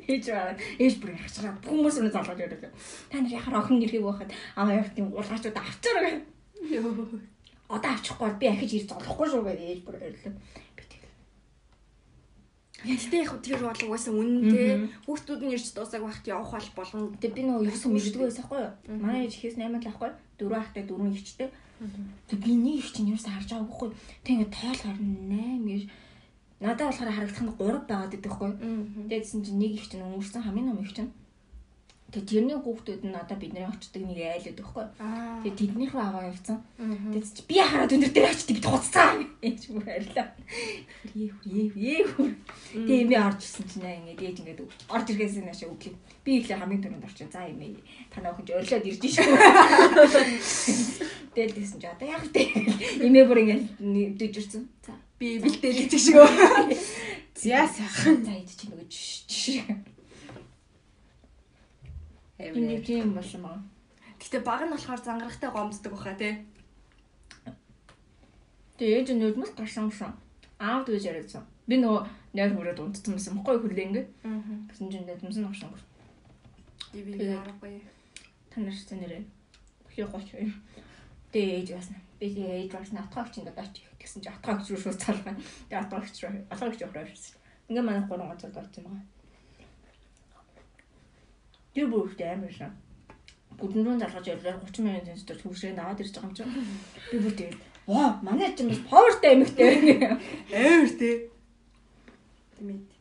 ээж 0.09 0.25
байгаа. 0.31 0.57
Ээж 0.79 0.95
бүр 0.99 1.11
хачраа 1.15 1.55
хүмүүс 1.63 1.97
нь 2.03 2.11
залгаж 2.11 2.41
ирэв. 2.41 2.71
Та 3.11 3.21
нар 3.21 3.31
яхаар 3.31 3.59
охин 3.63 3.83
ирэхийг 3.83 4.05
байхад 4.05 4.31
аваа 4.57 4.81
явт 4.81 4.99
юм 4.99 5.15
уулгаачууд 5.15 5.57
авчаараа 5.57 6.05
гэх. 6.07 6.23
Одоо 7.69 7.91
авчихгүй 7.93 8.27
бол 8.29 8.41
би 8.41 8.47
ахиж 8.51 8.71
ирж 8.75 8.87
золохгүй 8.91 9.27
шүү 9.31 9.43
гэдэг 9.47 9.69
ээж 9.73 9.81
бүр 9.87 9.97
өрлөө. 9.97 10.33
Би 10.77 10.83
тэгэл. 10.91 11.17
Гэтэ 12.83 13.17
яг 13.23 13.33
тэр 13.41 13.63
бол 13.63 13.85
угаасаа 13.87 14.13
үнэн 14.13 14.43
те. 14.53 14.63
Хүүхдүүд 15.07 15.41
нь 15.47 15.55
ирж 15.57 15.67
дуусах 15.73 16.03
байхад 16.05 16.27
явах 16.29 16.53
бол 16.53 16.69
болгон 16.77 17.17
Тэгээ 17.17 17.37
би 17.37 17.43
нөгөө 17.49 17.67
юусэн 17.73 17.91
мэддэггүй 17.97 18.27
байсан 18.29 18.45
хгүй 18.45 18.61
юу? 18.61 18.73
Манай 19.01 19.25
ээж 19.25 19.35
ихээс 19.41 19.57
8 19.57 19.73
л 19.81 19.89
ахгүй. 19.89 20.11
Дөрөв 20.37 20.61
ахтай 20.61 20.83
дөрөв 20.85 21.17
ихчтэй. 21.17 21.49
Тэгээ 22.29 22.45
би 22.45 22.53
нэг 22.61 22.77
их 22.83 22.91
чинь 22.93 23.11
юусэн 23.15 23.33
харж 23.33 23.49
байгаагүй. 23.57 23.91
Тэг 24.23 24.33
ингээд 24.37 24.53
тоолохоор 24.53 24.99
8 25.01 25.65
гэж 25.65 25.83
надад 26.63 26.89
болохоор 26.89 27.11
харагдах 27.11 27.43
нь 27.43 27.57
3 27.59 27.91
байгаад 27.91 28.13
байдаг 28.15 28.33
хгүй. 28.33 28.51
Тэгээдсэн 29.11 29.43
чинь 29.43 29.59
нэг 29.59 29.73
их 29.77 29.87
чинь 29.91 30.07
өнгөрсөн 30.07 30.47
хамгийн 30.47 30.71
ном 30.71 30.81
их 30.81 30.95
чинь. 30.95 31.11
Тэгээ 32.13 32.29
тэрний 32.29 32.61
хүүхдүүд 32.61 33.09
нь 33.09 33.17
одоо 33.17 33.41
бидний 33.41 33.65
очдөг 33.65 34.05
нэг 34.05 34.21
айлууд 34.21 34.61
байхгүй. 34.61 34.85
аа 35.01 35.41
Тэгээ 35.41 35.57
тэднийх 35.57 35.97
рүү 35.97 36.05
аваа 36.05 36.29
явцсан. 36.29 36.61
Тэгээд 36.77 37.33
чи 37.33 37.43
би 37.49 37.57
хараад 37.57 37.97
өндөр 37.97 38.13
дээр 38.13 38.29
очиж 38.29 38.53
бид 38.53 38.69
хуцсан. 38.69 39.33
Энд 39.41 39.65
бүр 39.73 39.89
арилаа. 39.89 40.29
Ээ 41.17 41.33
ээ 41.41 41.73
ээ. 41.73 42.05
Тэгээ 42.77 43.09
би 43.09 43.17
орж 43.17 43.41
ирсэн 43.41 43.65
чинь 43.65 43.89
аа 43.89 43.97
ингээд 43.97 44.21
ээж 44.29 44.37
ингээд 44.45 44.61
орж 44.93 45.07
иргээс 45.09 45.41
нь 45.41 45.49
ашиг 45.49 45.73
өглөө. 45.73 45.97
Би 46.21 46.31
иглээ 46.37 46.61
хамгийн 46.61 46.85
түрүүнд 46.85 47.09
орчих. 47.09 47.33
За 47.33 47.49
юм 47.49 47.65
ээ. 47.65 47.81
Танаа 48.13 48.37
охин 48.37 48.45
ч 48.45 48.61
өрлөөд 48.61 48.89
ирж 48.93 49.03
шүү. 49.09 49.33
Тэгэл 51.33 51.57
гэсэн 51.57 51.81
чи 51.81 51.89
одоо 51.89 52.09
яг 52.13 52.29
тэ. 52.29 52.45
Имээ 53.01 53.25
бүр 53.25 53.41
ингээд 53.41 54.21
дэжирсэн. 54.21 54.69
За 54.85 54.93
би 55.23 55.39
бэлдээд 55.39 55.87
идэх 55.87 56.03
шиг 56.03 56.19
өө. 56.19 56.27
За 57.39 57.63
сайхан. 57.71 58.27
за 58.27 58.35
идэж 58.43 58.59
чинь 58.59 58.75
нөгөө 58.75 58.89
жиш. 58.91 59.63
Амар. 62.43 62.59
Энд 62.59 62.83
тийм 62.83 63.15
маа. 63.15 63.63
Гэтэ 64.19 64.43
баг 64.43 64.67
нь 64.67 64.75
болохоор 64.75 64.99
зангарахтай 64.99 65.51
гомддог 65.55 65.93
баха 65.95 66.19
те. 66.19 66.43
Тэгээ 68.83 68.99
ээж 68.99 69.09
нь 69.15 69.23
өдмөс 69.23 69.55
гарсан 69.55 69.95
гэсэн. 69.95 70.11
Аав 70.59 70.83
дүүж 70.91 71.07
яриадсан. 71.07 71.47
Би 71.71 71.79
нөгөө 71.79 72.03
нойр 72.35 72.53
мөрөд 72.59 72.83
унтсан 72.83 73.15
байсан. 73.15 73.39
Мохгүй 73.39 73.63
хүлээ 73.63 73.87
ингээд. 73.87 74.09
Аа. 74.27 74.43
Гэсэн 74.75 74.91
чинь 74.91 75.07
өдмөс 75.07 75.39
нь 75.39 75.47
гарсан. 75.47 75.71
Би 76.91 77.07
би 77.07 77.15
Тэгээд- 77.15 77.39
харахгүй. 77.47 77.79
Та 78.51 78.59
нар 78.59 78.75
ч 78.75 78.91
нэрээ. 78.91 79.23
Хий 79.95 80.07
гоч 80.11 80.35
юм. 80.35 80.51
Тэгээ 81.31 81.63
ээж 81.63 81.69
басна. 81.79 81.97
Би 82.23 82.71
басна 82.71 83.03
атгаагч 83.03 83.43
ингээд 83.43 83.59
очив. 83.59 83.91
Тэгсэн 83.99 84.23
чинь 84.23 84.31
атгаагч 84.31 84.71
руу 84.71 84.79
шууд 84.79 84.95
цалгаа. 84.95 85.35
Тэгээ 85.67 85.83
атгаагч 85.83 86.17
руу 86.23 86.39
атгаагч 86.55 86.79
явах 86.79 87.11
ирсэн. 87.11 87.35
Ингээ 87.67 87.83
манай 87.83 88.07
гурван 88.07 88.31
гоцод 88.31 88.55
болсон 88.55 88.87
байгаа. 88.87 89.03
Тэр 91.75 91.87
бүрт 91.91 92.23
амар 92.23 92.55
шаа. 92.55 92.71
Гүдэн 93.59 93.83
рүү 93.83 93.99
залгаж 93.99 94.27
явлаа 94.31 94.55
30 94.55 94.87
минут 94.87 95.07
зэнсдэр 95.11 95.39
төвшрээ 95.43 95.75
аваад 95.75 95.99
ирж 95.99 96.15
байгаа 96.15 96.31
юм 96.31 96.37
чинь. 96.39 96.55
Би 97.11 97.19
бүр 97.19 97.35
тэгээд 97.35 97.59
ваа 97.91 98.09
манай 98.23 98.55
ч 98.55 98.63
юм 98.63 98.71
бас 98.71 98.83
powerтай 98.87 99.35
эмэгтэй. 99.35 99.67
Амар 100.55 100.93
те. 100.95 101.11
Тэмээ. 102.55 102.92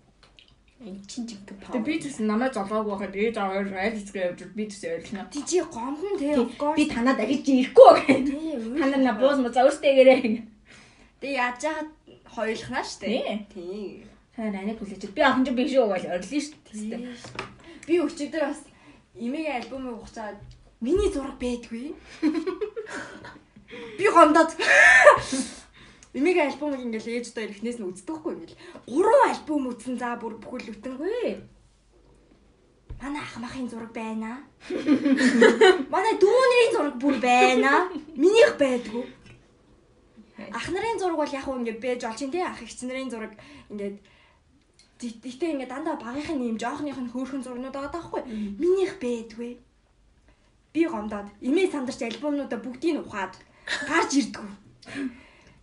Энд 0.82 1.06
чинь 1.06 1.30
жиг 1.30 1.46
Тэгээ 1.46 1.86
би 1.86 1.94
ч 2.02 2.10
гэсэн 2.10 2.26
намайг 2.26 2.58
золгоогүй 2.58 2.90
байхад 2.90 3.14
ээж 3.14 3.36
аваар 3.38 3.70
айл 3.70 3.94
хэсгээ 4.02 4.34
явж 4.34 4.40
би 4.58 4.66
ч 4.66 4.82
гэсэн 4.82 4.92
ойлгоно. 4.98 5.30
Ти 5.30 5.40
чи 5.46 5.62
гомдон 5.62 6.18
те. 6.18 6.34
course. 6.58 6.74
Би 6.74 6.84
танаа 6.90 7.14
дахиж 7.14 7.46
ирэхгүй 7.46 7.90
гэх. 8.02 8.26
Тий, 8.26 8.58
Та 8.82 8.86
нар 8.90 9.02
на 9.06 9.14
буус 9.14 9.38
мо 9.38 9.54
за 9.54 9.62
өөртөөгээрээ. 9.62 10.42
Тэг 11.22 11.32
яаж 11.38 11.62
яагаад 11.62 11.90
хоёулахнаа 12.34 12.82
штэ. 12.82 13.46
Тий. 13.54 14.10
Та 14.34 14.50
нарыг 14.50 14.82
хүлээж. 14.82 15.14
Би 15.14 15.22
ахын 15.22 15.46
ч 15.46 15.54
биш 15.54 15.78
үү 15.78 15.86
гэж 15.86 16.04
орлоо 16.18 16.42
дээ. 16.74 17.14
Би 17.86 17.94
өчигдөр 18.02 18.44
бас 18.50 18.66
имигийн 19.14 19.62
альбомыг 19.62 20.02
ухацаад 20.02 20.42
миний 20.82 21.14
зураг 21.14 21.38
байдгүй. 21.38 21.94
Би 24.02 24.06
гомдоод 24.10 24.50
Имигийн 26.14 26.52
альбомыг 26.52 26.82
ингээл 26.84 27.14
ээж 27.16 27.32
одоо 27.32 27.44
эхнээс 27.48 27.78
нь 27.80 27.88
үздэхгүй 27.88 28.32
ингээл 28.36 28.60
гурван 28.92 29.32
альбом 29.32 29.64
үзсэн 29.72 29.96
за 29.96 30.20
бүр 30.20 30.36
бүхэл 30.44 30.76
бүтэнгүй. 30.76 31.40
Манай 33.00 33.22
ах 33.24 33.36
махын 33.40 33.72
зураг 33.72 33.92
байна. 33.96 34.44
Манай 35.94 36.14
дүүнэрийн 36.20 36.72
зураг 36.76 36.96
бүр 37.00 37.16
байна. 37.24 37.88
Минийх 38.20 38.60
байдгүй. 38.60 39.06
Ах 40.52 40.68
нарын 40.68 41.00
зураг 41.00 41.18
бол 41.18 41.32
яг 41.40 41.48
уу 41.48 41.64
ингээд 41.64 41.80
бэж 41.80 42.02
олж 42.04 42.20
ин 42.28 42.32
тий 42.36 42.44
ах 42.44 42.60
эгч 42.60 42.84
нарын 42.84 43.10
зураг 43.10 43.34
ингээд 43.72 43.98
Гэтэ 45.02 45.58
ингээд 45.58 45.74
дандаа 45.74 45.98
багийнхын 45.98 46.46
юм 46.46 46.58
жоохных 46.62 46.94
нь 47.02 47.10
хөөрхөн 47.10 47.42
зурнууд 47.42 47.74
байгаа 47.74 47.90
даахгүй. 47.90 48.22
Минийх 48.62 49.02
байдгүй. 49.02 49.58
Би 50.74 50.82
гомдоод 50.86 51.34
имээ 51.42 51.74
сандарч 51.74 52.06
альбомнуудаа 52.06 52.62
бүгдийг 52.62 52.94
нь 52.94 53.02
ухаад 53.02 53.34
гарч 53.90 54.12
ирдгүү. 54.22 54.50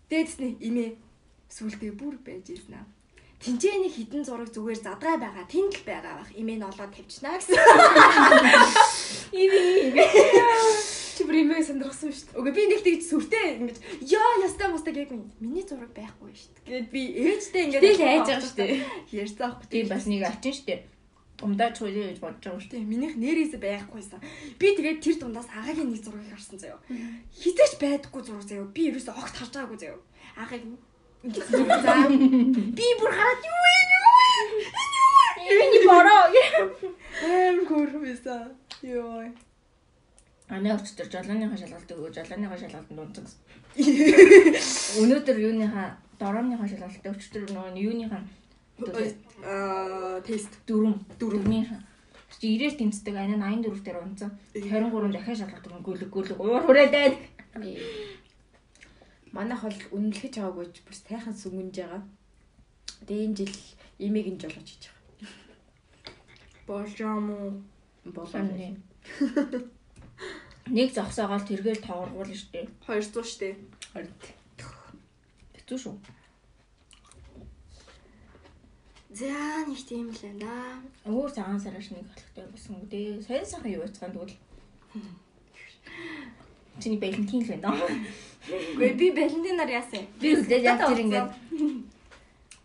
Дээдснэ 0.09 0.57
имээ 0.65 0.91
сүултээ 1.53 1.93
бүр 1.93 2.17
байж 2.25 2.49
ирсэн 2.49 2.81
аа. 2.81 2.87
Тинчээ 3.39 3.77
нэг 3.79 3.93
хідэн 3.95 4.25
зураг 4.27 4.51
зүгээр 4.51 4.81
задгай 4.83 5.15
байгаа. 5.21 5.47
Тэнд 5.47 5.73
л 5.79 5.85
байгаа 5.87 6.15
бах. 6.19 6.33
Имээ 6.35 6.59
нь 6.59 6.67
олоод 6.67 6.91
тавьчихнаа 6.91 7.39
гэсэн. 7.39 7.55
Иви. 9.31 9.95
Чи 11.15 11.23
бүр 11.23 11.37
имээ 11.47 11.63
сандрахсан 11.63 12.11
шүү 12.11 12.35
дээ. 12.35 12.39
Үгүй 12.41 12.53
би 12.57 12.63
нэг 12.67 12.81
тэгж 12.83 13.03
сүртэй 13.07 13.47
ингэж 13.63 13.77
ёо 14.11 14.31
ястаа 14.43 14.69
мустаа 14.75 14.91
гэв 14.91 15.15
миний 15.39 15.63
зураг 15.63 15.95
байхгүй 15.95 16.35
шүү 16.35 16.53
дээ. 16.57 16.67
Гэт 16.67 16.89
би 16.91 17.03
ээжтэй 17.15 17.63
ингэж 17.69 17.83
айж 17.85 18.27
байгаа 18.27 18.43
шүү 18.43 18.59
дээ. 18.59 18.73
Ярьсан 19.23 19.45
аахгүй. 19.47 19.67
Би 19.71 19.81
бас 19.87 20.05
нэг 20.11 20.23
очин 20.27 20.55
штэ. 20.59 20.98
Умдаач 21.39 21.79
хууль 21.79 21.95
гэж 21.95 22.19
бодож 22.19 22.43
байгаа 22.43 22.59
шүү. 22.59 22.73
Тий, 22.75 22.83
минийх 22.83 23.15
нэрээс 23.15 23.55
байхгүйсэн. 23.63 24.19
Би 24.59 24.75
тэгээд 24.75 24.99
тэр 24.99 25.17
дундаас 25.23 25.47
агагийн 25.55 25.95
нэг 25.95 26.03
зургийг 26.03 26.35
харсан 26.35 26.59
заяа. 26.59 26.83
Хизээч 27.31 27.79
байдаггүй 27.79 28.23
зураг 28.27 28.43
заяа. 28.43 28.67
Би 28.75 28.91
ерөөсөө 28.91 29.15
огт 29.15 29.35
харж 29.39 29.53
байгаагүй 29.55 29.79
заяа. 29.79 30.03
Агаг 30.35 30.63
ингэж 31.23 31.47
зураг 31.47 31.83
заа. 31.87 32.11
Би 32.11 32.87
бүр 32.99 33.13
хараад 33.15 33.43
юу 33.47 33.59
вэ? 33.63 33.79
Миний 35.47 35.83
бороо. 35.87 36.23
Эм 37.23 37.59
хөрмөсөн. 37.71 38.51
Йоо. 38.83 39.31
Аны 40.49 40.69
өчтөр 40.75 41.07
жолооныхаа 41.13 41.59
шалгалт 41.61 41.91
өгөө 41.93 42.11
жолооныхаа 42.19 42.59
шалгалтанд 42.59 43.15
гэсэн. 43.21 43.41
Өнөөдөр 45.03 45.39
юуныхаа 45.45 45.89
дорооныхаа 46.19 46.69
шалгалт 46.73 47.05
өчтөр 47.13 47.53
нөгөө 47.53 47.79
юуныхаа 47.85 48.23
Аа, 48.79 50.21
тест 50.27 50.53
дөрөв 50.67 50.97
дөрөвнийхаа 51.19 51.81
чи 52.39 52.55
90-ээр 52.55 52.75
тэмцдэг 52.79 53.15
ани 53.19 53.35
84 53.35 53.83
дээр 53.83 53.99
унцсан. 53.99 54.31
23 54.55 55.11
дахиад 55.11 55.39
шалгалт 55.43 55.67
өгөн 55.67 55.83
гүлэг 55.83 56.11
гүлэг 56.13 56.39
уур 56.39 56.63
хүрээдээд. 56.63 57.15
Манайх 59.35 59.63
бол 59.67 59.81
үнэлгэж 59.97 60.35
байгаагүй 60.39 60.67
ч 60.71 60.77
бүр 60.87 60.97
тайхан 61.09 61.35
сүмэнж 61.35 61.75
байгаа. 61.83 62.03
Тэгээ 63.07 63.27
энэ 63.27 63.37
жил 63.43 63.55
имийг 63.99 64.27
нь 64.31 64.39
жолооч 64.39 64.69
хийж 64.71 64.85
байгаа. 64.87 65.03
болжоо 66.69 67.59
Болоо. 68.07 68.43
Нэг 70.69 70.89
зогсоогоол 70.95 71.43
тэргээл 71.49 71.83
тоогооргуул 71.83 72.31
штэ. 72.31 72.69
200 72.87 73.25
штэ. 73.25 73.57
Хорд. 73.93 74.21
Хэцүү 75.57 75.79
шүү. 75.81 75.97
За 79.19 79.67
нэг 79.67 79.81
тийм 79.83 80.07
л 80.15 80.21
байна. 80.23 80.79
Өөр 81.03 81.31
цагаан 81.35 81.59
сараш 81.59 81.91
нэг 81.91 82.07
болохтой 82.07 82.47
байсан 82.55 82.79
үү? 82.79 83.19
Сайн 83.27 83.43
сайхан 83.43 83.75
юу 83.75 83.83
яцгаан 83.83 84.15
тэгвэл. 84.15 84.37
Чиний 86.79 87.01
бэлэнтийн 87.03 87.43
л 87.43 87.51
байна. 87.59 87.75
Гүй 88.79 88.95
би 88.95 89.11
Валентинаар 89.11 89.71
яасан. 89.75 90.07
Би 90.23 90.39
үлдээд 90.39 90.63
яг 90.63 90.79
тэр 90.79 91.03
ингээд 91.03 91.31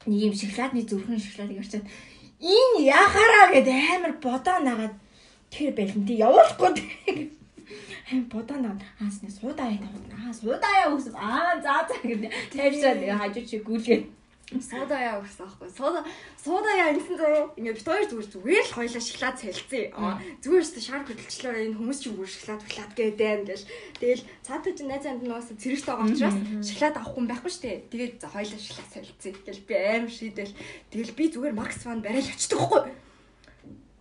нэг 0.05 0.19
юм 0.29 0.33
шоколадны 0.37 0.85
зүрхэн 0.85 1.17
шоколадыг 1.25 1.57
ярьчаад 1.57 1.85
энэ 2.37 2.85
яхаараа 2.85 3.45
гэд 3.49 3.67
амар 3.73 4.13
бодоо 4.21 4.57
нагаад 4.61 4.93
тэр 5.49 5.73
бэлэнтий 5.73 6.21
явуулахгүй 6.21 6.71
тэг. 6.77 7.33
Хэм 8.13 8.29
бодоо 8.29 8.61
наад 8.61 8.85
аасны 9.01 9.25
суудаа 9.33 9.73
яа 9.73 9.89
аа 10.21 10.29
суудаа 10.29 10.73
яа 10.85 10.93
үсв 10.93 11.17
аа 11.17 11.57
за 11.65 11.81
за 11.89 11.97
гэд 11.97 12.29
тавьчаад 12.53 13.01
хажуу 13.17 13.41
чи 13.41 13.57
гүйлгээ. 13.57 14.21
Суда 14.61 14.97
яа 14.99 15.17
гэсэн 15.23 15.45
аахгүй. 15.47 15.69
Суда 15.73 16.05
суда 16.37 16.69
яа 16.75 16.93
гэсэн 16.93 17.17
заяа. 17.17 17.49
Ингээ 17.57 17.73
бит 17.73 17.87
хоёр 17.87 18.05
зүгээр 18.11 18.29
зүгээр 18.29 18.65
л 18.69 18.75
хоёлаа 18.77 19.01
шоколад 19.01 19.37
цэлцээ. 19.41 19.85
Зүгээр 20.43 20.65
шүү 20.67 20.81
шар 20.83 21.03
хөдөлчлөө 21.07 21.53
энэ 21.63 21.77
хүмүүс 21.79 21.99
ч 22.01 22.03
зүгээр 22.11 22.31
шоколад 22.33 22.61
шоколад 22.67 22.93
гэдэг 22.93 23.29
юм 23.33 23.43
гэл. 23.49 23.65
Тэгэл 23.97 24.23
цаатаа 24.45 24.73
чи 24.77 24.83
найз 24.83 25.05
амд 25.09 25.23
нугас 25.23 25.49
цэрэгт 25.49 25.87
байгаа 25.87 26.07
учраас 26.11 26.37
шоколад 26.67 26.97
авахгүй 26.99 27.21
юм 27.23 27.29
байхгүй 27.31 27.51
штэ. 27.53 27.71
Тэгээд 27.89 28.13
за 28.21 28.27
хоёлаа 28.29 28.59
шоколад 28.59 28.91
цэлцээ. 28.93 29.33
Гэл 29.47 29.67
би 29.67 29.73
аим 29.73 30.05
шийдэл. 30.11 30.53
Тэгэл 30.91 31.17
би 31.17 31.23
зүгээр 31.33 31.55
Макс 31.57 31.81
фан 31.81 32.03
барайл 32.05 32.29
очдөг 32.29 32.59
хгүй. 32.59 32.83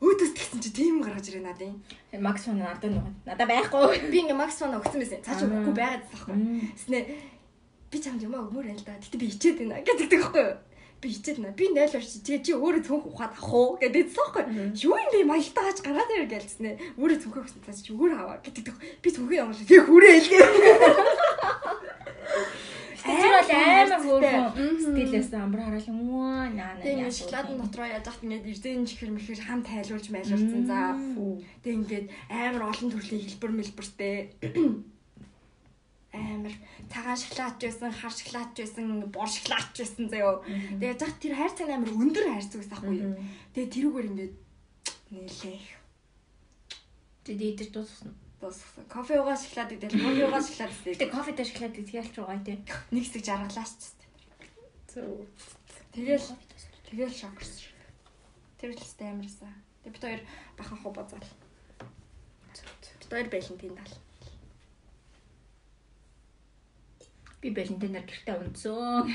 Өөдөөс 0.03 0.35
тэгсэн 0.35 0.59
чи 0.59 0.71
тийм 0.75 0.99
гаргаж 0.99 1.31
ирээ 1.31 1.47
надын. 1.47 1.79
Макс 2.19 2.43
фон 2.43 2.59
надад 2.59 2.91
нөгөө 2.91 3.23
надад 3.23 3.47
байхгүй. 3.47 4.11
Би 4.11 4.27
ингээ 4.27 4.35
Макс 4.35 4.59
фан 4.59 4.75
өгсөн 4.75 4.99
байсан. 4.99 5.23
Цааш 5.23 5.47
өгөхгүй 5.47 5.75
байгаад 5.79 6.03
байхгүй. 6.11 6.35
Тэснэ 6.75 6.99
би 7.93 8.01
чамд 8.01 8.25
юм 8.25 8.35
аа 8.35 8.49
өгмөр 8.49 8.73
байл 8.73 8.85
да. 8.89 8.97
Гэтэ 8.97 9.21
би 9.21 9.29
хичээд 9.29 9.57
байна 9.61 9.85
гэдэг 9.85 10.09
байхгүй 10.09 10.41
юу? 10.41 10.57
Би 11.05 11.09
хичээд 11.13 11.39
байна. 11.45 11.53
Би 11.53 11.69
0 11.77 11.93
орч 11.93 12.09
тэгээ 12.25 12.41
чи 12.41 12.53
өөрөө 12.57 12.83
цөөнх 12.89 13.07
ухаад 13.13 13.37
авах 13.37 13.53
уу 13.53 13.77
гэдэг 13.77 14.09
байхгүй 14.17 14.43
юу? 14.49 14.73
Юу 14.73 14.97
юм 14.97 15.11
бэ 15.13 15.29
маялтаа 15.29 15.65
хаж 15.69 15.79
гараад 15.85 16.09
ирэл 16.17 16.33
гэлцснэ. 16.33 16.71
Өөрөө 16.97 17.19
цөөнхөө 17.21 17.43
өгсөн 17.45 17.61
цаа 17.69 17.77
чи 17.77 17.93
өөрөө 17.93 18.17
аваа 18.17 18.41
гэдэг. 18.41 18.65
Би 19.05 19.09
цөөнхөө 19.13 19.37
ямар 19.37 19.57
тэгээ 19.61 19.85
хүрээ 19.85 20.15
хэлгээ. 20.25 20.47
Тэр 23.03 23.35
бол 23.35 23.51
амар 23.51 24.01
хөөрхөн 24.01 24.79
стилээс 24.79 25.31
амар 25.35 25.61
хараал 25.67 25.91
юм 25.91 26.01
уу 26.07 26.23
наа 26.23 26.49
наа. 26.49 26.81
Тэгээ 26.81 27.11
шоколадын 27.11 27.59
дотроо 27.59 27.87
яаж 27.91 28.07
хат 28.07 28.23
ингээд 28.23 28.47
эрдэн 28.47 28.87
чихэр 28.87 29.11
мэхэр 29.11 29.43
хам 29.43 29.61
тайлуулж 29.67 30.07
майлуулсан 30.07 30.63
за. 30.71 30.95
Тэгээ 31.67 31.79
ингээд 31.83 32.07
амар 32.31 32.63
олон 32.71 32.89
төрлийн 32.95 33.27
хэлбэр 33.27 33.53
мэлбэртэй 33.59 34.17
амар 36.13 36.55
цагаан 36.93 37.19
шоколадч 37.19 37.59
байсан, 37.65 37.91
хар 37.93 38.13
шоколадч 38.13 38.55
байсан, 38.61 38.85
бор 39.13 39.29
шоколадч 39.29 39.75
байсан 39.81 40.05
заяо. 40.13 40.45
Тэгээ 40.81 41.01
зах 41.01 41.17
тэр 41.19 41.35
хайр 41.37 41.53
цаг 41.57 41.69
амар 41.73 41.93
өндөр 41.93 42.27
хайр 42.29 42.47
байсан 42.47 42.77
ахгүй 42.77 42.97
юу. 43.01 43.17
Тэгээ 43.57 43.73
тэрүүгээр 43.73 44.11
ингээд 44.13 44.35
нэлээ 45.13 45.57
их 45.57 45.83
Тэгээд 47.23 47.55
идэж 47.55 47.71
дууссан. 47.71 48.11
дууссан. 48.43 48.83
Кофе 48.91 49.15
уугаа 49.15 49.39
шоколад 49.39 49.71
идэл, 49.71 49.95
кофе 49.95 50.27
уугаа 50.27 50.43
шоколад 50.43 50.75
идэл. 50.91 51.15
кофе 51.15 51.33
дээр 51.39 51.49
шоколад 51.55 51.79
идэх 51.79 52.11
байгаа 52.19 52.43
тий. 52.43 52.59
Нэг 52.91 53.03
хэсэг 53.07 53.23
жаргалаач. 53.23 53.83
Зөв. 54.91 55.23
Тэгэл 55.95 56.27
тэгэл 56.91 57.15
шокорс. 57.15 57.71
Тэр 58.59 58.75
л 58.75 58.83
өстэй 58.83 59.07
амарсан. 59.07 59.55
Тэгээ 59.87 59.95
бит 59.95 60.03
хоёр 60.03 60.23
бахан 60.59 60.79
хуу 60.83 60.91
базаал. 60.91 61.31
Бит 62.99 63.07
хоёр 63.07 63.29
байлын 63.31 63.59
тийм 63.63 63.75
тал. 63.79 64.02
Би 67.43 67.51
Валентинаар 67.51 68.07
гэртээ 68.07 68.39
унтсан. 68.39 69.11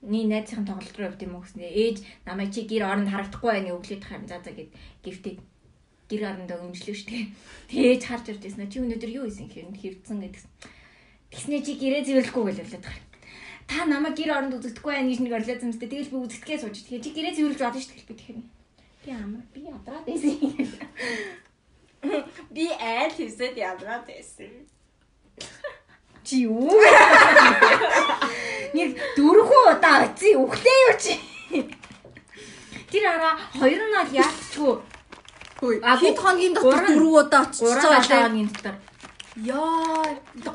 Ни 0.00 0.20
найзын 0.24 0.64
тоглолт 0.64 0.96
руу 0.96 1.08
явд 1.12 1.20
юм 1.20 1.36
уу 1.36 1.44
гэснээр 1.44 1.76
ээж 1.76 1.96
намайг 2.24 2.50
чи 2.52 2.64
гэр 2.64 2.88
оронд 2.88 3.12
харагдахгүй 3.12 3.50
байныг 3.52 3.76
өглөөд 3.76 4.04
хайм 4.04 4.24
за 4.24 4.40
за 4.40 4.52
гэд 4.52 4.72
гифтээ 5.04 5.36
гэр 6.08 6.22
орондоо 6.24 6.60
өмжлөө 6.64 6.96
штэ. 6.96 7.32
Тээж 7.68 8.02
харж 8.04 8.26
ирж 8.32 8.42
байсан. 8.44 8.68
Чи 8.68 8.80
өнөөдөр 8.84 9.12
юу 9.12 9.24
хийсэн 9.28 9.48
гэхээр 9.48 9.76
хэвдсэн 9.76 10.18
гэдгсэн. 10.20 10.50
Тэгснээ 11.32 11.60
чи 11.64 11.72
гэрээ 11.80 12.02
зэвэрлэхгүй 12.04 12.44
гэж 12.52 12.58
болоод 12.60 12.84
байгаа. 12.84 13.12
Та 13.64 13.88
намайг 13.88 14.16
гэр 14.16 14.30
оронд 14.36 14.56
үзэгдэхгүй 14.60 14.92
байх 14.92 15.08
гэж 15.08 15.20
нэг 15.24 15.32
орлоо 15.32 15.56
юмстай. 15.56 15.88
Тэгэл 15.88 16.12
би 16.12 16.18
үзэгдэхээ 16.20 16.58
сууж. 16.60 16.76
Тэгэхээр 16.84 17.04
чи 17.04 17.10
гэрээ 17.16 17.34
зэвэрлж 17.36 17.60
бодно 17.64 17.80
штэ 17.80 17.96
гэж 17.96 18.04
би 18.04 18.14
тэгэхээр. 18.16 18.40
Би 19.04 19.10
амар 19.12 19.44
би 19.52 19.60
ядраад 19.68 20.04
байсан. 20.04 20.36
Би 22.52 22.64
айл 22.76 23.12
хийсэд 23.16 23.56
ядраад 23.56 24.04
байсан. 24.04 24.52
Чи 26.24 26.36
юу? 26.48 26.72
Нэг 28.74 28.90
дөрвөн 29.16 29.64
удаа 29.76 29.96
очив 30.08 30.40
өглөө 30.44 30.76
юу 30.88 30.94
чи? 30.98 31.14
Тэр 32.90 33.04
араа 33.12 33.34
хоёр 33.54 33.82
нь 33.84 33.94
бол 33.94 34.10
яалтчгүй. 34.18 34.74
А, 35.84 35.96
Хэд 35.96 36.18
хоногийн 36.18 36.54
дотор 36.54 36.82
дөрөв 36.88 37.14
удаа 37.28 37.44
байгаа 37.44 38.00
лээ. 38.00 38.08
удаагийн 38.08 38.48
дотор. 38.50 38.74
Яа. 39.34 40.04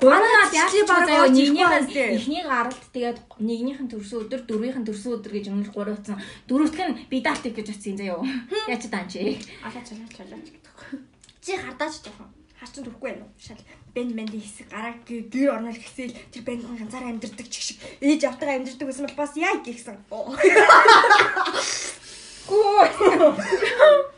Гурван 0.01 0.23
удаа 0.25 0.45
чи 0.51 0.57
яалтчгүй 0.59 0.85
бараг 0.89 1.07
заяа 1.07 1.25
очиж 1.27 1.47
нэгнийх 1.49 1.69
байгаа 1.69 1.87
лээ. 1.95 2.09
эхнийг 2.17 2.45
гаралт 2.49 2.83
тэгээд 2.95 3.17
нэгнийх 3.39 3.79
нь 3.83 3.91
төрсөн 3.91 4.19
өдөр 4.23 4.41
дөрвийнх 4.49 4.77
нь 4.83 4.87
төрсөн 4.87 5.11
өдөр 5.19 5.31
гэж 5.35 5.45
өмнө 5.51 5.71
гурав 5.75 5.95
утсан. 5.99 6.17
Дөрөвтг 6.47 6.79
нь 6.83 6.97
бидалтик 7.11 7.53
гэж 7.55 7.67
утсан 7.75 7.95
заяа. 7.99 8.23
Яа 8.67 8.79
чи 8.79 8.87
дан 8.91 9.05
чи. 9.07 9.19
Алаа 9.63 9.83
чалаа 9.83 10.09
чалаа 10.15 10.39
гэдэг. 10.43 10.75
Чи 11.43 11.51
хардаач 11.55 11.93
жоохон. 12.03 12.29
Харчин 12.59 12.83
төрөхгүй 12.83 13.07
байна 13.15 13.23
уу? 13.23 13.31
Шал 13.39 13.61
бэнд 13.95 14.11
бэнд 14.19 14.33
хэсэг 14.35 14.67
гараа 14.67 14.93
гэ- 15.07 15.31
гэр 15.31 15.49
орнол 15.55 15.79
гэсэл 15.79 16.11
тэр 16.31 16.43
бэнд 16.43 16.63
ганцаараа 16.67 17.09
амьдэрдэг 17.15 17.47
чиг 17.47 17.63
шиг 17.63 17.77
ээж 18.03 18.21
автайгаа 18.27 18.55
амьдэрдэг 18.59 18.83
байсан 18.87 19.05
бол 19.07 19.15
бас 19.15 19.33
яа 19.39 19.55
гихсэн. 19.63 19.95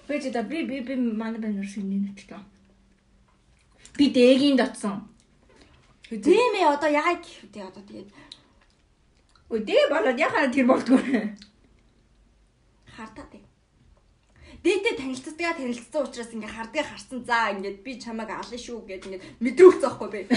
Бэж 0.07 0.23
да 0.33 0.41
би 0.43 0.63
би 0.65 0.79
би 0.81 0.95
манай 0.95 1.39
банер 1.39 1.65
шиний 1.67 1.99
нэтлээ. 2.01 2.39
Би 3.97 4.05
дээгийн 4.09 4.57
дотсон. 4.57 5.07
Тийм 6.09 6.53
ээ 6.57 6.67
одоо 6.73 6.89
яа 6.89 7.13
гэх 7.21 7.45
үү 7.45 7.67
одоо 7.69 7.83
тэгээд 7.87 8.09
Өдөө 9.51 9.83
болоод 9.91 10.17
яхаа 10.19 10.47
тэр 10.51 10.65
болдгоо. 10.65 10.99
хардаа 12.95 13.25
тэг. 13.31 13.43
Дээдээ 14.61 14.93
танилцдаг 14.93 15.57
танилцсан 15.57 16.05
учраас 16.05 16.29
ингээ 16.37 16.53
хардгаа 16.53 16.85
харсан. 16.85 17.25
За 17.25 17.49
ингээд 17.49 17.81
би 17.81 17.97
чамайг 17.97 18.29
алан 18.29 18.61
шүү 18.61 18.85
гэд 18.85 19.09
ингээд 19.09 19.41
мэдрүүлсэн 19.41 19.89
байхгүй 19.89 20.09
бэ. 20.13 20.29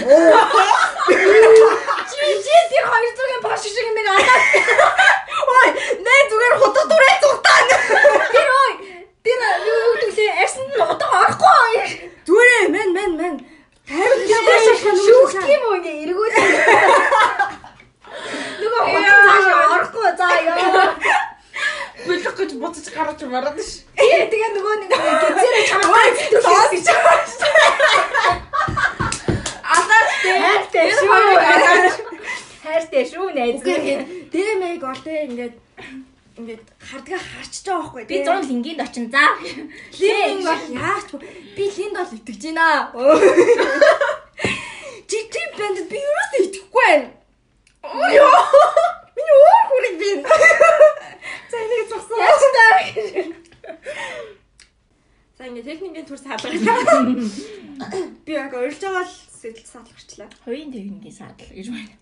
Чи 2.09 2.17
чи 2.41 2.55
тэр 2.73 2.85
хоёр 2.89 3.13
зүгийн 3.13 3.45
бош 3.45 3.61
шиг 3.61 3.85
юм 3.85 3.93
байна. 3.93 4.17
Ой, 5.45 5.69
нэ 6.01 6.13
зүгээр 6.29 6.55
хутга 6.57 6.83
дүрээ 6.89 7.15
зүгтаа. 7.21 7.69
Тэр 8.33 8.49
ой. 8.65 8.73
Тэр 9.21 9.39
юу 9.69 9.77
юу 9.85 9.93
гэвэл 10.01 10.41
арсанд 10.41 10.73
нь 10.73 10.81
удаа 10.81 11.21
орохгүй. 11.21 12.09
Зүрээ 12.25 12.73
мен 12.73 12.89
мен 12.97 13.13
мен. 13.21 13.35
Тайван 13.85 14.97
Шүүх 15.05 15.37
юм 15.53 15.61
уу 15.69 15.77
ингэ 15.77 16.01
эргүүл. 16.01 16.33
Нөгөө 18.57 18.81
хотон 18.89 19.21
цааш 19.21 19.69
орохгүй 19.77 20.09
заа 20.17 20.33
ёо. 20.49 20.81
Бүлэх 22.05 22.35
гэж 22.37 22.51
буцаж 22.61 22.87
гарч 22.93 23.19
мараад 23.25 23.57
ш. 23.57 23.81
Ээ 23.97 24.29
тэгээ 24.29 24.51
нөгөө 24.53 24.75
нэг 24.85 24.91
гизээрээ 24.93 25.65
чамаа 25.65 26.05
Тоос 26.45 26.69
гэж. 26.73 26.87
Алаас 29.65 30.11
хайртай 30.21 30.87
шүү. 30.93 31.17
Хайртай 32.61 33.03
шүү 33.09 33.27
найз. 33.33 33.59
Дэмэг 34.29 34.83
ол 34.85 35.01
тэ 35.01 35.25
ингээд 35.25 35.55
ингээд 36.37 36.63
хардгаа 36.77 37.21
харчиж 37.21 37.65
байгаа 37.65 37.89
байхгүй 37.89 38.03
Би 38.05 38.17
100 38.21 38.49
лингийн 38.53 38.79
очин 38.85 39.05
за. 39.09 39.23
линк 39.97 40.45
бол 40.45 40.63
яач 40.77 41.09
би 41.57 41.63
линд 41.73 41.95
бол 41.97 42.11
итгэж 42.17 42.43
байна. 42.53 42.93
Жижиг 45.09 45.51
бэнд 45.57 45.79
би 45.89 45.97
юусаа 45.97 46.39
итгэхгүй 46.45 46.85
байна. 46.85 47.09
Ёо. 48.13 49.04
Миний 49.15 49.37
өөр 49.41 49.63
хүрэг 49.69 49.95
би. 50.01 50.09
За 51.51 51.57
энийг 51.63 51.87
зогсоо. 51.89 52.17
Яаж 52.19 52.43
таа. 52.55 52.77
За 55.37 55.43
ингээд 55.47 55.67
техникийн 55.71 56.05
төр 56.05 56.19
саалгаа. 56.19 56.51
Би 58.25 58.31
яг 58.35 58.53
урьж 58.53 58.79
байгаа 58.83 59.03
л 59.07 59.13
сэтэл 59.39 59.67
саалгарчлаа. 59.67 60.29
Хоёрын 60.43 60.71
техникийн 60.75 61.15
саадал 61.15 61.51
гэж 61.51 61.67
байна. 61.71 61.95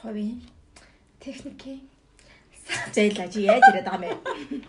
Ховын 0.00 0.40
техникийн 1.20 1.82
Зэйлаа 2.94 3.28
чи 3.32 3.40
яаж 3.48 3.64
ирээд 3.70 3.88
байгаа 3.88 4.12
юм 4.12 4.20
бэ? 4.20 4.68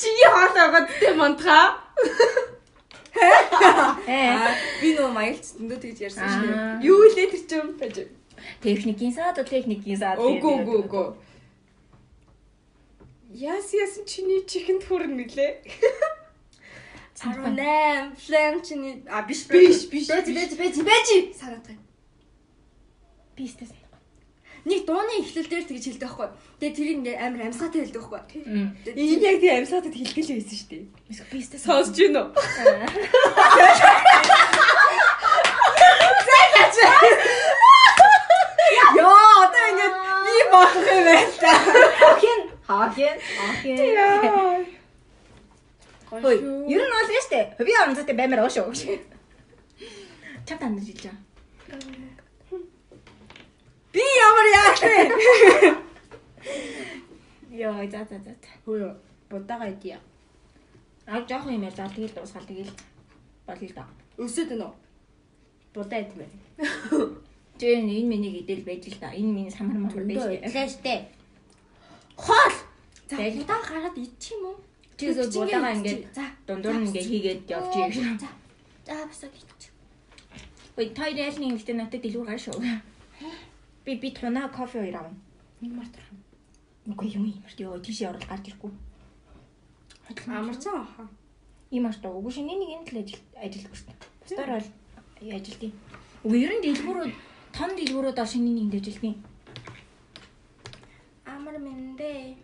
Чиний 0.00 0.28
хоол 0.32 0.56
аваад 0.56 0.88
тэ 1.00 1.12
монтха. 1.16 1.60
Ээ. 4.08 4.32
Аа 4.32 4.56
би 4.80 4.88
нөө 4.96 5.10
маялц 5.12 5.52
дөндөө 5.56 5.78
тэгж 5.84 5.98
ярьсан 6.08 6.24
шүү 6.32 6.48
дээ. 6.48 6.88
Юу 6.88 7.02
лээ 7.12 7.28
тэр 7.32 7.42
чим. 7.48 7.66
Техникийн 8.62 9.12
саадал 9.12 9.44
техникийн 9.44 9.98
саадал. 9.98 10.26
Үгүй 10.26 10.54
үгүй 10.62 10.78
үгүй. 10.86 11.14
Яс 13.32 13.72
ясан 13.72 14.04
чиний 14.04 14.44
чихэнд 14.44 14.84
хүрэн 14.84 15.16
нэлээ. 15.16 15.64
18 17.22 18.18
флэм 18.18 18.62
чиний 18.66 19.04
а 19.08 19.22
биш 19.22 19.46
Биш, 19.46 19.86
биш, 19.86 20.08
Бэж 20.08 20.26
бэж 20.26 20.50
бэж 20.58 20.76
бэж 20.82 21.08
санаад 21.38 21.62
байна. 21.66 21.80
Би 23.36 23.48
сте. 23.48 23.66
Нэг 24.64 24.86
дууны 24.86 25.10
эхлэл 25.22 25.48
дээр 25.50 25.64
тэгж 25.66 25.84
хэлдэг 25.90 26.06
байхгүй. 26.06 26.28
Тэгээ 26.60 26.76
тэр 26.76 26.88
ингээ 26.94 27.16
амар 27.18 27.42
амьсгаатай 27.50 27.80
хэлдэг 27.82 28.06
байхгүй. 28.06 28.40
Энэ 28.94 29.26
яг 29.26 29.42
тийм 29.42 29.58
амьсгаатад 29.58 29.90
хэлгээл 29.90 30.38
байсан 30.38 30.54
шүү 30.58 30.70
дээ. 30.70 30.86
Эсвэл 31.10 31.34
би 31.34 31.42
сте. 31.42 31.58
Сонсож 31.58 31.98
гин 31.98 32.14
үү? 32.14 32.30
Яа, 38.96 39.46
одоо 39.46 39.64
ингээд 39.70 39.94
би 40.26 40.34
болох 40.52 40.86
юм 40.94 41.02
байна 41.06 41.32
та. 41.42 41.52
Хин. 42.20 42.40
Хаген. 42.66 43.16
Хаген. 43.38 44.66
Хөөе. 46.10 46.36
Ер 46.68 46.82
нь 46.82 46.92
бол 46.92 47.10
яа 47.16 47.22
штэ. 47.24 47.40
Би 47.62 47.72
онцтой 47.82 48.14
баймаар 48.14 48.44
оо 48.44 48.50
шүү. 48.50 48.68
Чам 50.46 50.58
тандж 50.58 50.88
илж 50.92 51.04
байгаа. 51.06 51.16
Би 53.92 54.04
ямар 54.28 54.46
яах 54.60 54.80
вэ? 54.82 55.00
Йоо, 57.50 57.84
за 57.88 58.00
за 58.10 58.18
за. 58.24 58.32
Хөөе. 58.66 58.96
Будаага 59.30 59.70
идия. 59.70 59.98
Аа 61.06 61.24
жоох 61.28 61.46
юм. 61.46 61.64
За 61.70 61.88
тэгэл 61.88 62.14
дуусгаал 62.14 62.46
тэгэл 62.46 62.72
болъё 63.46 63.68
л 63.68 63.74
да. 63.74 63.86
Өсөд 64.18 64.52
үү? 64.52 64.70
Будаа 65.72 66.00
идмэ. 66.00 66.26
Жээ 67.62 67.78
энэ 67.78 68.02
миний 68.10 68.42
идэл 68.42 68.66
байж 68.66 68.90
л 68.90 68.98
да. 68.98 69.14
Энэ 69.14 69.30
миний 69.30 69.54
самар 69.54 69.78
мар 69.78 69.94
байж. 69.94 70.42
Илээштэй. 70.42 71.06
Хоол. 72.18 72.56
За 73.06 73.22
удаа 73.22 73.62
гараад 73.62 73.94
идчих 74.02 74.34
юм 74.34 74.50
уу? 74.50 74.56
Чигээ 74.98 75.30
будаага 75.30 75.70
идчих. 75.70 75.78
ингээд 75.78 76.02
за 76.10 76.24
дундуур 76.42 76.74
нь 76.82 76.86
ингээд 76.90 77.06
хийгээд 77.06 77.42
явж 77.54 77.72
ирэх. 77.78 78.18
За. 78.18 78.28
За 78.82 79.06
басаг 79.06 79.30
идчих. 79.30 79.70
Ой, 80.74 80.90
тойр 80.90 81.14
ялны 81.14 81.54
ингэхдээ 81.54 81.76
надад 81.78 82.02
дэлгүүр 82.02 82.26
гар 82.34 82.42
шүү. 82.42 82.58
Би 83.86 83.92
би 83.94 84.10
тунаа 84.10 84.50
кофе 84.50 84.82
хоёр 84.82 84.98
авна. 84.98 85.14
Нэг 85.62 85.72
мартах. 85.78 86.06
Үгүй 86.90 87.14
юм 87.14 87.30
юм. 87.30 87.46
Йоо, 87.46 87.78
тийш 87.78 88.02
явал 88.02 88.18
гарч 88.26 88.50
ирэхгүй. 88.50 88.74
Амарч 90.26 90.66
байгаа 90.66 90.86
хаа. 90.98 91.08
Ийм 91.70 91.86
аш 91.86 92.02
таа. 92.02 92.10
Үгүй 92.10 92.42
шинэ 92.42 92.58
нэг 92.58 92.70
энэ 92.74 92.90
л 92.90 93.06
ажил 93.38 93.70
шүү 93.70 93.86
дээ. 93.86 93.98
Бусдаар 94.26 94.50
бол 94.50 95.30
ажилдیں۔ 95.30 95.72
Үгүй 96.26 96.38
ер 96.42 96.52
нь 96.58 96.64
дэлгүүрүүд 96.66 97.12
том 97.52 97.70
дэлгүүрүүд 97.76 98.16
бол 98.18 98.32
шинэ 98.32 98.50
нэг 98.56 98.74
ажилдیں۔ 98.80 99.16
Амар 101.28 101.56
мэндэ. 101.60 102.36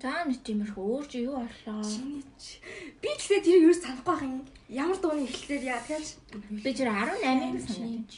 За 0.00 0.24
нэг 0.24 0.40
тиймэрхүү 0.46 0.80
өөр 0.80 1.06
чи 1.12 1.18
юу 1.28 1.36
боллоо? 1.44 1.84
Чиний 1.84 2.24
ч. 2.40 2.56
Би 3.02 3.08
тэгтээ 3.20 3.44
тэрийг 3.44 3.64
юу 3.68 3.74
ч 3.76 3.84
санахгүй 3.84 4.08
байх 4.16 4.22
юм. 4.24 4.40
Ямар 4.72 4.96
дууны 4.96 5.28
эхлэлээр 5.28 5.64
яа 5.76 5.80
тэгэж 5.84 6.08
Би 6.64 6.70
тэр 6.72 6.88
18-ыг 6.88 7.68
санаад. 7.68 8.08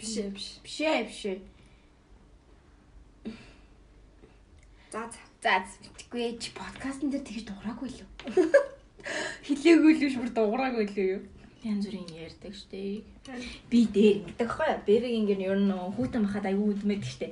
биш 0.00 0.14
ээ 0.16 0.30
биш. 0.32 0.46
Биш 0.64 0.78
ээ, 0.80 1.04
биш 1.04 1.22
ээ. 1.28 1.38
За 4.92 5.04
за. 5.12 5.20
За 5.44 5.60
тэггүй 5.98 6.40
чи 6.40 6.50
подкастн 6.56 7.12
дээр 7.12 7.24
тэгж 7.24 7.44
дуураагүй 7.52 7.88
лөө. 7.92 8.08
Хилээгүй 9.44 9.92
л 9.96 10.00
биш 10.08 10.16
бүр 10.16 10.30
дуураагүй 10.32 10.84
лөө 10.88 11.04
юу? 11.04 11.22
Янз 11.62 11.84
бүрийн 11.86 12.08
ярьдаг 12.16 12.54
штэ. 12.56 13.04
Би 13.68 13.84
дээр 13.84 14.24
ингэдэг 14.24 14.48
хой. 14.48 14.72
Бэбэг 14.88 15.12
ингээд 15.12 15.44
ер 15.44 15.60
нь 15.60 15.72
хүүтэн 15.96 16.24
бахад 16.24 16.48
аягүй 16.48 16.72
үдмэдэг 16.72 17.04
штэ. 17.04 17.26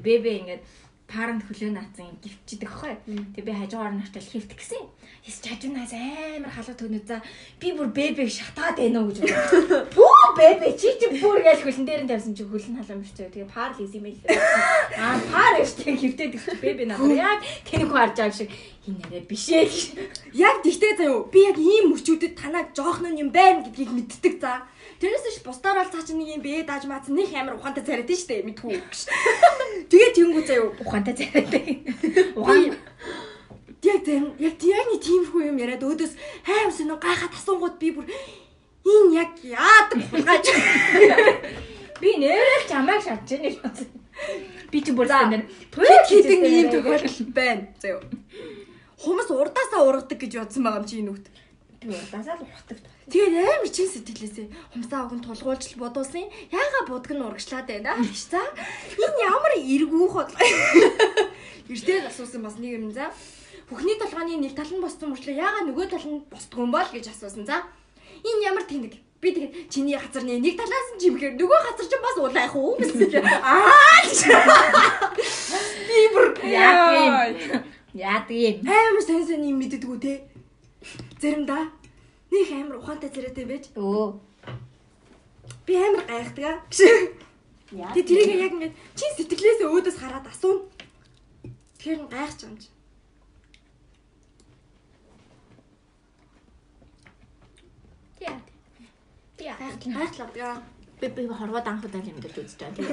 Бэбэ 0.00 0.30
ингээд 0.40 0.62
парент 1.08 1.44
хөлөө 1.44 1.70
наацсан 1.76 2.16
гівчдэг 2.24 2.68
хой. 2.68 2.96
Тэг 3.36 3.44
би 3.44 3.52
хажуугаар 3.52 3.92
нь 3.92 4.02
очил 4.02 4.24
хилдэг 4.24 4.56
гэсэн. 4.56 4.82
Яс 5.28 5.38
чажунаас 5.44 5.92
амар 5.92 6.48
халуу 6.48 6.74
төгнө 6.74 7.00
за 7.04 7.20
би 7.60 7.72
бүр 7.76 7.92
бэбэг 7.92 8.28
шатаад 8.32 8.80
байна 8.80 9.04
уу 9.04 9.12
гэж 9.12 9.20
бодлоо. 9.20 9.84
Пүү 9.92 10.24
бэбэ 10.40 10.72
чи 10.80 10.96
чи 10.96 11.06
бүр 11.20 11.44
гэж 11.44 11.60
хөлн 11.60 11.84
дээр 11.84 12.02
нь 12.04 12.10
тавьсан 12.10 12.32
чи 12.32 12.44
хөлн 12.48 12.80
халуун 12.80 13.04
биш. 13.04 13.12
Тэгээ 13.12 13.52
пар 13.52 13.76
л 13.76 13.84
изимэл. 13.84 14.16
Аа 15.00 15.20
пар 15.28 15.60
штэ 15.60 15.92
хөвдөд 15.92 16.34
их 16.40 16.44
бэбэ 16.64 16.84
надад 16.88 17.12
яг 17.12 17.40
тэнийхүү 17.68 17.96
харж 18.00 18.16
байгаа 18.16 18.36
шиг 18.36 18.50
энэ 18.88 18.98
нэрээ 19.04 19.24
биш 19.28 19.44
ээ. 19.52 19.68
Яг 20.44 20.64
тэгтээ 20.64 20.92
заяо. 20.98 21.28
Би 21.28 21.40
яг 21.46 21.56
ийм 21.60 21.92
мөрчүүдэд 21.92 22.32
танаа 22.36 22.68
жоохно 22.72 23.12
юм 23.12 23.28
байна 23.28 23.64
гэдгийг 23.64 23.92
мэддэг 23.92 24.34
за. 24.40 24.64
Тэрнээс 25.00 25.26
ш 25.34 25.42
бусдаар 25.46 25.82
бол 25.82 25.92
цаа 25.92 26.06
чи 26.06 26.14
нэг 26.14 26.28
юм 26.38 26.42
бэ 26.44 26.64
дааж 26.68 26.84
маацсан 26.86 27.14
нэг 27.18 27.34
амар 27.34 27.58
ухаантай 27.58 27.84
царайд 27.84 28.10
нь 28.10 28.18
штэ 28.18 28.46
мэдгүй. 28.46 28.78
Тэгээ 29.90 30.10
тэнгүү 30.14 30.42
заяо. 30.46 30.68
Ухаантай 30.82 31.14
царайтай. 31.18 31.82
Ухаан 32.38 32.76
Яг 33.84 34.00
зарим 34.06 34.32
яг 34.40 34.56
нэг 34.88 35.00
тиймэрхүү 35.04 35.42
юм 35.44 35.58
яриад 35.60 35.84
өөдөөс 35.84 36.14
хайм 36.48 36.70
сонин 36.72 36.96
гайхаад 36.96 37.36
асуунгууд 37.36 37.76
би 37.76 37.92
бүр 37.92 38.08
энэ 38.08 39.12
яг 39.12 39.32
яадаг 39.44 40.00
булгааж. 40.08 40.46
би 42.00 42.10
нэрэл 42.16 42.64
чамайг 42.64 43.04
шатж 43.04 43.36
гэж 43.36 43.60
бодсон. 43.60 43.88
Би 44.72 44.80
чи 44.80 44.96
бүр 44.96 45.08
зэн 45.12 45.44
Хэд 45.76 46.04
хэдэн 46.08 46.42
ийм 46.48 46.66
тохиолдол 46.72 47.28
байна. 47.36 47.68
Заяо. 47.76 48.00
Хумс 49.04 49.28
урдаасаа 49.28 49.84
ургадаг 49.84 50.16
гэж 50.16 50.32
бодсон 50.40 50.64
байгаа 50.64 50.80
юм 50.80 50.88
чи 50.88 50.96
энэ 51.04 51.12
үгт. 51.12 51.26
би 51.84 51.92
удасаа 51.92 52.40
л 52.40 52.48
ухдаг. 52.48 52.78
Тэгээд 53.04 53.36
амар 53.36 53.68
чин 53.68 53.84
сэтгэлээсээ 53.84 54.46
хумсаа 54.72 55.04
өгөн 55.04 55.20
тулгуулж 55.20 55.76
бодуулсан. 55.76 56.24
Яага 56.48 56.88
будг 56.88 57.12
нь 57.12 57.20
урагшлаад 57.20 57.68
байна 57.68 58.00
гэж 58.00 58.32
за. 58.32 58.40
Энэ 58.96 59.28
ямар 59.28 59.52
эргүүх 59.60 60.14
бол. 60.16 60.32
Эртээд 61.68 62.08
асуусан 62.08 62.40
бас 62.40 62.56
нэг 62.56 62.80
юм 62.80 62.96
за. 62.96 63.12
Бүхний 63.68 64.00
толгойн 64.00 64.40
нэг 64.40 64.56
тал 64.56 64.72
нь 64.72 64.80
боссон 64.80 65.12
мөрчлөө 65.12 65.36
яага 65.36 65.68
нөгөө 65.68 65.92
тал 65.92 66.06
нь 66.08 66.24
босдгүй 66.32 66.64
юм 66.64 66.72
бол 66.72 66.88
гэж 66.88 67.12
асуусан 67.12 67.44
за. 67.44 67.68
Энэ 68.24 68.44
ямар 68.48 68.64
тэнэг. 68.64 68.96
Би 69.20 69.28
тэгээд 69.36 69.68
чиний 69.68 70.00
газарны 70.00 70.40
нэг 70.40 70.56
талаас 70.56 70.88
нь 70.96 71.00
чимхээр 71.04 71.36
нөгөө 71.36 71.60
газар 71.60 71.84
чинь 71.84 72.04
бас 72.04 72.16
улайх 72.24 72.56
уу 72.56 72.80
гэсэн. 72.80 73.20
Аа. 73.20 74.00
Би 75.92 76.00
бүр 76.08 76.28
Яа. 76.40 77.60
Яа 77.92 78.24
тийм. 78.24 78.64
амар 78.64 79.04
сайн 79.04 79.28
сайн 79.28 79.44
юм 79.44 79.60
мэддэггүй 79.60 79.98
те. 80.00 80.24
Заримдаа 81.20 81.68
нэг 82.34 82.48
амар 82.50 82.76
ухаантай 82.82 83.10
зэрэгтэй 83.14 83.46
байж 83.46 83.64
Өө. 83.78 84.18
би 85.66 85.72
амар 85.78 86.04
гайхдаг 86.10 86.44
аа. 86.44 86.58
Тэгээ 86.68 88.04
тэрийг 88.06 88.40
яг 88.44 88.52
ингээд 88.54 88.74
чи 88.98 89.06
сэтгэлээсээ 89.16 89.68
өөдөөс 89.70 89.98
хараад 89.98 90.26
асууна. 90.28 90.66
Тэр 91.78 91.98
нь 92.02 92.10
гайхаж 92.10 92.40
юм 92.46 92.54
чи. 92.58 92.68
Яа. 98.20 98.38
Яа. 99.38 99.56
Гайхлаад 99.80 100.34
яа. 100.36 100.62
Би 101.00 101.06
би 101.08 101.26
хорвоод 101.26 101.66
анх 101.66 101.84
удаа 101.84 102.02
юм 102.02 102.18
дээр 102.20 102.34
үзэж 102.38 102.60
байгаа. 102.62 102.84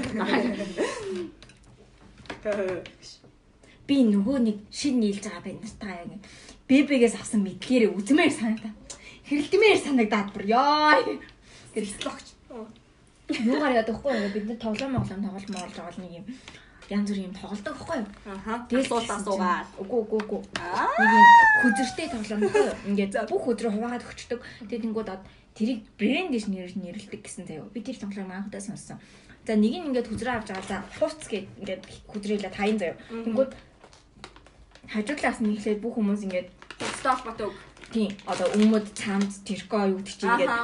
Би 3.87 3.95
нөгөө 4.07 4.37
нэг 4.39 4.57
шин 4.71 5.03
нийлж 5.03 5.25
байгаа 5.27 5.43
байна 5.45 5.67
та 5.77 5.89
яг 5.91 6.23
бэбэгээс 6.71 7.15
авсан 7.19 7.43
мэдлэгээрээ 7.43 7.91
үзмээр 7.91 8.31
санагдаа. 8.31 8.73
Хэрэлдмээр 9.31 9.79
санагдаад 9.79 10.27
бүр 10.35 10.43
ёо. 10.43 11.15
Гэрлогч. 11.71 12.27
Юугаар 13.31 13.79
яадаг 13.79 13.95
хгүй 13.95 14.11
юу? 14.11 14.35
Бид 14.35 14.43
нар 14.43 14.59
тоглоом 14.59 14.99
моглоом 14.99 15.23
тоглолт 15.23 15.49
моолж 15.55 15.71
байгаа 15.71 16.03
нэг 16.03 16.13
юм 16.19 16.25
янз 16.91 17.07
бүр 17.07 17.31
юм 17.31 17.31
тоглодог 17.31 17.75
хгүй 17.79 17.97
юу? 18.03 18.09
Аха. 18.27 18.67
Тэгэл 18.67 18.91
Асуулт 18.91 19.07
асуугаад. 19.07 19.67
Үгүй 19.79 19.99
үгүй 20.03 20.19
үгүй. 20.19 20.41
Нэг 20.99 21.11
юм 21.15 21.27
хүзэртэй 21.63 22.07
тоглоом 22.11 22.41
хгүй 22.43 22.63
юу? 22.67 22.77
Ингээд 22.91 23.13
бүх 23.31 23.43
өдрөө 23.47 23.71
хуваагаад 23.71 24.03
өгчдөг. 24.03 24.39
Тэгээд 24.67 24.83
тэнгууд 24.83 25.09
од 25.15 25.23
тэрийг 25.55 25.79
брэнд 25.95 26.31
гэж 26.35 26.45
нэр 26.51 26.71
нэрлэдэг 26.75 27.21
гэсэн 27.23 27.47
заяа. 27.47 27.71
Би 27.71 27.79
тэр 27.79 28.03
тоглоом 28.03 28.35
анхудаа 28.35 28.59
сонссон. 28.59 28.99
За 29.47 29.55
нэг 29.55 29.79
нь 29.79 29.95
ингээд 29.95 30.11
хүзрээ 30.11 30.35
авч 30.43 30.51
байгаа. 30.51 30.67
За 30.67 30.77
хувц 30.99 31.23
гэд 31.31 31.47
ингээд 31.63 31.83
хүзрээлээ 32.11 32.51
таян 32.51 32.75
заяа. 32.83 32.99
Тэнгүүд 33.07 33.51
хажуудлаас 34.91 35.39
нь 35.39 35.55
ихлээд 35.55 35.79
бүх 35.79 35.95
хүмүүс 35.95 36.27
ингээд 36.27 36.51
холбоотой 36.99 37.47
үг. 37.47 37.55
Тийм 37.91 38.11
одоо 38.25 38.47
өмөд 38.55 38.87
чамд 38.95 39.31
тэрко 39.43 39.77
юу 39.91 39.99
гэдэг 39.99 40.15
чинь 40.15 40.31
ингээд 40.31 40.55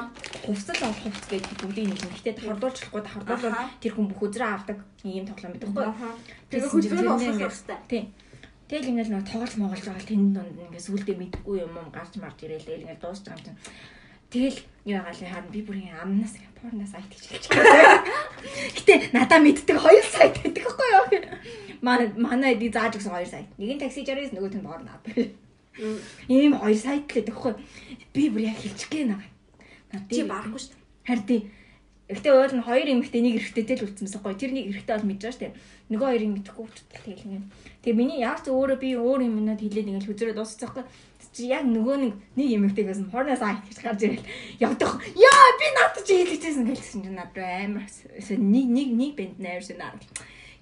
хувцас 0.47 0.79
ол 0.83 0.95
хувц 0.95 1.23
гэдэг 1.27 1.53
бүгдийг 1.59 1.87
нэг 1.91 2.01
нэгтэй 2.07 2.33
давхардуулчихгүй 2.39 3.01
давхардуулбал 3.03 3.51
Аха. 3.51 3.69
тэр 3.83 3.91
хүн 3.95 4.07
бүх 4.07 4.19
хүзрээ 4.23 4.47
авдаг 4.47 4.77
ийм 5.03 5.25
тоглоом 5.27 5.51
байдаг 5.53 5.71
байхгүй. 5.75 6.11
Тэгээ 6.49 6.71
хөдөлгөөн 6.71 7.19
ингээд- 7.19 7.51
хэрэгтэй. 7.51 7.79
Тийм. 7.91 8.05
Тэгэл 8.67 8.89
ингээл 8.91 9.13
нэг 9.15 9.23
тоглож 9.27 9.53
моголж 9.59 9.83
байгаа 9.87 10.07
тэнд 10.07 10.31
донд 10.35 10.55
ингээд 10.59 10.85
сүулдэ 10.87 11.13
мэдгүй 11.19 11.55
юм 11.63 11.73
юм 11.79 11.87
гарч 11.91 12.13
марж 12.19 12.37
ирээл 12.43 12.67
тэгэл 12.67 12.83
ингээд 12.83 13.03
дуусч 13.03 13.23
байгаа 13.23 13.39
юм 13.39 13.45
чинь. 13.47 13.59
Тэгэл 14.27 14.59
юу 14.91 14.99
байгаа 14.99 15.15
л 15.15 15.23
харин 15.31 15.51
би 15.55 15.61
бүрийн 15.63 15.95
амнаас 16.03 16.35
ингээд 16.35 16.57
порноос 16.59 16.93
айт 16.99 17.07
гэж 17.07 17.23
хэлж 17.31 17.45
байгаа. 17.47 18.03
Гэтэ 18.75 18.93
надаа 19.15 19.39
мэддэг 19.39 19.77
хоёр 19.79 20.03
сайт 20.03 20.35
байдаг 20.43 20.63
байхгүй 20.67 20.89
юу? 20.91 21.07
Манай 21.79 22.07
манай 22.19 22.53
ди 22.59 22.67
зааж 22.67 22.99
өгсөн 22.99 23.15
хоёр 23.15 23.29
сайт. 23.31 23.47
Нэг 23.55 23.69
нь 23.75 23.79
такси 23.79 24.03
69 24.03 24.35
нөгөөх 24.35 24.59
нь 24.59 24.67
борно. 24.67 24.99
Ийм 26.27 26.57
хоёр 26.57 26.77
сайт 26.77 27.05
л 27.13 27.21
байхгүй. 27.21 27.53
Би 28.13 28.29
бүр 28.33 28.49
яг 28.49 28.57
хэлчих 28.57 28.89
гээ 28.89 29.05
нэг. 29.13 29.21
Чи 30.09 30.25
барахгүй 30.25 30.59
шүү 30.59 30.73
дээ. 30.73 30.85
Харин 31.05 31.25
тий. 31.29 31.41
Гэхдээ 32.07 32.33
уул 32.33 32.55
нь 32.55 32.63
хоёр 32.63 32.87
эмэгтэй 32.87 33.19
нэг 33.19 33.35
эрэгтэйтэй 33.43 33.75
л 33.77 33.85
үлдсэнсэн 33.85 34.23
гоё. 34.23 34.39
Тэр 34.39 34.55
нэг 34.55 34.71
эрэгтэй 34.71 34.95
бол 34.95 35.07
мэдж 35.11 35.21
байгаа 35.27 35.35
штэ. 35.35 35.51
Нөгөө 35.91 36.07
хоёрыг 36.07 36.31
мэдэхгүй 36.39 36.63
болчихлоо 36.63 37.03
хэлнэ. 37.03 37.43
Тэгээ 37.83 37.99
миний 37.99 38.19
яг 38.23 38.39
ч 38.43 38.47
өөрөө 38.47 38.79
би 38.79 38.95
өөр 38.95 39.27
юм 39.27 39.43
надад 39.43 39.67
хэлээд 39.67 39.91
ингээл 39.91 40.07
хүзрээ 40.07 40.35
дуусчих 40.39 40.71
байхгүй. 40.71 40.87
Чи 41.35 41.51
яг 41.51 41.67
нөгөө 41.67 41.95
нэг 41.99 42.13
нэг 42.39 42.47
эмэгтэйгээс 42.55 43.01
нь 43.03 43.11
хорноос 43.11 43.43
аа 43.43 43.59
гэж 43.59 43.77
гарч 43.83 44.01
ирэл. 44.07 44.27
Явдах. 44.63 45.03
Яа 45.19 45.47
би 45.59 45.67
надад 45.75 46.03
чи 46.07 46.15
хэлчихсэн 46.23 46.63
гэлсэн 46.63 47.01
чинь 47.03 47.19
надад 47.19 47.43
амар 47.43 47.83
нэг 47.83 48.65
нэг 48.71 48.89
нэг 48.95 49.11
бэнд 49.19 49.37
найрсан 49.43 49.83
аа. 49.83 49.99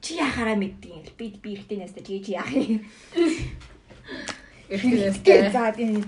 Чи 0.01 0.17
яхаараа 0.17 0.57
мэддэг 0.57 0.91
юм. 0.97 1.05
Би 1.13 1.29
би 1.37 1.61
эрэгтэйнээс 1.61 1.93
чи 2.01 2.25
чи 2.25 2.33
яах 2.33 2.49
юм. 2.51 2.81
Эрхтээ. 4.69 5.51
За 5.51 5.71
тийм 5.75 6.03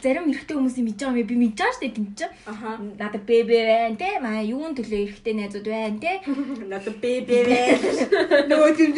зарим 0.00 0.32
эрэгтэй 0.32 0.56
хүмүүсийн 0.56 0.86
мэдж 0.88 1.00
байгаа 1.04 1.20
юм 1.20 1.28
би 1.28 1.36
мэдж 1.36 1.58
байгаа 1.60 1.76
штэ 1.76 1.88
тийм 1.92 2.08
чи. 2.16 2.26
Аха. 2.48 2.80
Надад 2.80 3.24
бэбэ 3.28 3.58
байна 3.68 3.96
те 4.00 4.16
маа 4.20 4.40
юун 4.40 4.72
төлөө 4.72 5.00
эрэхтэй 5.04 5.34
найзууд 5.36 5.68
байна 5.68 6.00
те 6.00 6.12
Надад 6.72 6.96
бэбэ 7.04 7.36
вэ. 7.44 7.60
Нөгөө 8.50 8.70
тийм 8.80 8.92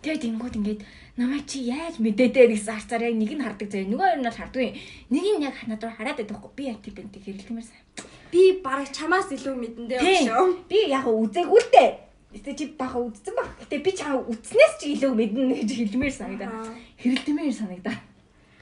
тэгээ 0.00 0.22
тэнгууд 0.24 0.56
ингээд 0.56 0.80
намайг 1.20 1.44
чи 1.44 1.68
яаж 1.68 2.00
мэдээдээ 2.00 2.48
гэсэн 2.48 2.72
харцаар 2.72 3.12
яг 3.12 3.14
нэг 3.20 3.32
нь 3.36 3.44
хардаг 3.44 3.68
заяа 3.68 3.84
нөгөө 3.84 4.08
нь 4.16 4.24
бол 4.24 4.38
хардгүй 4.40 4.68
нэг 5.12 5.24
нь 5.36 5.44
яг 5.44 5.56
надад 5.68 5.92
хараад 5.92 6.16
байдаг 6.16 6.40
хгүй 6.40 6.52
би 6.56 6.64
тийм 6.80 6.94
бэнт 6.96 7.14
хэрэлдэмээр 7.20 7.68
сайн 7.68 7.84
Би 8.32 8.62
бараг 8.64 8.88
чамаас 8.94 9.28
илүү 9.28 9.54
мэдэндээ 9.60 10.00
Тийм. 10.00 10.24
шүү. 10.30 10.46
би 10.70 10.78
яг 10.88 11.04
үзээгүй 11.04 11.60
л 11.60 11.70
дээ 11.74 11.90
Гэтэ 12.30 12.54
чи 12.54 12.64
бага 12.78 13.02
үзсэн 13.02 13.34
баг. 13.34 13.50
Гэтэ 13.58 13.82
би 13.82 13.90
чам 13.90 14.22
үзснээс 14.22 14.78
ч 14.78 14.94
илүү 14.94 15.10
мэднэ 15.18 15.66
гэж 15.66 15.70
хэлмээр 15.90 16.14
санагдаа. 16.14 16.46
Аа. 16.46 16.70
Хэрэлдэмээр 17.02 17.54
санагдаа. 17.54 17.96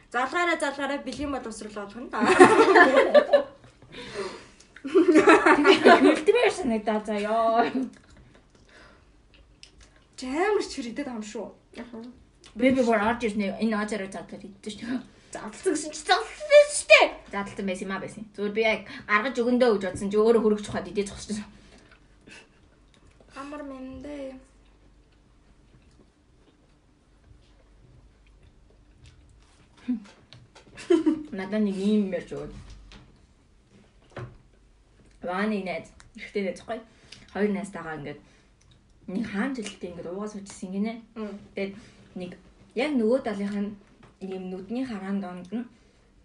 Залгаараа 0.08 0.56
залгаараа 0.56 1.04
бэлгийн 1.04 1.32
боловсрол 1.36 1.84
олох 1.84 2.00
нь. 2.00 2.08
Хэрэлдэмээр 4.88 6.52
санагдаа 6.52 6.98
заяа. 7.04 7.68
Жамар 10.16 10.64
ч 10.64 10.72
хүрэдэд 10.80 11.08
ам 11.12 11.20
шүү. 11.20 11.52
Би 12.56 12.72
би 12.72 12.80
бүр 12.82 13.04
орж 13.04 13.28
ирсэн 13.28 13.52
энэ 13.60 13.76
ажаараа 13.76 14.08
задлаад 14.08 14.48
идсэн 14.48 14.72
шүү. 14.80 14.96
Задлсан 15.28 15.72
гэсэн 15.76 15.92
чи 15.92 16.00
задлсан 16.08 16.64
шүү 16.72 16.88
дээ. 16.88 17.06
Задлсан 17.36 17.66
байсан 17.68 17.84
юм 17.84 17.92
а 17.92 18.00
байсан. 18.00 18.24
Зүгээр 18.32 18.54
би 18.56 18.62
яг 18.64 18.80
гаргаж 19.04 19.36
өгөндөө 19.36 19.70
гэж 19.76 19.84
бодсон 19.92 20.08
чи 20.08 20.16
өөрөө 20.16 20.42
хөргөж 20.42 20.66
ухаад 20.72 20.88
идэж 20.88 21.12
зогсчихсон. 21.12 21.57
Амар 23.38 23.62
мэндэ. 23.62 24.34
Надад 31.38 31.62
нэг 31.62 31.76
юм 31.78 32.10
ярьж 32.18 32.34
өгөөд. 32.34 32.52
Вааны 35.22 35.62
найз 35.62 35.86
ихтэй 36.18 36.42
найз 36.50 36.60
гоё. 36.66 36.82
Хоёр 37.32 37.50
найзтайгаа 37.54 37.98
ингээд 37.98 38.20
нэг 39.06 39.24
хаан 39.30 39.54
жилдээ 39.54 39.90
ингээд 39.90 40.10
уугаа 40.10 40.28
суужсэн 40.34 40.70
гинэ. 40.74 40.92
Тэгээд 41.54 41.74
нэг 42.18 42.30
яг 42.74 42.90
нөгөө 42.98 43.20
талынх 43.22 43.54
нь 43.54 43.70
ийм 44.20 44.50
нүдний 44.50 44.82
хараан 44.82 45.22
донд 45.22 45.46
нь 45.54 45.66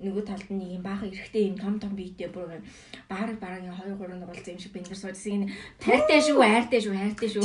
нөгөө 0.02 0.24
талд 0.26 0.50
нь 0.50 0.80
юм 0.80 0.82
баахан 0.82 1.12
эрэхтэй 1.14 1.54
юм 1.54 1.58
том 1.58 1.76
том 1.78 1.94
биетэй 1.94 2.32
бүр 2.34 2.50
баараг 3.12 3.38
барагийн 3.38 3.76
2 3.76 3.94
3 4.00 4.18
нугалцсан 4.18 4.54
юм 4.56 4.62
шиг 4.64 4.74
бэнгэр 4.74 4.98
суужсэн 4.98 5.32
гинэ. 5.34 5.54
Хайртай 5.84 6.20
шүү, 6.24 6.39
хайртай 6.41 6.80
шүү, 6.82 6.96
хайртай 6.98 7.30
шүү. 7.30 7.44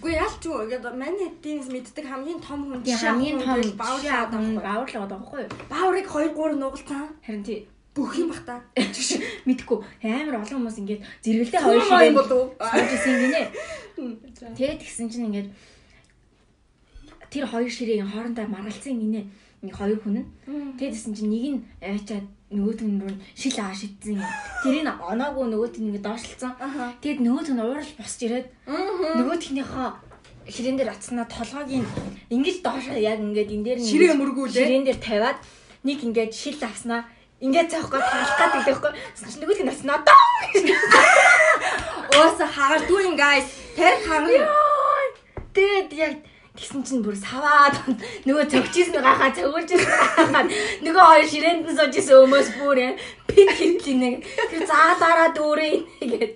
Үгүй 0.00 0.12
яалч 0.16 0.42
юу 0.48 0.64
гэдэг 0.64 0.94
манай 0.96 1.28
эдийн 1.28 1.60
мэддэг 1.68 2.06
хамгийн 2.08 2.40
том 2.40 2.60
хүн 2.66 2.80
Тийм 2.80 2.98
хамгийн 2.98 3.38
том 3.44 3.60
баавар 3.76 4.88
яадаг 4.88 5.20
байхгүй. 5.20 5.44
Бааврыг 5.68 6.06
2 6.08 6.32
3 6.32 6.56
нугалцсан. 6.56 7.04
Харин 7.26 7.44
тий 7.44 7.68
Бүх 7.90 8.14
юм 8.22 8.30
бах 8.30 8.46
та. 8.46 8.62
мэдгүй 9.50 9.78
амар 10.06 10.46
олон 10.46 10.62
хүмүүс 10.62 10.78
ингээд 10.78 11.02
зэрэгэлдээ 11.26 11.58
Хоёр 11.58 11.82
шиг 11.82 12.14
болов. 12.14 12.54
суужсэн 12.54 13.16
гинэ. 13.18 13.42
Тэгээд 14.54 14.78
тэгсэн 14.78 15.10
чинь 15.10 15.26
ингээд 15.26 15.48
тэр 17.34 17.44
хоёр 17.50 17.66
ширээг 17.66 18.06
хоорондоо 18.06 18.46
маргалцсан 18.46 18.94
гинэ. 18.94 19.26
Нэг 19.60 19.74
хоёр 19.76 19.98
хүн 20.00 20.24
нь. 20.24 20.26
Тэгээд 20.80 20.94
тэгсэн 20.96 21.14
чинь 21.14 21.30
нэг 21.32 21.44
нь 21.52 21.60
аваачаад 21.84 22.26
нөгөөт 22.50 22.80
нь 22.82 22.98
рүү 22.98 23.14
шил 23.36 23.56
аа 23.60 23.76
шидсэн 23.76 24.16
юм. 24.16 24.24
Тэрийг 24.64 24.88
оноогүй 24.88 25.46
нөгөөт 25.52 25.74
нь 25.78 25.86
ингээд 25.92 26.06
доошлцсан. 26.08 26.52
Тэгээд 27.04 27.20
нөгөөт 27.20 27.48
нь 27.52 27.60
уурал 27.60 27.92
босч 28.00 28.18
ирээд 28.24 28.46
нөгөөтхнийхөө 28.66 29.88
ширээн 30.50 30.76
дээр 30.80 30.90
атснаа 30.90 31.26
толгойг 31.28 31.68
ингэж 32.32 32.56
доошоо 32.64 32.98
яг 32.98 33.20
ингээд 33.20 33.54
энэ 33.54 33.64
дээр 33.68 33.78
нь 33.78 33.86
Ширээ 33.86 34.14
мөргүүлээ. 34.16 34.64
ширээн 34.64 34.84
дээр 34.88 34.98
тавиад 34.98 35.38
нэг 35.84 35.98
ингээд 36.08 36.32
шил 36.34 36.58
авснаа 36.64 37.06
ингээд 37.44 37.70
цаахгүй 37.70 38.00
талах 38.00 38.34
гэдэг 38.34 38.64
байхгүй. 38.66 38.92
Нөгөөт 39.44 39.60
нь 39.62 39.72
атснаа 39.72 39.98
доо. 40.02 40.20
Ууса 42.18 42.46
хагардгүй 42.48 43.00
юм 43.06 43.16
guys. 43.16 43.46
Тэр 43.76 43.94
хагар. 44.08 44.48
Тэгээд 45.54 45.90
яг 45.94 46.14
тэгсэн 46.56 46.82
чинь 46.82 47.04
бүр 47.06 47.14
саваад 47.14 47.74
нөгөө 48.26 48.44
цогчижсэн 48.50 49.02
гахаа 49.02 49.30
цогулжсэн 49.30 49.86
гахаа 49.86 50.44
нөгөө 50.82 51.04
хоёр 51.06 51.28
ширээнд 51.30 51.66
нь 51.66 51.76
сууж 51.78 51.94
исэн 51.94 52.22
өмөөс 52.26 52.48
бүр 52.58 52.78
яа 52.82 52.94
пин 53.30 53.48
хитлээ 53.54 53.96
нэг 54.02 54.14
тэр 54.50 54.62
заалаараа 54.66 55.30
дүүрээ 55.38 55.74
нэгээд 56.02 56.34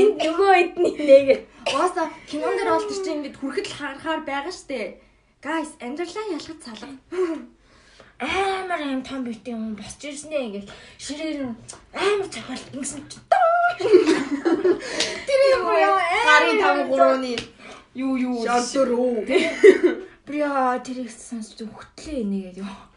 энд 0.00 0.16
нөгөө 0.24 0.52
эдний 0.64 0.94
нэгээд. 0.96 1.42
Ууса 1.76 2.08
кинон 2.24 2.56
дээр 2.56 2.72
бол 2.72 2.88
тэр 2.88 3.00
чинь 3.04 3.16
ингэж 3.20 3.34
хүрэхэд 3.36 3.66
л 3.68 3.76
харахаар 3.78 4.20
байгаа 4.24 4.54
штэ. 4.54 4.96
Guys, 5.44 5.70
амьдралаа 5.84 6.24
ялгаж 6.36 6.58
салга. 6.64 6.96
амар 8.20 8.80
юм 8.80 9.02
том 9.02 9.24
битэн 9.24 9.56
юм 9.56 9.74
босч 9.76 10.04
ирснээ 10.04 10.44
ингээд 10.46 10.68
ширээр 11.00 11.40
амар 11.96 12.28
цохол 12.28 12.64
ингэсэн 12.76 13.00
чи 13.08 13.18
тэр 15.28 15.40
юм 15.56 15.64
яа 15.72 15.96
Гарын 16.28 16.58
5 16.60 16.92
3-ны 16.92 17.32
юу 17.94 18.16
юу 18.16 18.46
шалдөрөө. 18.46 19.26
Би 20.30 20.38
яа 20.38 20.78
тэрийг 20.78 21.10
сонсч 21.10 21.58
хөтлөө 21.58 22.22
нэгээд 22.22 22.62
ёо. 22.62 22.90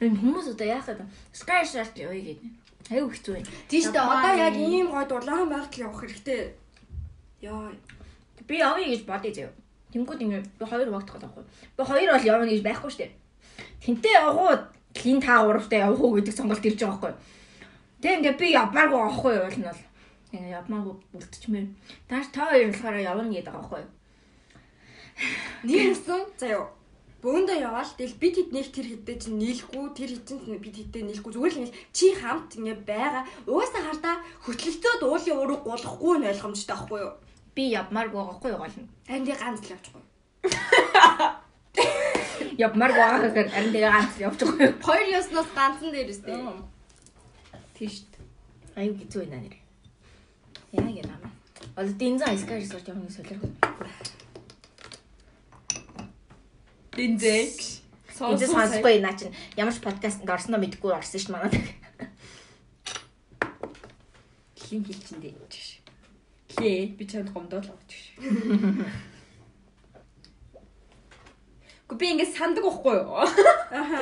Энэ 0.00 0.16
хүмүүс 0.16 0.54
одоо 0.54 0.66
яахад 0.66 1.00
Sky 1.34 1.66
Shark 1.66 1.98
яваа 1.98 2.14
гэдэг. 2.14 2.38
Аюу 2.90 3.10
хэцүү 3.10 3.34
юм. 3.36 3.46
Тийм 3.68 3.82
штэ 3.82 3.98
Япон. 3.98 4.16
одоо 4.16 4.34
яг 4.38 4.54
ийм 4.56 4.88
гой 4.88 5.04
дулаан 5.10 5.50
байгаль 5.50 5.82
явах 5.84 6.00
хэрэгтэй. 6.00 6.54
Яа. 7.42 7.74
Би 8.46 8.54
явъя 8.62 8.86
гэж 8.88 9.02
бодъё 9.04 9.34
заяа. 9.34 9.52
Тэнгүүд 9.92 10.20
ингэ 10.22 10.38
би 10.58 10.64
хоёр 10.64 10.90
багтах 10.94 11.18
байхгүй. 11.18 11.44
Би 11.76 11.82
хоёр 11.84 12.10
бол 12.14 12.28
явна 12.30 12.46
гэж 12.46 12.62
байхгүй 12.62 12.90
штэ. 12.94 13.10
Тэнтэй 13.82 14.14
явах 14.14 14.38
уу? 14.38 14.56
Лин 15.04 15.20
та 15.20 15.42
гуравтай 15.42 15.82
явах 15.82 16.00
уу 16.00 16.14
гэдэг 16.16 16.34
сонголт 16.34 16.64
ирж 16.64 16.80
байгаа 16.80 16.94
байхгүй. 16.96 17.12
Тэг 18.00 18.12
ингээ 18.22 18.38
би 18.38 18.46
явмааргүй 18.54 19.00
авахгүй 19.02 19.32
юу 19.34 19.44
бол 19.44 19.58
нь 19.58 19.68
бол 19.68 19.82
ингээ 20.32 20.56
явмааргүй 20.58 20.94
үлдчихмээр. 21.16 21.66
Тааш 22.08 22.26
та 22.34 22.50
хоёр 22.50 22.70
болохоор 22.70 22.96
явна 22.98 23.30
гэдэг 23.30 23.52
байгаа 23.52 23.60
байхгүй. 23.60 23.84
Нийгэмсэн 25.66 26.22
заяа. 26.40 26.66
Бөөндөө 27.20 27.56
яваал 27.60 27.92
тэгэл 28.00 28.16
бид 28.16 28.34
хэднийх 28.40 28.72
тэр 28.72 28.88
хэдтэй 28.88 29.16
чинь 29.20 29.36
нийлэхгүй 29.36 29.92
тэр 29.92 30.16
хэдэн 30.16 30.56
бид 30.56 30.76
хэдтэй 30.80 31.04
нийлэхгүй 31.04 31.32
зүгээр 31.36 31.52
л 31.52 31.60
ингэ 31.68 31.76
чи 31.92 32.16
хамт 32.16 32.56
ингэ 32.56 32.88
байгаа 32.88 33.28
угаасаа 33.44 33.84
хардаа 33.84 34.16
хөтлөлтөөд 34.48 35.04
уулын 35.04 35.36
ураг 35.36 35.60
голохгүй 35.68 36.16
нь 36.16 36.32
ойлгомжтой 36.32 36.76
байхгүй 36.80 37.00
юу? 37.04 37.12
Би 37.52 37.76
явмааргүй 37.76 38.24
байхгүй 38.24 38.50
юу 38.56 38.64
гол 38.64 38.76
нь. 38.80 38.88
Харин 39.04 39.28
би 39.28 39.36
ганц 39.36 39.60
л 39.60 39.76
явчихгүй. 39.76 40.00
Явмааргүй 42.64 43.04
байгаа 43.04 43.20
гэхээр 43.20 43.52
харин 43.52 43.72
тэгээ 43.76 43.92
ганц 43.92 44.12
явчих 44.16 44.48
байхгүй 44.48 44.64
юу. 44.64 44.80
Хоёр 44.80 45.06
ёсноос 45.20 45.50
ганцхан 45.52 45.92
дээр 45.92 46.08
өстэй. 46.08 46.40
Тийш. 47.76 48.08
Аюу 48.80 48.96
хэцүү 48.96 49.28
байна 49.28 49.44
нэр. 49.44 49.59
Яа 50.72 50.86
гэнэ 50.86 51.14
ам. 51.14 51.32
Одоо 51.74 51.94
динза 51.94 52.30
айскаар 52.30 52.62
сорч 52.62 52.86
явах 52.86 53.02
нэг 53.02 53.12
солиорхоо. 53.12 53.50
Динзэг. 56.94 57.54
Энд 58.20 58.42
сонсохгүй 58.44 59.00
наа 59.00 59.16
чинь 59.16 59.34
ямар 59.56 59.74
ч 59.74 59.80
подкастт 59.80 60.22
орсноо 60.28 60.60
мэдгүй 60.60 60.92
орсон 60.92 61.20
шүү 61.20 61.32
манай. 61.34 61.50
Хин 64.60 64.84
хилчэндээ 64.84 65.34
гэж. 65.34 65.54
Хээ 66.54 66.94
би 66.94 67.04
чанд 67.08 67.32
гомдол 67.32 67.64
авч 67.64 67.90
гэж. 68.14 68.20
Гү 71.90 71.98
би 71.98 72.06
ингэ 72.14 72.26
сандаг 72.30 72.62
байхгүй 72.62 72.94
юу? 73.02 73.18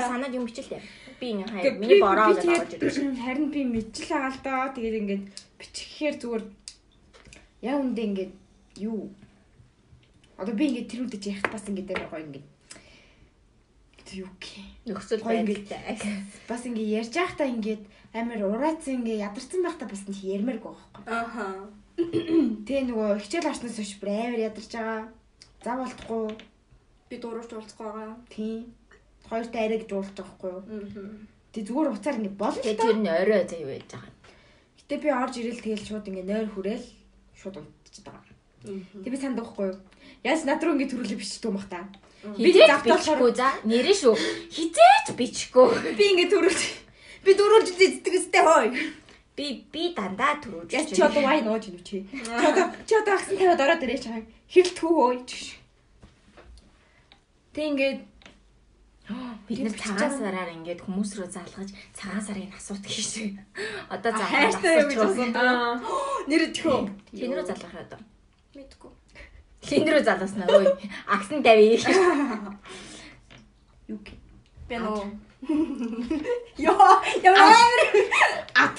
Санаад 0.04 0.36
юм 0.36 0.44
бичлээ. 0.44 0.84
Би 1.16 1.32
ингэ 1.32 1.48
хаяа 1.48 1.72
миний 1.80 2.00
бороо 2.04 2.36
гэж 2.36 2.44
аваад 2.44 2.76
ирсэн. 2.76 3.16
Харин 3.16 3.48
би 3.48 3.64
мэдчихэл 3.64 4.12
байгаа 4.12 4.32
л 4.36 4.44
доо. 4.44 4.64
Тэгээд 4.76 5.00
ингээд 5.00 5.24
бичихээр 5.56 6.16
зүгээр 6.20 6.44
яг 7.64 7.76
үндэ 7.80 8.02
ингээд 8.04 8.32
юу 8.84 9.08
Одоо 10.38 10.54
би 10.54 10.70
ингээд 10.70 10.86
тэр 10.86 11.02
үдэж 11.02 11.22
яхад 11.34 11.50
бас 11.50 11.66
ингээд 11.66 11.98
амар 11.98 12.08
гоё 12.14 12.22
ингээд 12.30 12.46
юу 14.22 14.30
гэх 14.38 14.54
нөхцөл 14.86 15.26
байдалтай. 15.26 15.98
бас 16.46 16.62
ингээд 16.62 16.94
ярьж 17.02 17.12
байхдаа 17.18 17.48
ингээд 17.50 17.82
амар 18.14 18.40
ураацсан 18.46 19.02
ингээд 19.02 19.26
ядарсан 19.26 19.66
байхдаа 19.66 19.90
бас 19.90 20.06
нэг 20.06 20.22
ярмаар 20.22 20.62
байгаа 20.62 20.78
байхгүй. 20.78 21.02
Аха. 21.10 21.46
Тэгээ 21.98 22.86
нөгөө 22.86 23.18
хичээл 23.18 23.50
орсноос 23.50 23.76
хойш 23.82 23.92
бүр 23.98 24.10
амар 24.14 24.40
ядарч 24.46 24.70
байгаа. 24.70 25.02
Зав 25.66 25.76
болтохгүй. 25.82 26.26
Би 27.08 27.16
дуурайч 27.16 27.52
уулзах 27.52 27.78
байгаа. 27.80 28.16
Тийм. 28.28 28.74
Хоёртой 29.28 29.60
арай 29.64 29.78
гэж 29.80 29.90
байгаа 29.92 30.14
байхгүй 30.16 30.50
юу? 30.52 30.62
Аа. 30.62 31.38
Тэг 31.52 31.62
зүгээр 31.68 31.92
уцаар 31.92 32.16
ингээд 32.20 32.36
болно. 32.36 32.62
Тэгээ 32.62 32.84
тэр 32.84 32.98
нь 33.00 33.08
орой 33.08 33.42
заяа 33.48 33.68
байж 33.72 33.88
байгаа. 33.88 34.12
Гэтэ 34.78 34.94
би 35.02 35.08
орж 35.08 35.34
ирэл 35.40 35.64
тэгэл 35.64 35.86
шууд 35.88 36.08
ингээд 36.08 36.28
нойр 36.28 36.48
хүрээл 36.52 36.86
шууд 37.36 37.56
унтчихад 37.60 38.06
байгаа. 38.12 38.36
Тэг 39.04 39.10
би 39.12 39.18
санд 39.20 39.36
байхгүй 39.40 39.66
юу? 39.72 39.78
Яаж 40.24 40.40
над 40.44 40.60
руу 40.60 40.74
ингээд 40.76 40.92
төрүүлээ 40.92 41.20
бичдэг 41.20 41.48
юм 41.48 41.56
бах 41.56 41.68
та. 41.72 41.88
Би 42.36 42.50
Хизээч 42.50 42.68
завтал 42.68 42.98
бичихгүй 42.98 43.32
за. 43.36 43.48
Нэрэн 43.64 43.96
шүү. 43.96 44.14
Хизээч 44.50 45.06
бичихгүй. 45.14 45.68
би 45.94 46.04
ингээд 46.12 46.32
төрүүлж 46.34 46.62
би 47.24 47.30
дөрүүлж 47.38 47.68
зэддэг 47.78 48.14
өстэй 48.18 48.42
хой. 48.42 48.66
Би 49.38 49.46
би 49.70 49.82
дандаа 49.94 50.40
төрүүлж. 50.42 50.70
Яаж 50.74 50.88
чи 50.90 51.02
одоо 51.02 51.22
вайн 51.22 51.46
ууж 51.46 51.64
юм 51.70 51.78
чи. 51.84 52.02
Чи 52.10 52.44
одоо 52.50 52.66
чи 52.82 52.94
одоо 52.98 53.14
агсан 53.14 53.38
тавиад 53.38 53.62
ороод 53.62 53.84
ирээ 53.86 54.00
чаа. 54.02 54.22
Хэрэл 54.50 54.74
түү 54.74 54.90
хөөе 54.90 55.20
чи. 55.30 55.57
Тэг 57.58 57.74
ингээд 57.74 58.06
бид 59.50 59.66
нэр 59.66 59.74
цагаан 59.74 60.14
сараар 60.14 60.54
ингээд 60.54 60.78
хүмүүс 60.78 61.18
рүү 61.18 61.26
залгаж 61.26 61.74
цагаан 61.90 62.22
сарын 62.22 62.54
асуут 62.54 62.86
хийшээ. 62.86 63.34
Одоо 63.98 64.14
залгаж 64.14 64.62
асуусан. 64.62 65.34
Нэр 66.30 66.54
тхөө. 66.54 66.86
Хин 67.18 67.34
рүү 67.34 67.50
залгах 67.50 67.74
одоо. 67.82 67.98
Мэдгүй. 68.54 68.94
Хин 69.66 69.90
рүү 69.90 70.06
залгасан 70.06 70.46
аа 70.46 70.54
ой. 70.54 70.70
Аксан 71.18 71.42
тавь. 71.42 71.58
юу 73.90 73.98
гэ. 74.06 74.14
Би 74.70 74.78
нөө. 74.78 75.02
Яа, 76.62 77.02
амар. 77.26 77.90
Ат. 78.54 78.78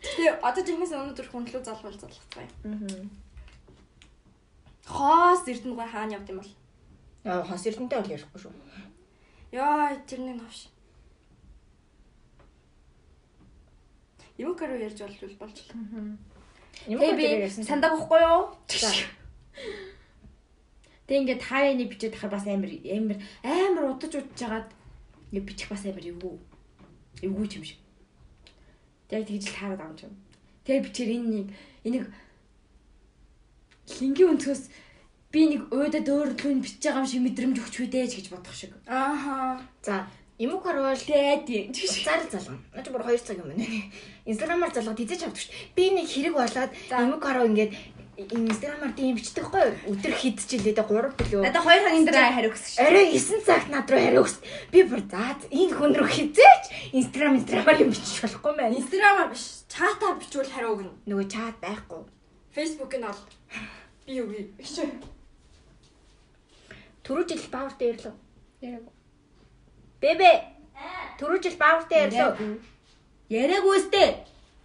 Тэгээ 0.00 0.40
одоо 0.40 0.64
жинхэнэ 0.64 1.04
өнөөдөр 1.04 1.28
хүнлүү 1.28 1.60
залгуул 1.68 2.00
залгацгаая. 2.00 2.48
Аа. 2.64 3.04
Хоос 4.88 5.44
эрдэнэгүй 5.52 5.84
хаана 5.92 6.16
явд 6.16 6.32
юм 6.32 6.40
бол. 6.40 6.56
Яа 7.26 7.42
хос 7.42 7.66
эрдэнтэй 7.66 7.98
бол 7.98 8.14
ярихгүй 8.14 8.38
шүү. 8.38 8.54
Яа, 9.50 9.98
тэрний 10.06 10.38
навш. 10.38 10.70
Юукаар 14.38 14.78
уу 14.78 14.84
ярьж 14.86 15.02
болж 15.02 15.34
болж. 15.40 15.58
Юм 16.86 17.00
Тэг 17.02 17.10
уу 17.10 17.16
би 17.18 17.26
ярьсан. 17.26 17.64
сандаг 17.66 17.98
байхгүй 17.98 18.20
юу? 18.22 18.54
Тэг 21.06 21.18
ингээд 21.26 21.42
хаяаны 21.42 21.90
бичээд 21.90 22.14
тахаар 22.14 22.32
бас 22.38 22.46
амар 22.46 22.70
амар 22.70 23.18
амар 23.42 23.84
удаж 23.90 24.12
удаж 24.14 24.38
жагаад 24.38 24.68
бичих 25.32 25.66
бас 25.66 25.82
амар 25.82 26.06
эвгүй. 26.06 26.38
Эвгүй 27.26 27.46
юм 27.58 27.64
шиг. 27.64 27.78
Тэг 29.08 29.26
тэгж 29.26 29.50
л 29.50 29.58
хараад 29.58 29.82
авч 29.82 30.06
юм. 30.06 30.14
Тэг 30.62 30.84
бичээр 30.84 31.10
энэ 31.10 31.26
нэг 31.26 31.46
энийг 31.82 32.06
лингийн 33.98 34.34
өнцгөөс 34.36 34.62
би 35.32 35.40
нэг 35.50 35.62
уйдад 35.72 36.06
өөрлөө 36.06 36.62
бичиж 36.62 36.82
байгаа 36.86 37.02
юм 37.02 37.10
шиг 37.10 37.22
мэдрэмж 37.26 37.56
өгч 37.60 37.76
үдээж 37.86 38.12
гэж 38.16 38.26
бодох 38.30 38.54
шиг. 38.54 38.72
Ааха. 38.86 39.60
За. 39.82 40.06
Уу 40.38 40.60
карвал 40.60 40.96
Тэгээд 40.96 41.42
тийм. 41.48 41.72
Зар 42.06 42.20
залгам. 42.28 42.60
Наач 42.76 42.88
бүр 42.92 43.02
2 43.08 43.16
цаг 43.24 43.40
юм 43.40 43.48
байна. 43.48 43.64
Инстаграмаар 44.30 44.72
залгаад 44.74 45.00
хизээч 45.00 45.24
авдаг 45.24 45.40
шүү. 45.40 45.52
дээ. 45.52 45.72
Би 45.76 45.84
нэг 45.96 46.06
хэрэг 46.12 46.34
болоод 46.36 46.72
юм 46.92 47.12
уу 47.16 47.20
карав 47.20 47.48
ингээд 47.48 47.72
инстаграмаар 48.16 48.92
тийм 48.96 49.16
бичдэг 49.16 49.44
хгүй 49.44 49.64
өдөр 49.92 50.12
хидчихлээ 50.16 50.76
3 50.76 51.16
билүү. 51.20 51.40
Надаа 51.44 51.64
2 51.64 51.84
хагийн 51.84 52.04
дараа 52.08 52.32
хариу 52.32 52.52
өгсөн 52.52 52.72
шүү. 52.72 52.84
Арай 52.84 53.06
9 53.12 53.44
цагт 53.44 53.68
над 53.68 53.88
руу 53.92 54.00
хариу 54.00 54.22
өгс. 54.24 54.36
Би 54.72 54.80
бүр 54.88 55.02
заа 55.04 55.36
энэ 55.52 55.72
хүн 55.76 55.92
рүү 56.00 56.08
хизээч 56.16 56.64
инстаграм 56.96 57.36
инстаграмаар 57.36 57.80
юм 57.84 57.92
бичих 57.92 58.24
болохгүй 58.24 58.52
мэн. 58.56 58.76
Инстаграмаар 58.80 59.28
биш. 59.32 59.44
Чатаар 59.68 60.16
бичвэл 60.16 60.48
хариу 60.48 60.72
өгнө. 60.80 60.92
Нөгөө 61.04 61.26
чат 61.28 61.56
байхгүй. 61.60 62.08
Нь 62.56 63.04
бол 63.04 63.20
би 64.06 64.12
юу 64.16 64.26
би. 64.32 64.48
Түрүү 67.06 67.24
жил 67.30 67.44
баавартай 67.52 67.92
ирлээ. 67.94 68.14
Яриаг. 68.66 68.86
Бэбэ. 70.02 70.32
Түрүү 71.20 71.38
жил 71.44 71.56
баавартай 71.60 72.08
ирлээ. 72.08 72.58
Яриаггүй 73.30 73.78
сте. 73.86 74.02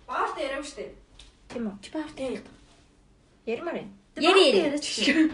Баартай 0.10 0.50
яриаг 0.50 0.66
штэ. 0.66 0.90
Тийм 1.54 1.70
үү? 1.70 1.76
Чи 1.86 1.90
баавартай 1.94 2.26
ирлээ. 2.34 2.50
Ярмаар 3.46 3.78
байна. 3.78 3.92
Яри. 4.18 5.32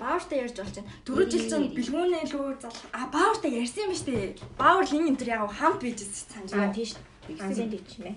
Баавартай 0.00 0.38
ярьж 0.40 0.56
болж 0.56 0.74
байна. 0.80 0.90
Дөрөв 1.04 1.28
жил 1.28 1.44
чинь 1.50 1.68
бэлгүүнээ 1.76 2.24
лөө 2.32 2.56
залах. 2.62 2.86
А 2.96 3.10
баавартай 3.12 3.52
ярьсан 3.60 3.84
юм 3.84 3.92
ба 3.92 3.98
штэ. 4.00 4.14
Баавар 4.56 4.86
линк 4.88 5.06
энэ 5.10 5.18
төр 5.20 5.28
яг 5.34 5.50
хамт 5.52 5.82
bijсэн 5.84 6.08
санаж 6.08 6.50
байна. 6.56 6.72
тийш. 6.72 6.96
Анзэн 7.28 7.68
тийч 7.68 8.00
нэ. 8.00 8.16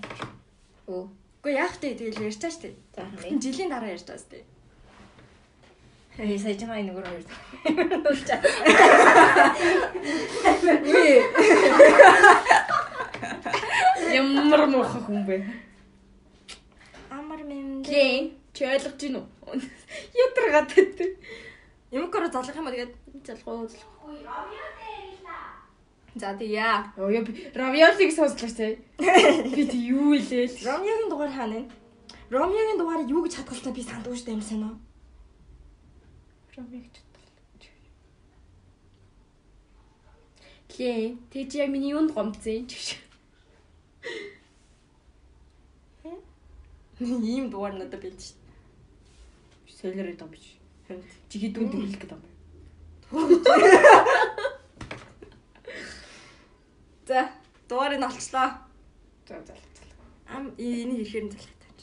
Оо. 0.88 1.12
Үгүй 1.44 1.52
яах 1.60 1.76
вэ 1.76 1.92
тэгэл 1.92 2.24
ярьчаа 2.24 2.48
штэ. 2.48 2.72
За 2.96 3.04
жилийн 3.12 3.68
дараа 3.68 3.92
ярьж 3.92 4.08
байгаа 4.08 4.24
штэ. 4.24 4.53
Чамаа 6.14 6.78
нэг 6.78 6.94
өөр 6.94 7.06
хоёр. 7.10 7.26
Дуулчаа. 8.06 8.38
Ямар 14.14 14.62
муухай 14.70 15.02
хүн 15.02 15.26
бэ? 15.26 15.42
Амар 17.10 17.42
мэм. 17.42 17.82
Лээ. 17.82 18.30
Чи 18.54 18.62
ойлгож 18.62 18.94
гин 18.94 19.18
үү? 19.18 19.58
Ядаргаад 20.14 20.70
байдаг. 20.70 21.18
Юм 21.90 22.06
короо 22.14 22.30
залах 22.30 22.54
юм 22.54 22.70
аа 22.70 22.74
тэгээд 22.78 22.94
Залгуу. 23.26 23.66
За 26.14 26.30
тийя. 26.38 26.94
Оо 26.96 27.10
яа 27.10 27.26
би 27.26 27.50
равиолиг 27.54 28.14
сонслоо 28.14 28.54
те. 28.54 28.78
Би 29.50 29.66
тэг 29.66 29.82
юу 29.82 30.14
илээ 30.14 30.46
л. 30.46 30.62
Ромеогийн 30.62 31.10
дугаар 31.10 31.34
хаана 31.34 31.58
вэ? 31.58 31.66
Ромеогийн 32.30 32.78
дугаарыг 32.78 33.10
юу 33.10 33.26
гэж 33.26 33.42
хадгалснаа 33.42 33.74
би 33.74 33.82
сандгүй 33.82 34.14
штэ 34.14 34.30
юм 34.30 34.42
санаа. 34.46 34.78
Равиг 36.56 36.86
ч 36.92 37.04
Лээ. 40.78 41.16
Тэг 41.30 41.50
чи 41.50 41.58
яг 41.58 41.70
миний 41.70 41.90
юунд 41.94 42.14
гомцсон 42.14 42.66
ч. 42.66 42.98
Ийм 47.00 47.50
дугаар 47.50 47.74
надад 47.74 48.00
бэлж 48.02 48.22
штэ. 48.22 48.38
Солиорой 49.78 50.16
дом 50.18 50.30
биш. 50.30 50.58
Чи 51.28 51.38
хідүүн 51.38 51.70
дэглэх 51.70 51.98
гэдэг 52.00 52.18
юм. 52.18 52.22
За 57.06 57.30
дугаарыг 57.68 57.98
нь 57.98 58.08
олчлоо. 58.10 58.48
За 59.28 59.36
за. 59.46 59.54
Ам 60.26 60.54
энийг 60.58 61.06
ихээр 61.06 61.24
нь 61.26 61.34
залах 61.34 61.54
тааж. 61.62 61.80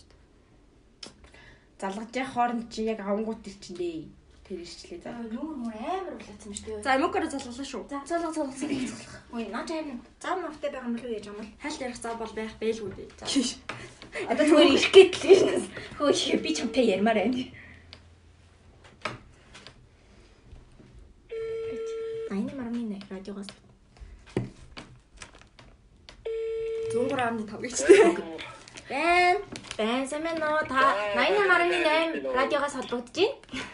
Залгаж 1.80 2.11
явах 2.15 2.34
хооронд 2.34 2.67
чи 2.74 2.80
яг 2.91 2.99
авангууд 2.99 3.47
ир 3.47 3.55
чин 3.63 3.76
дээ. 3.80 4.20
Тэр 4.52 4.68
ирчлээ 4.68 4.99
за. 4.99 5.16
Нүүр 5.32 5.64
мөр 5.64 5.72
амар 5.80 6.20
улаацсан 6.20 6.52
шүү 6.52 6.84
дээ. 6.84 6.84
За 6.84 6.99
короо 7.08 7.32
залгалаа 7.32 7.64
шүү. 7.72 7.88
За 7.88 8.04
залгах 8.04 8.36
залгах 8.36 8.60
залгах. 8.60 9.24
Ой 9.32 9.47
наач 9.47 9.72
аим. 9.72 10.04
Зам 10.20 10.43
мавтай 10.43 10.76
байгаа 10.76 10.91
юм 10.91 10.99
л 10.99 11.08
үү 11.08 11.16
яаж 11.16 11.32
юм 11.32 11.39
бол. 11.39 11.47
Хайлт 11.64 11.80
ярих 11.80 11.95
зав 11.95 12.20
бол 12.20 12.36
байх 12.36 12.52
бэлгүй 12.60 12.91
дээ. 12.91 13.08
За. 13.16 13.32
Одоо 14.28 14.43
зүгээр 14.43 14.76
ирэх 14.76 14.91
гэтэл 14.91 15.72
хөөе 16.04 16.36
би 16.43 16.52
чамтай 16.52 16.84
ярмаар 16.84 17.24
байна. 17.24 17.47
Айна 22.28 22.52
мармин 22.60 22.99
радиогоос 23.08 23.47
103.5 26.91 27.56
гэжтэй. 27.56 28.20
Бэн. 28.91 29.38
Бэн 29.80 30.04
сэмэн 30.12 30.36
нөө 30.43 30.68
та 30.68 30.91
88.8 31.16 32.36
радиогоос 32.36 32.76
холбогдож 32.76 33.16
байна. 33.16 33.70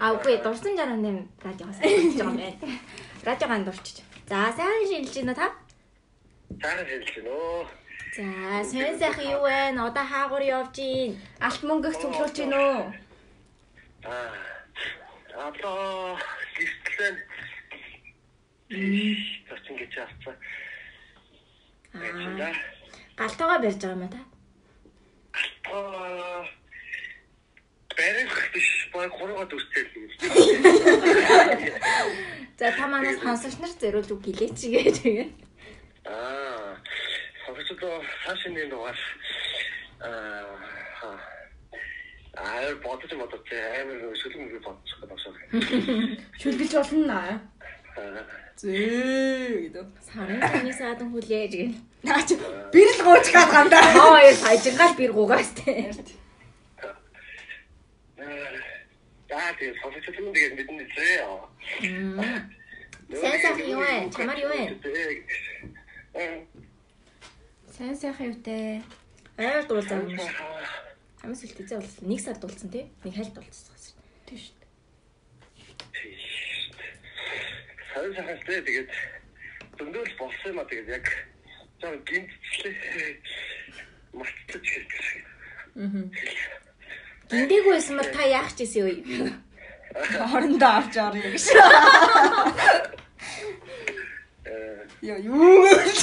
Аа 0.00 0.12
үгүй 0.16 0.36
дурсан 0.44 0.76
68 0.76 1.24
радиогоос 1.46 1.78
холбогдож 1.80 2.16
байгаа 2.16 2.26
юм 2.26 2.36
байна. 2.36 2.78
Радиогоо 3.26 3.64
дурчиж. 3.64 3.96
За 4.28 4.52
сайн 4.56 4.84
шилж 4.90 5.14
байна 5.16 5.34
та? 5.34 5.46
Хэлж 6.60 7.08
гэнэ 7.14 7.30
үү? 7.30 7.66
За 8.16 8.24
сайн 8.70 8.98
сайхан 8.98 9.26
юу 9.34 9.42
вэ? 9.46 9.76
Одоо 9.76 10.04
хаагур 10.04 10.42
явж 10.42 10.76
гин. 10.76 11.16
Алт 11.40 11.62
мөнгөх 11.62 11.96
цуглуулж 12.00 12.36
гин 12.36 12.52
үү? 12.52 12.78
Аа. 14.04 14.32
Одоо 15.48 16.16
гистлэн 16.56 17.16
Зочин 19.48 19.74
гэж 19.80 19.92
авцаа. 20.04 20.34
Аа. 21.94 22.50
Аа. 22.50 22.54
Галтуугаа 23.16 23.58
барьж 23.62 23.80
байгаа 23.80 23.96
юм 23.96 24.04
а 24.06 24.08
та? 24.14 24.20
Аа. 25.72 26.44
Бэрэх 27.96 28.52
биш 28.52 28.68
баг 28.92 29.12
хуруугаад 29.12 29.52
үстэл 29.52 29.88
юм. 29.96 30.04
За 32.58 32.72
та 32.76 32.86
манаас 32.88 33.18
сонсогч 33.20 33.56
нар 33.60 33.72
зөрүүл 33.80 34.12
үг 34.14 34.22
гэлээч 34.24 34.60
гэж 34.68 34.96
тэгээд. 35.04 35.30
Аа. 36.04 36.76
Хавцаа 37.44 38.00
фашины 38.24 38.62
дугаар 38.68 38.98
аа 40.00 40.76
Аа 42.36 42.68
бодож 42.84 43.12
бодож 43.16 43.48
амар 43.80 43.96
мөг 44.04 44.12
бодчих 44.66 44.96
гэдэг 45.00 45.18
байна. 45.24 45.40
Шүлгэж 46.40 46.72
болно 46.76 47.16
аа. 47.16 47.36
Зөө 48.60 49.72
гэдэг. 49.72 49.88
Сарын 50.04 50.40
цаны 50.44 50.72
саадан 50.76 51.08
хүлээж 51.12 51.52
гэн. 51.56 51.72
Наач 52.04 52.28
бэрл 52.72 53.00
гооч 53.08 53.26
гад 53.32 53.48
гандаа. 53.48 53.88
Хоёр 53.96 54.36
хажингаал 54.36 54.94
бэр 55.00 55.12
гугаас 55.16 55.48
те. 55.56 55.96
Аа 58.16 59.52
тийм 59.58 59.74
сонсож 59.82 60.06
байгаа 60.08 60.32
тэгээд 60.32 60.56
мэднэ 60.56 60.84
зээ. 60.96 61.20
Сайн 63.20 63.38
сайхан 63.42 63.68
юу 63.68 63.80
вэ? 63.84 64.08
Чамаар 64.08 64.40
юу 64.40 64.50
вэ? 64.50 64.64
Сайн 67.76 67.96
сайхан 67.96 68.32
юутэй. 68.32 68.82
Аяар 69.36 69.64
дуулзаа 69.68 70.00
юм 70.00 70.16
шиг. 70.16 70.32
Амс 71.22 71.44
үлтээзээ 71.44 71.76
болсон. 71.76 72.08
Нэг 72.08 72.20
сар 72.24 72.38
дуулсан 72.40 72.70
те. 72.72 72.88
Нэг 73.04 73.14
хальт 73.14 73.34
дуулсан. 73.36 73.76
Тийм 74.24 74.38
шүү 74.40 74.56
дээ. 74.56 76.16
Сайн 77.92 78.12
сайхан 78.16 78.40
дээ 78.48 78.64
тэгээд 78.64 78.90
зөндөл 79.76 80.16
болсон 80.16 80.48
юм 80.56 80.60
а 80.62 80.64
тэгээд 80.64 80.88
яг 80.88 81.06
жаа 81.84 81.92
гинтчлээ. 82.00 83.20
Мартчих 84.16 84.64
хэлчих. 84.64 85.20
Гиндээгүй 87.30 87.72
байсан 87.74 87.96
бол 87.98 88.10
та 88.14 88.22
яах 88.22 88.54
ч 88.54 88.62
гэсэн 88.62 88.86
юу? 88.86 89.30
Хоорондоо 90.30 90.72
авч 90.78 90.94
орё 90.94 91.20
гэж. 91.26 91.44
Э 94.46 94.86
Йоо 95.02 95.18
юу 95.18 95.66
гэж. 95.66 96.00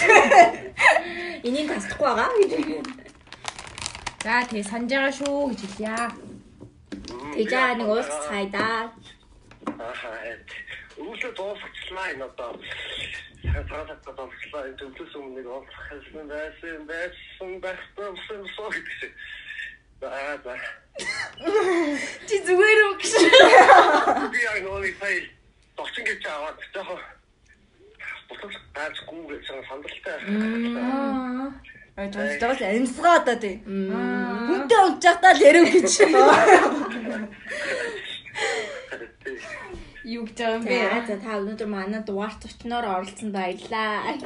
Энийг 1.48 1.68
тасдахгүй 1.72 2.12
байгаа 2.12 2.36
гэж. 2.44 2.54
За 4.24 4.44
тэгээ 4.52 4.68
санаж 4.68 4.92
байгаа 4.92 5.14
шүү 5.16 5.48
гэж 5.52 5.62
хэлье. 5.64 5.96
Тэгж 7.40 7.52
байгаа 7.56 7.76
нэг 7.80 7.88
уус 7.88 8.10
цайдаа. 8.28 8.92
Аа 9.80 10.28
үүлээ 11.00 11.32
дуусгачлаа 11.40 12.08
энэ 12.14 12.26
одоо 12.28 12.52
цаатаа 13.70 14.14
дуусгачлаа 14.18 14.68
энэ 14.68 14.80
төвлөс 14.80 15.14
өмнө 15.16 15.40
нэг 15.40 15.48
олсон 15.48 16.28
байсан 16.28 16.82
байсан 16.92 17.50
байсан 17.64 18.42
соо 18.56 18.70
гэсэн. 18.76 19.12
Аа 20.04 20.36
за. 20.44 20.83
Чи 22.28 22.36
зүгээр 22.46 22.80
үү 22.86 22.94
гэж. 23.02 23.14
Би 24.34 24.40
яг 24.46 24.58
нөөний 24.62 24.94
сая 25.02 25.26
тогчин 25.78 26.06
гэж 26.06 26.22
аваад 26.30 26.58
жоохон 26.74 27.02
бутал 28.30 28.54
гаачгүй 28.78 29.22
гэж 29.34 29.46
сандалтай. 29.68 30.18
Аа 30.78 31.50
байгаас 31.98 32.62
амьсгаа 32.62 33.22
одоо 33.22 33.38
тий. 33.38 33.56
Хүнтэй 33.66 34.80
унжахдаа 34.86 35.34
л 35.34 35.46
ярив 35.46 35.66
гэж. 35.74 35.92
Юу 40.04 40.26
гэж 40.26 40.40
юм 40.42 40.64
бэ? 40.66 41.06
За 41.08 41.16
та 41.22 41.38
өнөөдөр 41.42 41.70
манай 41.70 42.02
дугаар 42.02 42.34
зочноор 42.42 42.86
оролцсон 42.86 43.30
баярлаа. 43.32 44.18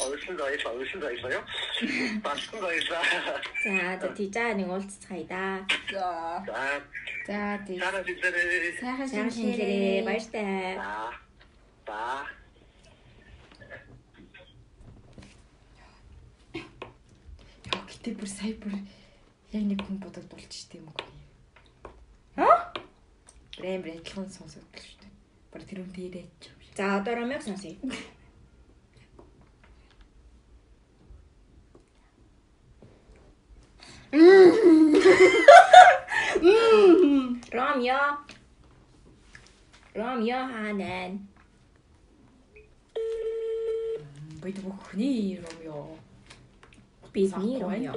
Ойсон 0.00 0.36
дайс, 0.36 0.64
ойсон 0.66 1.00
дайс 1.00 1.20
яа. 1.24 1.42
Бассан 2.24 2.60
дайс. 2.60 2.84
За 3.64 3.96
за 4.00 4.08
тийж 4.16 4.30
байгаа 4.36 4.54
нэг 4.60 4.68
уулз 4.68 4.94
цайдаа. 5.08 5.64
За. 5.88 6.44
За, 6.46 6.82
За 7.26 7.38
тэгээ 7.64 7.80
цаана 7.80 8.00
дилэрээ. 8.04 8.76
сайхан 8.80 9.08
Сайн 9.08 9.30
шинжлэрээ 9.32 10.04
баяртай. 10.04 10.76
За. 11.86 12.26
Яа 17.72 17.80
гэтээ 17.88 18.14
бүр 18.20 18.28
сая 18.28 18.54
бүр 18.60 18.74
яг 19.56 19.64
нэг 19.64 19.80
хүн 19.80 19.96
бодод 20.04 20.28
болж 20.28 20.52
штеп 20.52 20.84
юм 20.84 20.92
уу? 20.92 20.96
Ха? 22.36 22.72
Брэм 23.56 23.80
брэтлэн 23.80 24.28
сонсогдол 24.28 24.84
штеп. 24.84 25.12
Бар 25.52 25.62
тэр 25.64 25.80
юм 25.82 25.90
шиг. 25.96 26.28
За 26.76 27.00
одоо 27.00 27.16
ромыг 27.16 27.40
сонсъё. 27.42 27.74
Ромё. 37.52 38.00
Ромё 39.94 40.38
ханан. 40.52 41.10
Бид 44.42 44.56
бүхний 44.64 45.40
ёо. 45.64 45.98
Бидний 47.12 47.58
ромё. 47.60 47.92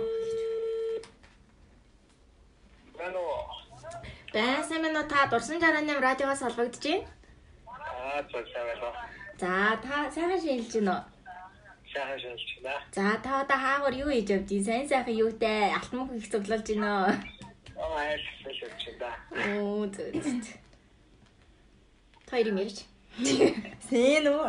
Мано. 2.97 3.25
Байсан 4.33 4.81
мэн 4.81 5.07
та 5.07 5.27
дурсан 5.31 5.57
68 5.59 5.99
радиогоос 6.07 6.41
олгогдож 6.41 6.83
байна. 6.83 7.07
Аа, 7.67 8.23
цаасаа. 8.31 8.91
За 9.39 9.51
та 9.83 10.11
сайхан 10.11 10.39
шинжилж 10.41 10.73
байна 10.75 10.95
уу? 10.95 11.18
Шахаа 11.99 12.19
шилжчихнэ. 12.19 12.73
За 12.95 13.19
та 13.23 13.41
одоо 13.43 13.57
хаагур 13.59 13.93
юу 14.03 14.07
хийж 14.07 14.29
явдیں۔ 14.31 14.63
Сайн 14.63 14.87
сайхан 14.87 15.15
юутай 15.19 15.73
алтан 15.75 15.99
мөх 15.99 16.15
их 16.15 16.31
цуглуулж 16.31 16.63
байна 16.71 17.19
Аа, 17.75 17.99
айл 17.99 18.23
шилжчихнэ. 18.59 19.11
уу? 19.59 19.83
Оо 19.83 19.87
зөө. 19.91 20.15
Хоёр 22.31 22.47
юм 22.51 22.57
ярьж. 22.63 22.79
Сэн 23.89 24.25
үү? 24.31 24.43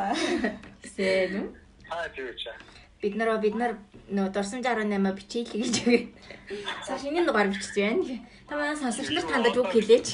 Сэн 0.94 1.32
үү? 1.42 1.48
Аа, 1.90 2.06
тийч. 2.14 2.42
Бид 3.02 3.14
нараа 3.18 3.38
бид 3.42 3.54
нар 3.58 3.72
нөө 4.14 4.30
дурсан 4.30 4.62
68 4.62 5.18
бичээлээ 5.18 5.58
гэж 5.58 5.74
үгүй. 5.82 6.00
Сар 6.86 6.98
шинийн 7.02 7.26
дугаар 7.26 7.50
бичиж 7.50 7.74
байна. 7.74 8.04
Та 8.46 8.54
манай 8.54 8.76
сонсогч 8.78 9.10
нар 9.10 9.26
тандаж 9.26 9.56
үг 9.58 9.74
хэлээч. 9.74 10.08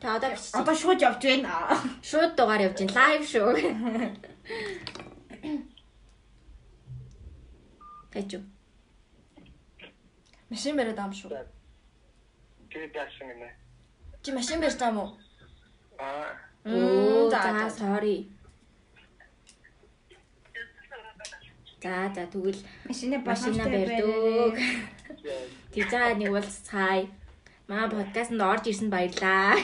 Та 0.00 0.16
одоо 0.16 0.32
бичиж. 0.32 0.54
Одоо 0.56 0.74
шууд 0.80 1.00
явж 1.04 1.20
байна. 1.20 1.50
Шууд 2.00 2.32
дугаар 2.40 2.72
явж 2.72 2.78
байна. 2.80 2.96
Лайв 2.96 3.22
шүү. 3.28 3.52
Тэч 8.16 8.40
үү? 8.40 8.44
Машин 10.48 10.72
бариад 10.80 10.96
ам 11.04 11.12
шүү. 11.12 11.36
Тэгээд 12.72 12.96
яасан 12.96 13.28
юм 13.28 13.44
бэ? 13.44 13.48
Чи 14.24 14.32
машин 14.32 14.56
барьж 14.64 14.80
байгаа 14.80 14.96
мó? 14.96 15.20
Аа, 16.00 16.32
Оо 16.64 17.28
за, 17.28 17.36
за 17.44 17.68
за. 17.68 17.76
sorry. 17.76 18.32
За 21.84 22.08
за 22.16 22.24
тэгвэл 22.32 22.56
Машины 22.88 23.20
машина 23.20 23.68
барьдаг. 23.68 24.56
Тийзаа 25.76 26.16
нэг 26.16 26.32
уулз 26.32 26.56
цай. 26.64 27.12
Манай 27.68 27.92
подкастт 27.92 28.32
орж 28.32 28.64
ирсэнд 28.64 28.88
баярлаа. 28.96 29.60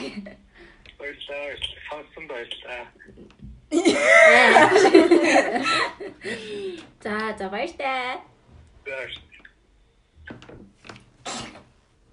баярлалаа. 1.01 1.57
Сонсон 1.89 2.29
баярлалаа. 2.29 2.85
За 7.03 7.35
за 7.37 7.49
баяртай. 7.49 8.21
За. 8.21 8.32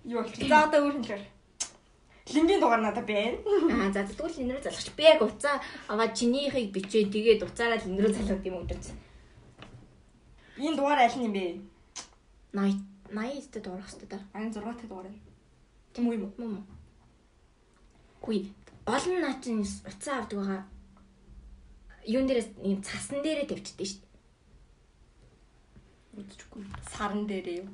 Юу 0.05 0.23
болчих. 0.23 0.49
За 0.49 0.65
одоо 0.67 0.81
өөр 0.87 0.97
хэлээр. 1.03 1.25
Лингийн 2.35 2.61
дугаар 2.61 2.81
надад 2.83 3.07
байна. 3.07 3.39
Аа 3.75 3.91
за 3.93 4.07
тэгвэл 4.07 4.39
энэ 4.43 4.55
рүү 4.55 4.63
залгач. 4.63 4.89
Би 4.95 5.03
яг 5.03 5.23
уцаа 5.23 5.59
аваад 5.91 6.15
чинийхийг 6.15 6.71
бичээ 6.71 7.11
тэгээд 7.11 7.43
уцаараа 7.43 7.79
л 7.79 7.89
энэ 7.91 8.01
рүү 8.03 8.13
залгах 8.15 8.47
юм 8.47 8.63
өдөрч. 8.63 8.87
Энэ 10.63 10.77
дугаар 10.79 11.01
аль 11.03 11.19
нь 11.19 11.27
юм 11.27 11.35
бэ? 11.35 11.45
80 12.55 12.91
80 13.11 13.39
өстө 13.43 13.59
дуурах 13.63 13.89
өстө 13.91 14.07
да. 14.07 14.19
Ань 14.35 14.55
6 14.55 14.63
дахь 14.63 14.87
дугаар 14.87 15.11
юм. 15.11 15.19
Тийм 15.93 16.07
үү 16.07 16.15
юм 16.15 16.25
уу? 16.39 16.63
Хүй 18.23 18.47
гол 18.87 19.07
нь 19.11 19.23
наа 19.23 19.35
чинь 19.43 19.67
уцаа 19.67 20.23
авдаг 20.23 20.39
байгаа. 20.39 20.63
Юун 22.07 22.27
дээрээс 22.27 22.51
ийм 22.63 22.79
цасан 22.83 23.19
дээрээ 23.23 23.51
тавьчихдээ 23.51 23.87
шүү 23.91 24.01
дээ. 24.03 24.10
Үзчихгүй. 26.21 26.63
Саран 26.93 27.25
дээрээ 27.27 27.57
юу? 27.65 27.69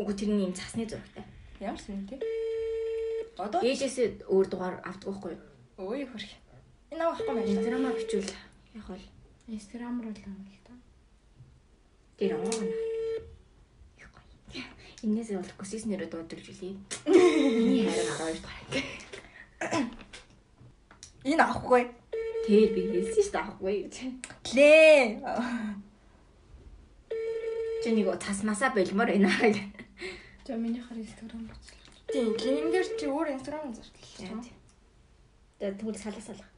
Уг 0.00 0.08
тэр 0.16 0.30
нь 0.32 0.42
ийм 0.48 0.52
цасны 0.56 0.84
зурагтай. 0.88 1.24
Ямар 1.60 1.80
сонь 1.80 2.06
тий? 2.08 2.18
Одоо 3.36 3.60
Ээжээсээ 3.60 4.24
өөр 4.28 4.46
дугаар 4.48 4.76
авдаг 4.84 5.08
байхгүй 5.12 5.32
юу? 5.36 5.42
өө 5.80 5.96
юу 6.04 6.08
хөрх. 6.12 6.32
Энэ 6.92 7.02
авахгүй 7.04 7.34
маань. 7.34 7.48
Инстаграмаар 7.52 7.96
бичвэл 7.96 8.32
яг 8.76 8.86
бол 8.88 9.04
Инстаграм 9.48 9.96
руу 10.02 10.12
л 10.12 10.20
юм 10.24 10.34
л 10.44 10.60
та. 10.66 10.72
тэр 12.18 12.32
аваа. 12.36 12.64
Яг 14.00 14.10
гоё. 14.12 14.64
Инээс 15.04 15.30
бол 15.36 15.52
көсиснэрөө 15.60 16.08
дуудаж 16.12 16.44
үлээ. 16.44 16.74
Миний 17.08 17.88
хайр 17.88 18.36
12 18.36 18.44
дугаар. 18.44 19.88
Энэ 21.24 21.42
авахгүй. 21.44 21.82
Тэр 22.44 22.68
би 22.74 22.80
хэлсэн 22.92 23.24
шүү 23.24 23.32
дээ 23.32 23.42
аахгүй 23.44 23.74
гэж. 23.84 23.96
Лээ. 24.56 25.20
Чи 27.80 27.88
нэг 27.96 28.12
цас 28.20 28.44
масаа 28.44 28.70
болмоор 28.76 29.08
байна 29.08 29.32
гэх. 29.40 29.64
За 30.46 30.56
минийхэр 30.56 31.00
инстаграм 31.00 31.48
боцлоо. 31.48 31.80
Тийм, 32.12 32.36
лингээр 32.36 32.88
чи 33.00 33.06
өөр 33.08 33.28
инстаграм 33.32 33.72
зарчлаа. 33.72 34.44
Тэгээ 35.56 35.78
тэгвэл 35.80 35.96
салаа 35.96 36.20
салаа. 36.20 36.48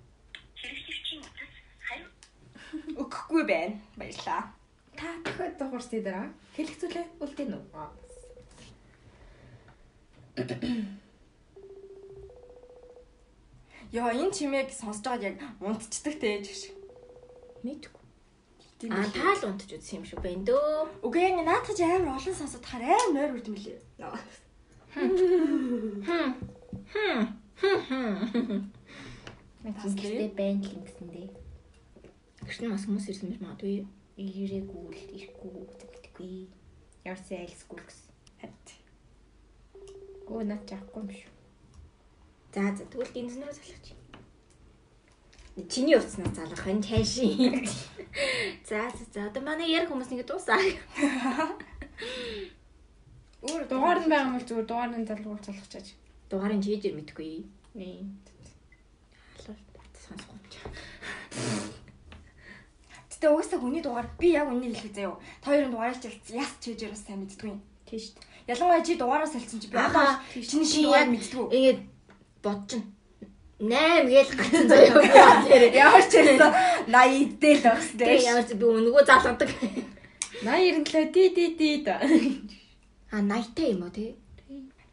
Өгөхгүй 2.99 3.43
байна. 3.47 3.79
Баярлаа. 3.95 4.51
Та 4.99 5.07
дахиад 5.23 5.59
дуурстай 5.59 6.01
дараа 6.03 6.35
хэлэцүүлээ 6.57 7.07
үлдэн 7.23 7.55
үү? 7.55 7.65
Яа, 13.93 14.11
энэ 14.11 14.33
чимээг 14.33 14.73
сонсож 14.73 15.05
байгаад 15.05 15.39
яг 15.39 15.39
унтцдаг 15.61 16.17
тээж 16.19 16.45
шиг. 16.51 16.75
Мэдгүй. 17.63 18.02
Аа 18.91 19.07
таал 19.15 19.43
унтж 19.47 19.71
үзсэн 19.79 20.03
юм 20.03 20.05
шиг 20.09 20.19
байна 20.19 20.43
дөө. 20.43 21.07
Үгүй 21.07 21.23
яг 21.23 21.39
наатаж 21.47 21.79
амар 21.87 22.19
олон 22.19 22.35
сонсоод 22.35 22.67
хаар 22.67 22.83
амар 22.91 23.15
нойр 23.15 23.35
үрд 23.39 23.47
юм 23.47 23.59
лээ. 23.63 23.79
Тэгтээ 29.63 30.35
байна 30.35 30.67
л 30.67 30.75
ингэсэндээ. 30.83 31.29
Гэрт 32.43 32.61
нь 32.67 32.73
бас 32.75 32.85
хүмүүс 32.91 33.07
ирсэн 33.07 33.39
юм 33.39 33.47
магадгүй. 33.47 33.87
Ирээгүй 34.19 34.85
л 34.91 35.15
ирэхгүй 35.15 35.55
гэдэггүй. 35.79 36.35
Явсан 37.07 37.39
айлсгүй 37.39 37.79
гэсэн. 37.87 38.11
Хат. 38.43 38.67
Өө 40.27 40.43
над 40.43 40.67
жахгүй 40.67 41.01
юм 41.07 41.11
шүү. 41.15 41.33
За 42.51 42.75
за 42.75 42.85
тэгвэл 42.91 43.15
гинзнэрөө 43.15 43.55
залгах 43.55 43.81
чи. 43.87 43.95
Чиний 45.69 45.97
утаснаа 45.97 46.33
залгах 46.35 46.67
энэ 46.67 46.83
цаашийн. 46.83 47.69
За 48.65 48.89
за 49.13 49.29
одоо 49.29 49.43
манай 49.45 49.69
ярих 49.69 49.91
хүмүүс 49.93 50.09
ингэ 50.13 50.25
дуусаа. 50.25 50.57
Өөр 53.43 53.63
Дугаар 53.69 53.99
нь 54.01 54.09
байгаа 54.09 54.27
юм 54.33 54.35
бол 54.39 54.47
зүгээр 54.49 54.67
дугаарын 54.71 55.05
залгуур 55.09 55.41
залгах 55.45 55.69
чааж. 55.69 55.87
Дугаарыг 56.31 56.63
чийжэр 56.65 56.95
мэдгүй. 56.97 57.45
Nee. 57.77 58.07
Халуул 59.45 59.93
сонсох 59.93 60.31
юм 60.33 60.41
чи. 60.49 60.59
Гэтэ 63.11 63.27
угаасаа 63.29 63.59
хүний 63.61 63.83
дугаар 63.85 64.09
би 64.17 64.33
яг 64.33 64.49
үннийг 64.49 64.73
хэлэх 64.79 64.95
заяа. 64.97 65.19
Та 65.45 65.51
хоёрын 65.53 65.73
дугаарыг 65.75 65.99
ч 66.01 66.07
яс 66.33 66.49
чийжээр 66.65 66.95
бас 66.97 67.03
сайн 67.05 67.21
мэддгүй. 67.27 67.53
Тийш 67.85 68.15
үү. 68.17 68.25
Ялангуяа 68.49 68.81
чи 68.87 68.95
дугаараас 68.97 69.33
салсан 69.37 69.61
чи 69.61 69.69
би 69.69 69.77
одоо 69.77 70.17
чиний 70.33 70.87
дугаар 70.87 71.05
яг- 71.07 71.13
мэддгүй. 71.13 71.45
Ингээд 71.51 71.81
бодчихно. 72.41 72.87
8 73.62 74.06
гээл 74.06 74.32
гацсан 74.38 74.66
заяа. 74.70 75.02
Ямар 75.74 76.04
ч 76.06 76.14
хэлсэн 76.22 76.52
80 76.94 77.42
дээр 77.42 77.58
л 77.58 77.66
багс 77.74 77.90
Тэгээ 77.98 78.22
дээ. 78.22 78.30
ямар 78.30 78.46
ч 78.46 78.52
би 78.54 78.66
өнгөө 78.70 79.04
залгадаг. 79.10 79.50
87 80.46 81.10
ди 81.14 81.24
ди 81.34 81.46
ди 81.58 81.70
да. 81.82 81.98
А 83.10 83.18
80 83.26 83.56
та 83.58 83.62
юм 83.66 83.82
уу 83.82 83.90
те? 83.90 84.14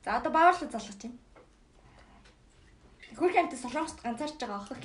За 0.04 0.16
одоо 0.16 0.32
бааварлаа 0.32 0.70
залгаж 0.72 0.96
байна. 0.96 1.18
Хөрх 3.18 3.36
амт 3.36 3.52
солонгост 3.52 4.00
ганцаарч 4.00 4.34
байгаа 4.40 4.64
ах. 4.64 4.80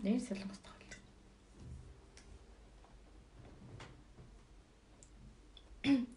Нэр 0.00 0.20
солонгос 0.24 0.60
тахал. 0.64 0.74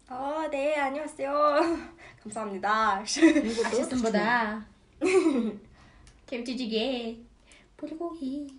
Аа, 0.08 0.48
네, 0.50 0.74
안녕하세요. 0.76 1.30
감사합니다. 2.22 2.98
Ашигсан 2.98 4.02
бода. 4.02 4.64
Кемчижигээ. 6.29 7.17
Булгоги. 7.77 8.49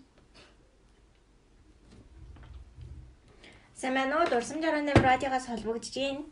Саманууд 3.74 4.32
урсам 4.32 4.58
68 4.62 5.02
радиогоос 5.02 5.46
холбогдож 5.46 5.90
байна. 5.94 6.24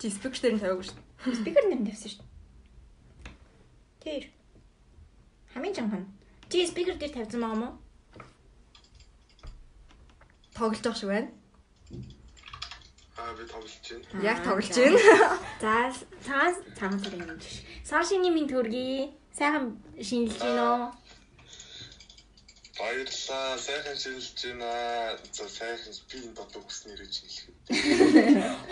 Чи 0.00 0.08
спикер 0.08 0.40
дээр 0.40 0.54
нь 0.56 0.62
тавиагүй 0.62 0.84
шүү. 0.88 0.96
Спикер 1.36 1.64
нэр 1.68 1.84
тавьсан 1.84 2.10
шүү. 2.16 2.24
Тэр. 4.00 4.24
Хамгийн 5.52 5.76
чанхан. 5.76 6.04
Чи 6.48 6.64
спикер 6.64 6.96
дээр 6.96 7.12
тавьсан 7.12 7.40
байгаа 7.44 7.60
мó? 7.60 7.68
Тоглож 10.56 10.80
байгаа 10.80 10.96
шүү 10.96 11.10
байна. 11.12 11.28
Аа 13.20 13.36
би 13.36 13.44
тоглож 13.44 13.76
байна. 13.84 14.24
Яг 14.24 14.38
тоглож 14.40 14.72
байна. 14.72 14.98
За 15.60 15.92
цагаан 16.24 16.54
цагаан 16.72 16.98
сарын 17.04 17.20
юм 17.28 17.36
биш. 17.36 17.60
Сар 17.84 18.04
шинийн 18.04 18.34
минь 18.34 18.48
төргий. 18.48 19.10
Сайхан 19.36 19.64
шинэлж 20.08 20.36
гин 20.40 20.58
үү? 20.58 20.78
Баярлалаа. 22.78 23.58
Сайхан 23.58 23.96
шинжилж 23.96 24.38
байна. 24.44 25.18
За 25.32 25.48
сайхан 25.48 25.92
би 26.08 26.16
энэ 26.24 26.34
дот 26.38 26.52
өгсөн 26.60 26.86
нэрээ 26.92 27.08
шинжилэх. 27.10 27.56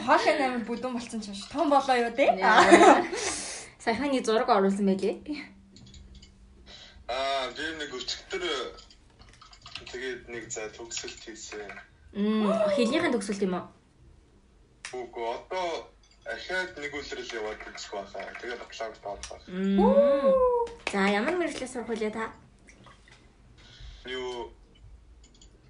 Хоолой 0.07 0.45
амир 0.47 0.65
бүдүүн 0.69 0.95
болцсон 0.97 1.21
ч 1.21 1.27
том 1.53 1.69
болоо 1.71 1.97
юу 1.97 2.13
дээ. 2.15 2.37
Сайхан 3.85 4.11
нэг 4.13 4.25
зураг 4.25 4.49
оруулсан 4.49 4.87
байлээ. 4.87 5.17
Аа 7.09 7.51
би 7.57 7.65
нэг 7.81 7.91
өчигдөр 7.95 8.45
тэгээд 9.93 10.29
нэг 10.29 10.45
за 10.53 10.69
төгсөлт 10.77 11.21
хийсэн. 11.25 11.65
Мм, 12.13 12.53
хэлнийхэн 12.77 13.13
төгсөлт 13.13 13.43
юм 13.45 13.55
уу? 13.57 13.67
Үгүй 14.93 15.25
одоо 15.37 15.89
ахаад 16.29 16.73
нэг 16.77 16.93
үлрэл 16.93 17.37
яваад 17.41 17.61
үзэх 17.73 17.93
байхаа. 17.93 18.37
Тэгээд 18.41 18.61
байх. 18.61 19.43
Мм. 19.49 20.35
За 20.93 21.01
ямар 21.09 21.35
мэрэгчлээ 21.41 21.71
сурах 21.73 21.89
вэ 21.89 22.11
та? 22.13 22.29
Юу 24.05 24.53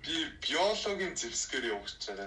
би 0.02 0.16
биологийн 0.42 1.14
зэвсгээр 1.14 1.70
явах 1.74 1.94
байна. 2.06 2.26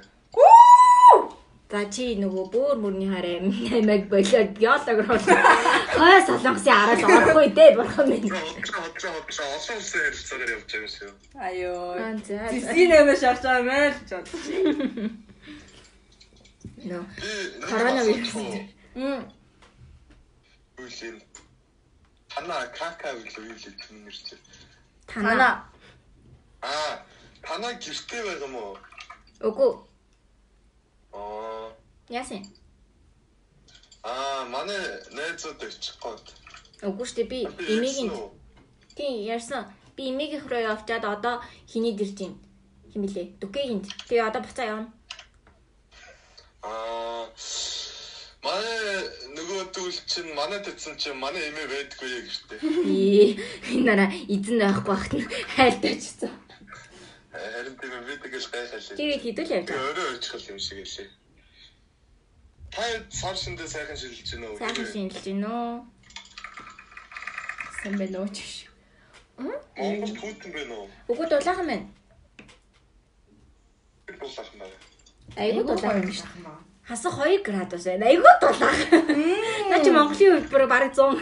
За 1.71 1.87
чи 1.87 2.19
нөгөө 2.19 2.45
бөөр 2.51 2.77
мөрний 2.83 3.07
хараа 3.07 3.39
амиг 3.47 4.11
болоод 4.11 4.49
биологоор 4.59 5.07
бол 5.07 5.23
хой 5.23 6.19
солонгосын 6.27 6.75
араас 6.75 7.03
орохгүй 7.07 7.47
дээ 7.55 7.75
бурхан 7.79 8.11
минь. 8.11 8.27
Олон 8.27 9.15
улсын 9.55 9.79
харилцаагаар 9.79 10.51
явж 10.55 10.67
байгаа 10.67 10.83
юм 10.83 10.87
шиг. 10.91 11.15
Аюу. 11.47 11.95
Зэсгийн 12.27 12.91
нэмэ 12.91 13.15
шарч 13.15 13.43
байгаа 13.47 13.63
мэн 13.63 13.87
л 13.87 13.99
ч 14.03 14.11
бод. 14.19 15.30
Нөө. 16.63 17.03
Би 17.21 17.31
Коронавирус. 17.65 18.33
Мм. 18.95 19.21
Үгүй 20.77 20.91
юм. 21.07 21.17
Тана 22.29 22.57
кака 22.77 23.13
гэлөө 23.17 23.45
юу 23.49 23.57
л 23.57 23.65
юм 23.89 23.97
нэр 24.05 24.15
чи. 24.15 24.35
Тана. 25.07 25.65
Аа, 26.61 27.05
тана 27.41 27.73
гэртээ 27.73 28.21
байгаа 28.25 28.47
юм 28.47 28.55
уу? 28.55 28.77
Үгүй. 29.41 29.71
Аа, 31.13 31.69
Яасан? 32.09 32.45
аа, 34.03 34.45
манай 34.45 34.81
найзууд 35.13 35.61
очих 35.63 35.97
гээд. 36.01 36.25
Үгүй 36.89 37.05
шүү 37.05 37.17
дээ 37.17 37.29
би 37.29 37.39
эмигийн 37.73 38.09
тийм 38.97 39.13
ярьсан. 39.35 39.69
Би 39.95 40.09
эмигийн 40.09 40.45
руу 40.49 40.61
явчаад 40.73 41.05
одоо 41.05 41.35
хиний 41.69 41.93
дэрж 41.93 42.17
ийн. 42.25 42.33
Химэлээ. 42.93 43.37
Дүкэгэнд. 43.41 43.85
Тэгээ 44.09 44.27
одоо 44.29 44.41
буцаа 44.41 44.65
явна. 44.65 44.89
Аа, 46.61 47.25
манай 48.45 48.77
нөгөө 49.33 49.61
дүүл 49.73 49.97
чинь 50.05 50.33
манай 50.37 50.59
тэтсэн 50.61 50.93
чинь 51.01 51.17
манай 51.17 51.49
эмээ 51.49 51.67
байдгүй 51.73 52.09
яг 52.09 52.25
гэртээ. 52.29 52.59
Ээ 52.85 53.29
энэ 53.73 53.85
нараа 53.89 54.09
эзэн 54.29 54.57
байхгүй 54.61 54.85
бахт 54.85 55.11
нь 55.17 55.25
хайлтаачсан. 55.57 56.29
Харин 57.33 57.75
тийм 57.81 57.93
ээ 57.97 58.05
би 58.07 58.13
тэгэл 58.21 58.47
гайхалаа. 58.53 58.97
Тэгээд 58.99 59.23
хідэл 59.25 59.53
явж 59.57 59.67
байгаа. 59.69 59.85
өөрөө 59.89 60.07
очих 60.19 60.49
юм 60.53 60.59
шиг 60.59 60.79
элээ. 60.85 61.09
Та 62.71 62.83
сар 63.09 63.35
шиндээ 63.35 63.67
сайхан 63.67 63.97
шилжиж 63.97 64.29
байна 64.31 64.47
уу? 64.51 64.57
Сайхан 64.61 64.85
шинжилж 64.85 65.25
гин 65.25 65.43
үү? 65.43 65.71
Сэн 67.81 67.93
бэ 67.97 68.05
нөөч 68.13 68.37
шүү. 68.37 68.69
Монгол 69.41 70.13
Путин 70.21 70.51
байна 70.53 70.73
уу? 70.77 70.87
Үгүй 71.09 71.25
дулаахан 71.27 71.67
байна. 71.67 71.87
Би 74.05 74.13
дулаах 74.13 74.49
юм 74.53 74.59
байна. 74.61 74.77
Айгуу 75.37 75.63
шүү. 75.63 75.77
юм 75.77 76.43
байна. 76.43 76.59
Хасах 76.87 77.15
2 77.19 77.43
градус 77.43 77.83
байна. 77.85 78.05
Айгуу 78.07 78.35
дулаахан. 78.41 79.05
Наа 79.69 79.79
чи 79.83 79.91
Монголын 79.91 80.43
хөлбөр 80.43 80.67
бараг 80.67 80.91
100. 80.95 81.21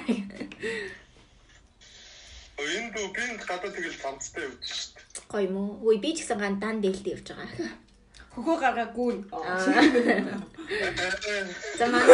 Өө 2.60 2.68
энэ 2.76 2.90
дүү 2.92 3.08
би 3.16 3.22
энэ 3.24 3.44
гадаа 3.46 3.72
тэгэл 3.72 4.02
цамцтай 4.02 4.44
явж 4.44 4.66
шүү 4.68 4.92
дээ. 4.98 5.30
Гоё 5.32 5.46
юм 5.48 5.56
уу? 5.58 5.72
Үй 5.88 5.98
би 6.04 6.12
ч 6.18 6.26
гэсэн 6.26 6.40
гандан 6.42 6.82
дээлтэй 6.84 7.14
явж 7.16 7.28
байгаа. 7.32 7.72
Хөхөө 8.36 8.58
гаргаагүй. 8.60 9.16
За 11.80 11.86
манай 11.88 12.08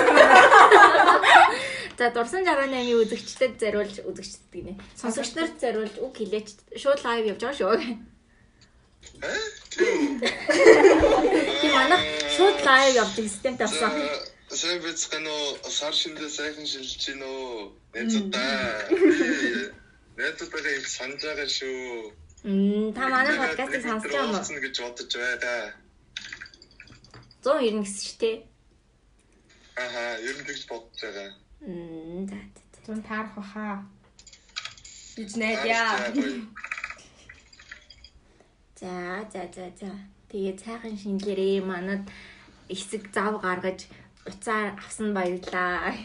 За 1.98 2.12
дурсан 2.12 2.44
68-ийн 2.44 3.00
үзэгчдэд 3.02 3.54
зориулж 3.56 3.96
үзэгчдэд 4.04 4.52
гинэ. 4.52 4.74
Сонсогч 5.00 5.32
нарт 5.36 5.56
зориулж 5.64 5.96
үг 6.04 6.14
хэлээч 6.20 6.76
шууд 6.76 7.00
лайв 7.08 7.26
явж 7.32 7.42
байгаа 7.42 7.56
шүү. 7.56 8.15
Аа? 9.22 9.42
Тийм. 9.72 10.22
Манайх 11.76 12.04
шууд 12.36 12.58
лайв 12.66 12.96
явдаг 12.96 13.26
системтэй 13.26 13.68
болсон. 13.68 13.92
За, 14.50 14.56
Сайн 14.56 14.80
бицхэн 14.84 15.26
үү? 15.26 15.46
Сар 15.78 15.94
шиндээ 15.94 16.30
сайхан 16.30 16.66
шилжиж 16.70 17.02
гин 17.06 17.22
үү? 17.26 17.72
Би 17.94 18.02
найзуудаа 20.18 20.72
их 20.80 20.88
санаж 20.88 21.22
байгаа 21.24 21.50
шүү. 21.50 22.14
Мм 22.46 22.94
та 22.94 23.10
манай 23.10 23.36
подкастыг 23.36 23.82
сонсож 23.84 24.12
байгаа 24.12 24.28
юм 24.28 24.36
уу? 24.36 24.44
уу 24.46 24.62
гэж 24.64 24.76
бодож 24.80 25.12
байна. 25.18 25.54
190 27.44 27.84
гэсэн 27.84 28.04
шүү 28.08 28.18
дээ. 28.22 28.38
Аха, 29.84 30.04
ер 30.24 30.36
нь 30.40 30.46
тэгж 30.48 30.64
бодож 30.72 31.00
байгаа. 31.04 31.30
Мм 31.68 32.24
за. 32.30 32.38
Зун 32.86 33.00
таарах 33.04 33.36
баха. 33.36 33.84
Бич 35.18 35.36
найдаа. 35.36 36.14
За 38.76 39.24
за 39.32 39.48
за 39.56 39.72
за. 39.80 39.92
Тэгээ 40.28 40.60
цайхан 40.60 40.96
шингэрээ 41.00 41.64
манад 41.64 42.04
эсэг 42.68 43.08
зав 43.16 43.40
гаргаж 43.40 43.88
уцаар 44.28 44.76
авсан 44.76 45.16
баярлаа. 45.16 45.96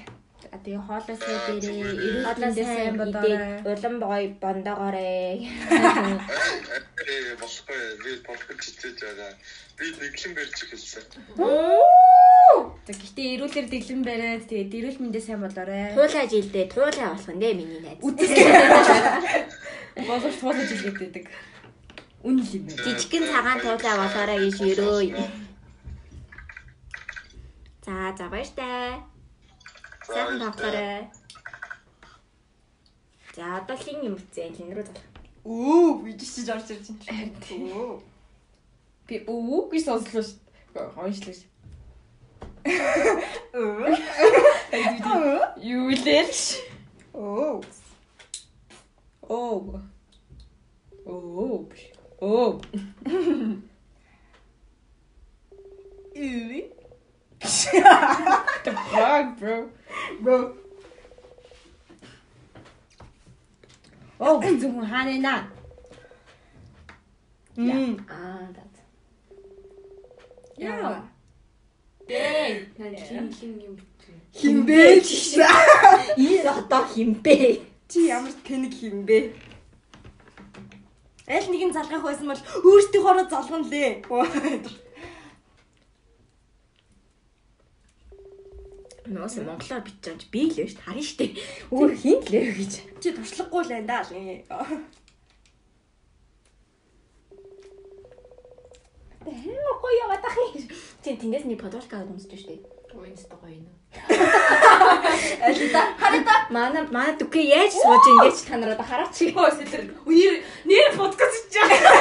Тэгээ 0.51 0.83
хоолоосоо 0.87 1.59
дээрээ 1.59 1.99
эрүүл 1.99 2.27
Хоолой 2.27 2.47
мэндээ 2.47 2.67
сайн 2.67 2.79
сайн 2.79 2.95
бодоорой. 3.01 3.63
улам 3.67 3.95
бой 4.03 4.25
бондоогоорой. 4.43 5.51
Ээ 7.11 7.35
болохгүй 7.43 7.81
би 8.03 8.11
гэж 8.23 8.61
хичээж 8.63 8.99
байгаа. 9.03 9.33
Би 9.79 9.85
нэглэн 9.91 10.33
барьж 10.39 10.59
эхэлсэн. 10.63 11.05
За 12.87 12.93
гэхдээ 12.95 13.27
эрүүлэр 13.35 13.67
дэглэн 13.67 14.03
бариад 14.07 14.47
тэгээд 14.47 14.75
эрүүл 14.79 14.99
мэндээ 15.03 15.23
сайн 15.27 15.43
болоорой. 15.43 15.91
Туулаа 15.99 16.27
жилдээ 16.31 16.67
туулаа 16.71 17.19
болох 17.19 17.35
дээ 17.35 17.55
миний 17.59 17.83
найз. 17.83 17.99
Боловч 20.07 20.37
туулаж 20.39 20.71
илгээд 20.71 20.99
байдаг. 21.03 21.27
Үн 22.21 22.37
л 22.37 22.49
юм 22.53 22.65
байна. 22.69 22.83
Жижигхэн 22.85 23.25
цагаан 23.33 23.59
туулаа 23.65 23.97
болоорой 24.01 24.39
гэж 24.45 24.59
өрөө. 24.61 25.17
За 27.85 28.13
за 28.19 28.27
баяр 28.29 28.51
таа. 28.59 29.01
Сайхан 30.07 30.37
тоглоорой. 30.41 31.09
За 33.35 33.57
одоо 33.57 33.77
хин 33.77 34.05
юм 34.05 34.17
зэн 34.35 34.53
хин 34.53 34.69
рүү 34.77 34.85
залах. 34.85 35.07
Өө, 35.49 36.05
бич 36.05 36.21
чиж 36.21 36.49
орж 36.53 36.69
ирж 36.75 36.93
байна. 37.09 37.33
Өө. 37.57 38.05
Би 39.09 39.25
өө 39.25 39.73
гэж 39.73 39.83
сонслоо 39.89 40.21
шүү. 40.21 40.37
дээ. 40.77 40.93
Хоншлоо 40.93 41.35
шүү. 41.39 41.49
Өө. 43.57 43.97
Юу 45.57 45.89
лээш? 46.05 46.61
Өө. 47.17 47.65
Оо. 49.25 49.81
Оо. 51.07 51.65
Оо. 52.21 52.61
Үй. 56.15 56.71
The 57.41 58.73
fuck, 58.91 59.39
bro. 59.39 59.71
Бро. 60.21 60.55
Оо, 64.19 64.41
зүг 64.61 64.85
хаана 64.85 65.17
наа? 65.19 65.49
Мм. 67.57 68.07
Аа 68.09 68.49
за. 68.55 68.63
Яа. 70.59 71.03
Дээ. 72.07 72.69
Хин 72.77 73.33
хин 73.33 73.53
юм. 73.65 73.77
Химбэ 74.35 75.01
чи. 75.01 75.41
Энэ 76.17 76.51
одоо 76.51 76.85
химбэ? 76.85 77.65
Чи 77.89 78.07
ямар 78.09 78.33
тэнэг 78.45 78.73
химбэ? 78.75 79.33
Аль 81.31 81.47
нэгэн 81.47 81.71
залгах 81.71 82.03
байсан 82.03 82.27
бол 82.27 82.43
өөртөөхөөрөө 82.67 83.27
залгана 83.31 83.71
лээ. 83.71 84.03
Нуус 89.15 89.39
монголоор 89.39 89.83
бичиж 89.87 90.27
би 90.35 90.51
л 90.51 90.59
байж 90.59 90.75
харна 90.75 91.03
штэ. 91.07 91.39
Өөр 91.71 91.95
хин 91.95 92.19
л 92.19 92.35
ээ 92.35 92.51
гэж. 92.59 92.73
Чи 92.99 93.09
туршлагагүй 93.15 93.63
л 93.63 93.75
энэ 93.79 93.87
даа. 93.87 94.03
Хэмээ 99.23 99.75
гоё 99.79 99.99
яваад 100.03 100.27
ах 100.27 100.35
юм. 100.35 100.67
Чи 101.03 101.15
тэндээс 101.15 101.47
нэг 101.47 101.63
подкаст 101.63 102.11
үзэж 102.11 102.43
штэ. 102.43 102.80
Уинст 102.95 103.31
гоё 103.31 103.55
юм. 103.55 103.67
Алита 105.47 105.81
хараа 105.99 106.47
манай 106.51 106.83
манай 106.91 107.15
дүкээ 107.19 107.47
яаж 107.59 107.73
сууж 107.75 108.05
ингэж 108.11 108.37
та 108.49 108.57
нараа 108.59 108.83
хараач. 108.83 109.17
Хөөс 109.31 109.59
тэр 109.71 109.95
үер 110.11 110.43
нэр 110.67 110.91
подкаст 110.99 111.35
хийж 111.39 111.55
байгаа. 111.71 111.95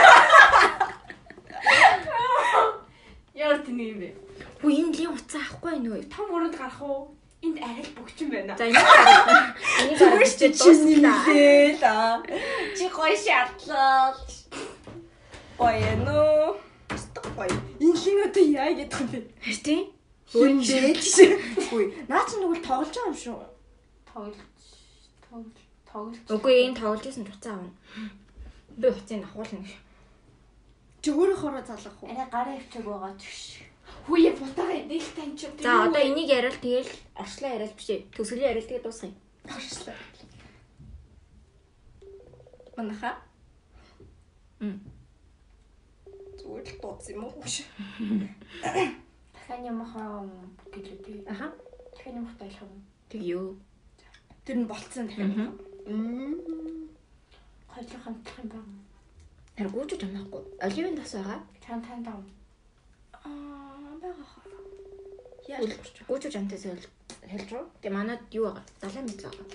Яар 3.37 3.61
тэний 3.61 3.93
юм 3.93 3.99
бэ? 4.01 4.09
Хүү 4.61 4.71
энэ 4.81 4.95
лин 4.97 5.13
уцаа 5.13 5.41
авахгүй 5.45 5.77
нөө. 5.77 6.09
Том 6.09 6.25
өрөнд 6.33 6.57
гарах 6.57 6.81
уу? 6.81 7.13
Энд 7.45 7.57
арай 7.61 7.85
л 7.85 7.93
бөгчин 7.93 8.27
байна. 8.33 8.57
За 8.57 8.65
энэ 8.65 8.81
гараа. 8.81 9.53
Энийг 9.85 9.99
гараа 10.01 10.19
бичиж 10.25 10.57
дуусна. 10.57 11.13
Лээ. 11.29 11.77
Чи 12.77 12.85
гоё 12.89 13.13
шатлал. 13.13 14.17
Баяно. 15.57 16.57
Гоё. 17.37 17.57
Энэ 17.77 17.97
хин 18.01 18.17
одоо 18.25 18.43
яа 18.43 18.73
гэдэг 18.73 18.99
юм 18.99 19.07
бэ? 19.13 19.19
Хэвчээ? 19.45 19.79
Химбэ 19.85 19.98
чи. 21.01 21.25
Үгүй. 21.57 21.85
Наа 22.05 22.23
чи 22.29 22.37
нүгэл 22.37 22.61
тоглож 22.61 22.93
байгаа 22.93 23.09
юм 23.09 23.17
шүү. 23.17 23.37
Тоглож 24.05 24.37
тоглож 25.25 25.57
тоглож. 25.89 26.17
Үгүй 26.29 26.53
энэ 26.69 26.77
тоглож 26.77 27.03
исэн 27.09 27.25
ч 27.25 27.33
уцаа 27.33 27.57
авна. 27.57 27.73
Би 28.77 28.87
уцыг 28.93 29.25
авахулна. 29.25 29.65
Чи 31.01 31.09
өөрөөхөөрөө 31.15 31.63
залгах 31.65 31.97
уу? 32.03 32.11
Арай 32.13 32.29
гараа 32.29 32.55
өвчөг 32.61 32.85
байгаа 32.85 33.13
ч. 33.17 33.25
Хүүе 34.05 34.31
бутагаа 34.37 34.85
дийл 34.85 35.09
таньч. 35.17 35.39
За 35.65 35.89
одоо 35.89 36.01
энийг 36.01 36.29
яриад 36.29 36.61
тэгэл 36.61 36.91
орчлоо 37.17 37.49
яриад 37.49 37.73
бишээ. 37.73 37.99
Төсгөлийн 38.13 38.49
яриад 38.53 38.67
тэгээ 38.69 38.85
дуусгая. 38.85 39.13
орчлоо. 39.49 39.97
Манаха. 42.77 43.11
Мм. 44.61 44.77
Зүгээр 46.37 46.65
л 46.69 46.77
дууц 46.81 47.05
юм 47.09 47.23
уу? 47.25 47.33
Дахиад 49.59 49.75
ямахаа 49.75 50.23
гэлээ. 50.71 51.27
Аха. 51.27 51.51
Дахиад 51.91 52.15
ямах 52.15 52.37
тайлах 52.39 52.61
юм. 52.63 52.79
Тэг 53.09 53.21
юу? 53.21 53.59
Тэр 54.45 54.57
нь 54.63 54.67
болцсон 54.71 55.07
дахиад. 55.07 55.51
Хоёулаа 57.67 57.99
хамтлах 57.99 58.39
юм 58.39 58.47
байна. 58.55 58.79
Тэр 59.59 59.67
гүйж 59.67 59.91
амаахгүй. 59.99 60.43
Оливын 60.63 60.95
тас 60.95 61.11
байгаа. 61.11 61.39
Чан 61.59 61.81
тань 61.83 62.03
даа. 62.07 62.23
Аа, 63.11 63.99
байгаа 63.99 64.27
хаа. 64.31 64.47
Яаж 65.51 65.75
Гүйж 66.07 66.35
амтаас 66.39 66.63
хэлж 67.27 67.49
рүү. 67.51 67.63
Тэгээ 67.83 67.91
манад 67.91 68.23
юу 68.31 68.47
байгаа? 68.47 68.63
Далайн 68.79 69.11
мэд 69.11 69.27
байгаа. 69.27 69.47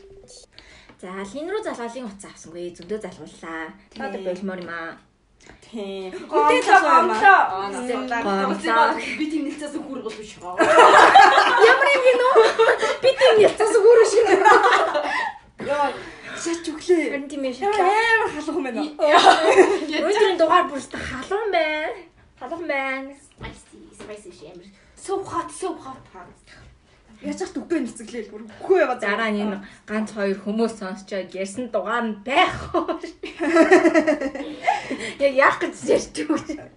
За 1.01 1.25
хин 1.25 1.49
рүү 1.49 1.65
залгаалын 1.65 2.13
уцаа 2.13 2.29
авсангүй. 2.29 2.77
Зөндөө 2.77 3.01
залгууллаа. 3.01 3.73
Та 3.89 4.13
одоо 4.13 4.21
болмоор 4.21 4.61
юм 4.61 4.69
аа. 4.69 5.01
Тийм. 5.75 6.11
Гомдлоо 6.31 6.81
Аа, 6.85 7.71
Гомдлоо. 8.47 8.95
Би 9.19 9.25
тийм 9.31 9.43
нэлцээс 9.49 9.75
хүргэл 9.75 10.15
биш 10.19 10.33
хаа. 10.39 10.55
Ямар 10.55 11.89
юм 11.95 12.03
гинөө? 12.07 12.33
Би 13.03 13.11
тийм 13.19 13.37
яцаас 13.43 13.75
өөрөө 13.75 14.07
шиг. 14.07 14.27
Яа, 15.67 15.91
шаач 16.39 16.67
өглөө. 16.71 17.03
Харин 17.11 17.27
тийм 17.27 17.43
ээ 17.43 17.59
амар 17.67 18.31
халах 18.35 18.55
юм 18.55 18.65
байна. 18.71 18.83
Өнөөдрийн 19.99 20.39
дугаар 20.39 20.65
бүр 20.71 20.79
өстө 20.79 20.97
халуун 21.01 21.51
байна. 21.51 22.07
Халуун 22.39 22.67
байна. 22.71 23.11
Spicy, 23.35 23.79
spicy 23.99 24.31
шимэр. 24.31 24.71
Сөв 24.95 25.27
хат 25.27 25.51
сөв 25.51 25.75
хат. 25.83 25.99
Яаж 27.23 27.39
ч 27.45 27.55
үгүй 27.55 27.79
нэцэглээл 27.85 28.31
бүр 28.33 28.43
үгүй 28.49 28.79
яваа. 28.83 28.99
Дараа 28.99 29.31
нь 29.31 29.43
энэ 29.45 29.59
ганц 29.87 30.11
хоёр 30.17 30.39
хүмүүс 30.43 30.75
сонсчоод 30.81 31.31
ярьсан 31.31 31.71
дугаар 31.71 32.05
нь 32.09 32.19
байх. 32.27 32.73
Яг 35.23 35.33
яах 35.35 35.59
гэж 35.63 35.75
ярьж 35.95 36.17
байгаа. 36.27 36.69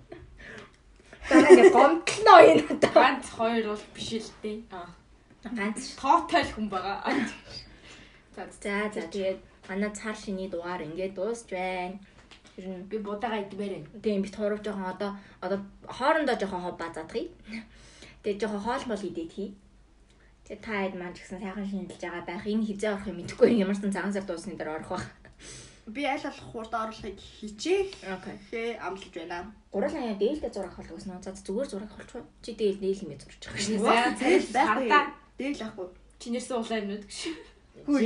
Дараа 1.29 1.51
нь 1.55 1.73
гомдлоо 1.73 2.39
энэ 2.51 2.63
одоо. 2.69 2.91
Ганц 2.93 3.25
хоёр 3.33 3.65
бол 3.73 3.85
биш 3.95 4.09
л 4.21 4.31
дээ. 4.43 4.57
Аа. 4.71 4.89
Ганц. 5.57 5.95
Тоотой 5.99 6.43
л 6.43 6.53
хүн 6.55 6.67
байгаа. 6.69 7.01
За 8.35 8.45
за 8.93 9.01
тэгээд 9.09 9.39
манай 9.69 9.91
цар 9.91 10.15
шиний 10.15 10.47
дугаар 10.47 10.81
ингээд 10.85 11.17
дуусч 11.17 11.49
байна. 11.51 11.97
Тэр 12.55 12.65
нь 12.69 12.87
Би 12.89 12.97
будаага 12.97 13.41
идмээр 13.43 13.73
байна. 13.73 14.01
тийм 14.03 14.21
бит 14.21 14.35
хурав 14.35 14.61
жоохон 14.63 14.85
одоо 14.93 15.11
одоо 15.41 15.59
хоорондоо 15.87 16.35
жоохон 16.39 16.61
хоо 16.61 16.73
базаадгий. 16.77 17.31
Тэгээд 18.23 18.41
жоохон 18.41 18.61
хоол 18.63 18.83
мол 18.87 19.03
идээд 19.09 19.31
хий. 19.33 19.49
Тэгээд 20.47 20.63
та 20.63 20.71
хэд 20.79 20.95
маань 20.95 21.11
ч 21.11 21.27
гэсэн 21.27 21.43
сайхан 21.43 21.67
шинжилж 21.67 21.99
байгаа 21.99 22.23
байх. 22.23 22.47
Энэ 22.47 22.63
хизээ 22.71 22.91
орох 22.95 23.07
юм 23.11 23.19
мэдэхгүй 23.19 23.49
ямар 23.59 23.75
ч 23.75 23.83
цагаан 23.83 24.15
сар 24.15 24.23
дуусны 24.23 24.55
дараа 24.55 24.79
орох 24.79 24.95
байх. 24.95 25.05
Би 25.91 26.07
аль 26.07 26.23
болох 26.23 26.47
хурд 26.51 26.71
оруулахыг 26.71 27.19
хичээх. 27.19 27.91
Окей. 28.07 28.35
Хээ 28.47 28.79
амлаж 28.79 29.11
байна. 29.11 29.51
Гурлаа 29.75 30.03
яа 30.07 30.15
дээлтэй 30.15 30.51
зураг 30.51 30.71
авах 30.71 30.87
гэсэн 30.87 31.19
үү? 31.19 31.23
За 31.23 31.35
зүгээр 31.35 31.67
зураг 31.67 31.91
авахгүй. 31.91 32.23
Чи 32.39 32.51
дээл 32.55 32.79
нээл 32.79 32.99
хэмээ 33.03 33.19
зурж 33.19 33.41
байгаа 33.43 33.59
шин. 33.59 33.79
Тэгэл 33.83 34.47
царил 34.55 34.87
байхгүй. 34.87 35.15
Дээл 35.35 35.63
ахгүй. 35.67 35.87
Чинэрсэн 36.19 36.55
улаан 36.59 36.81
юмнууд 36.87 37.03
гэж. 37.07 37.19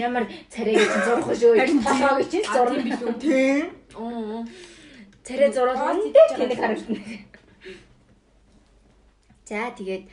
Ямар 0.01 0.25
царайг 0.49 0.77
чинь 0.81 1.05
зурх 1.05 1.27
шүү. 1.29 1.53
Толгоо 1.85 2.13
гэж 2.21 2.29
чинь 2.33 2.45
А 2.49 2.53
зурна. 2.53 2.73
тийм 2.73 2.85
билүү. 2.89 3.13
Тийм. 3.21 3.65
Oo. 4.01 4.45
Царай 5.25 5.49
зурвал 5.53 5.97
тэнэг 6.37 6.57
харагдана. 6.57 7.01
За 9.45 9.69
тэгээд 9.77 10.03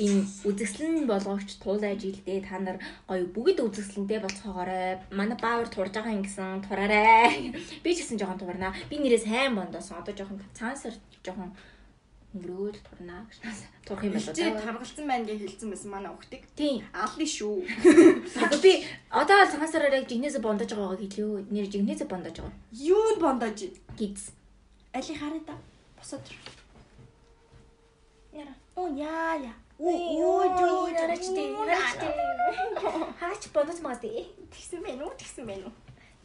энэ 0.00 0.24
үзэсгэлэн 0.48 1.04
болгогч 1.04 1.60
туулайж 1.60 2.00
илдээ 2.08 2.40
та 2.48 2.56
нар 2.58 2.78
гоё 3.08 3.24
бүгд 3.28 3.60
үзэсгэлэнтэй 3.60 4.20
болцоогоорой. 4.24 4.98
Манай 5.12 5.36
баавар 5.36 5.68
турж 5.68 5.92
байгаа 5.92 6.16
юм 6.16 6.24
гэсэн 6.24 6.64
тураарай. 6.64 7.52
Би 7.84 7.90
ч 7.92 8.00
гэсэн 8.00 8.16
жоохон 8.16 8.40
турнаа. 8.40 8.72
Би 8.88 8.96
нэрээ 8.96 9.20
сайн 9.20 9.54
бондосон. 9.54 10.00
Одоо 10.00 10.14
жоохон 10.16 10.40
цаансар 10.56 10.94
жоохон 11.20 11.52
өнгөрөөл 12.30 12.78
турнаа 12.86 13.26
гэж 13.26 13.38
турах 13.82 14.04
юм 14.06 14.14
байна 14.14 14.32
Чи 14.32 14.44
даа. 14.46 14.62
таргалцсан 14.62 15.06
байна 15.10 15.26
гэж 15.26 15.38
хэлсэн 15.42 15.68
байсан 15.74 15.90
манай 15.90 16.10
хүүхдийг. 16.14 16.42
Тийм. 16.54 16.86
Алли 16.94 17.26
шүү. 17.26 17.58
Би 18.62 18.72
одоо 19.10 19.38
л 19.42 19.50
цаансараар 19.50 19.98
яг 19.98 20.06
жигнэсээ 20.06 20.38
бондож 20.38 20.70
байгаагаа 20.70 21.02
хэлээ. 21.02 21.50
Нэр 21.50 21.66
жигнэсээ 21.66 22.06
бондож 22.06 22.38
байгаа. 22.38 22.54
Юунд 22.70 23.18
бондож? 23.18 23.58
Гиз. 23.98 24.30
Али 24.94 25.14
хараа 25.18 25.42
та. 25.42 25.54
Босоод. 25.98 26.22
Яра. 28.30 28.54
Оо 28.78 28.86
яа 28.94 29.34
яа. 29.42 29.54
Оо 29.80 30.44
юу 30.44 30.88
яраач 30.92 31.24
тий. 31.32 31.56
Хаач 33.20 33.42
бодож 33.54 33.80
магас 33.80 34.00
тий. 34.04 34.28
Тэгсэн 34.52 34.84
мэн 34.84 35.00
үү? 35.00 35.12
Тэгсэн 35.16 35.44
мэн 35.48 35.64
үү? 35.64 35.72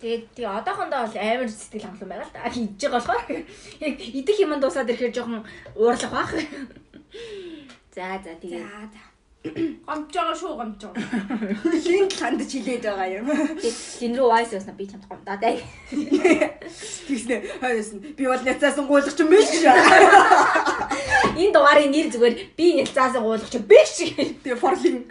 Тэгээд 0.04 0.24
тий 0.36 0.44
одоохондоо 0.44 1.08
бол 1.08 1.16
амар 1.16 1.48
сэтгэл 1.48 1.88
хангалуун 1.88 2.12
байгаа 2.12 2.28
л 2.28 2.36
да. 2.36 2.52
Хийж 2.52 2.76
байгаа 2.84 3.00
болохоор 3.00 3.24
яг 3.80 3.96
идэх 3.96 4.38
юм 4.44 4.60
дуусаад 4.60 4.92
ирэхээр 4.92 5.16
жоохон 5.16 5.48
уурлах 5.80 6.12
бах. 6.12 6.36
За 7.96 8.20
за 8.20 8.36
тэгээ. 8.44 8.60
За 8.60 8.92
за. 8.92 9.02
Гомж 9.88 10.12
байгаа 10.12 10.36
шүү 10.36 10.52
гомж 10.60 10.82
байгаа. 10.92 11.16
Линк 11.88 12.12
хандаж 12.12 12.52
хилээд 12.52 12.84
байгаа 12.84 13.08
юм. 13.24 13.32
Тэгээд 13.56 13.78
лин 14.04 14.14
рүү 14.20 14.28
вайс 14.36 14.52
ясна 14.52 14.76
би 14.76 14.84
чамд 14.84 15.08
гомдаа 15.08 15.40
даа. 15.40 15.56
Тэгснэ. 17.08 17.36
Хойноос 17.64 17.92
нь 17.96 18.04
би 18.20 18.24
бол 18.28 18.44
няцаасан 18.44 18.84
гуйлах 18.90 19.16
юм 19.16 19.32
биш. 19.32 19.48
Энэ 21.36 21.52
дугаарыг 21.52 21.92
нэр 21.92 22.08
зүгээр 22.14 22.36
би 22.56 22.66
нэлцаасан 22.80 23.22
гуулах 23.24 23.50
чи 23.52 23.60
биш. 23.60 23.92
Тэгээ 24.08 24.56
форлин. 24.56 25.04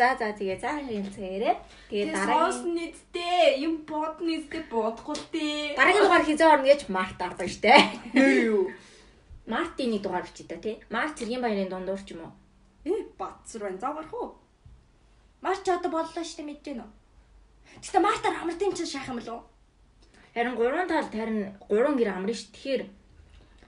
За 0.00 0.16
за 0.16 0.32
тэгээ 0.32 0.56
за 0.56 0.80
хэлцээрээ. 0.80 1.56
Тэгээ 1.92 2.06
дараагийн 2.16 2.24
соос 2.24 2.58
нийтдээ 2.64 3.60
юм 3.60 3.84
бод 3.84 4.16
нийтдээ 4.24 4.64
бодохгүй 4.72 5.18
тээ. 5.28 5.76
дараагийн 5.76 6.04
дугаар 6.08 6.24
хизээ 6.24 6.48
орно 6.48 6.66
гэж 6.72 6.80
Март 6.88 7.20
авсан 7.20 7.48
штэ. 7.52 7.76
Нэр 8.16 8.32
юу? 8.48 8.64
Мартын 9.44 9.92
нэг 9.92 10.00
дугаар 10.00 10.24
бичээ 10.24 10.48
та 10.48 10.56
тий. 10.56 10.80
Март 10.88 11.20
цэргийн 11.20 11.44
баярын 11.44 11.68
дундуур 11.68 12.00
ч 12.00 12.16
юм 12.16 12.24
уу. 12.24 12.32
Э 12.88 13.04
бацар 13.20 13.60
байна. 13.68 13.76
За 13.76 13.92
гарах 13.92 14.14
уу? 14.16 14.40
Марч 15.44 15.68
одоо 15.68 15.90
боллоо 15.92 16.24
штэ 16.24 16.48
мэдэж 16.48 16.80
гэнэ? 16.80 16.86
Гэтэ 17.84 18.00
Мартаар 18.00 18.40
амртын 18.40 18.72
чинь 18.72 18.88
шаах 18.88 19.12
юм 19.12 19.20
болов 19.20 19.36
уу? 19.36 19.44
Харин 20.32 20.56
3 20.56 20.88
талд 20.88 21.12
харин 21.12 21.40
3 21.68 21.98
гэр 21.98 22.08
амрын 22.14 22.36
ш. 22.36 22.48
Тэгэхээр 22.54 22.82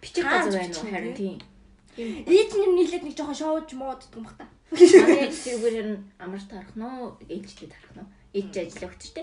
Хааж 0.02 0.50
газар 0.50 0.60
байна 0.60 0.74
уу 0.74 0.90
харин 0.90 1.14
тий. 1.14 1.38
тийм. 1.96 2.26
Ийд 2.26 2.50
нэр 2.58 2.70
нийлээд 2.74 3.04
нэг 3.06 3.14
жоохон 3.16 3.38
шоуж 3.38 3.70
мууддаг 3.78 4.10
юм 4.18 4.24
бах 4.26 4.36
та. 4.38 4.46
Манай 4.74 5.30
зүгээр 5.30 5.74
харин 5.78 5.98
амарт 6.18 6.50
харах 6.50 6.74
нөө 6.74 7.22
ээлжтэй 7.30 7.70
харах 7.70 7.92
нөө. 8.02 8.06
Ээж 8.34 8.54
ажиллагч 8.66 9.00
штэ. 9.06 9.22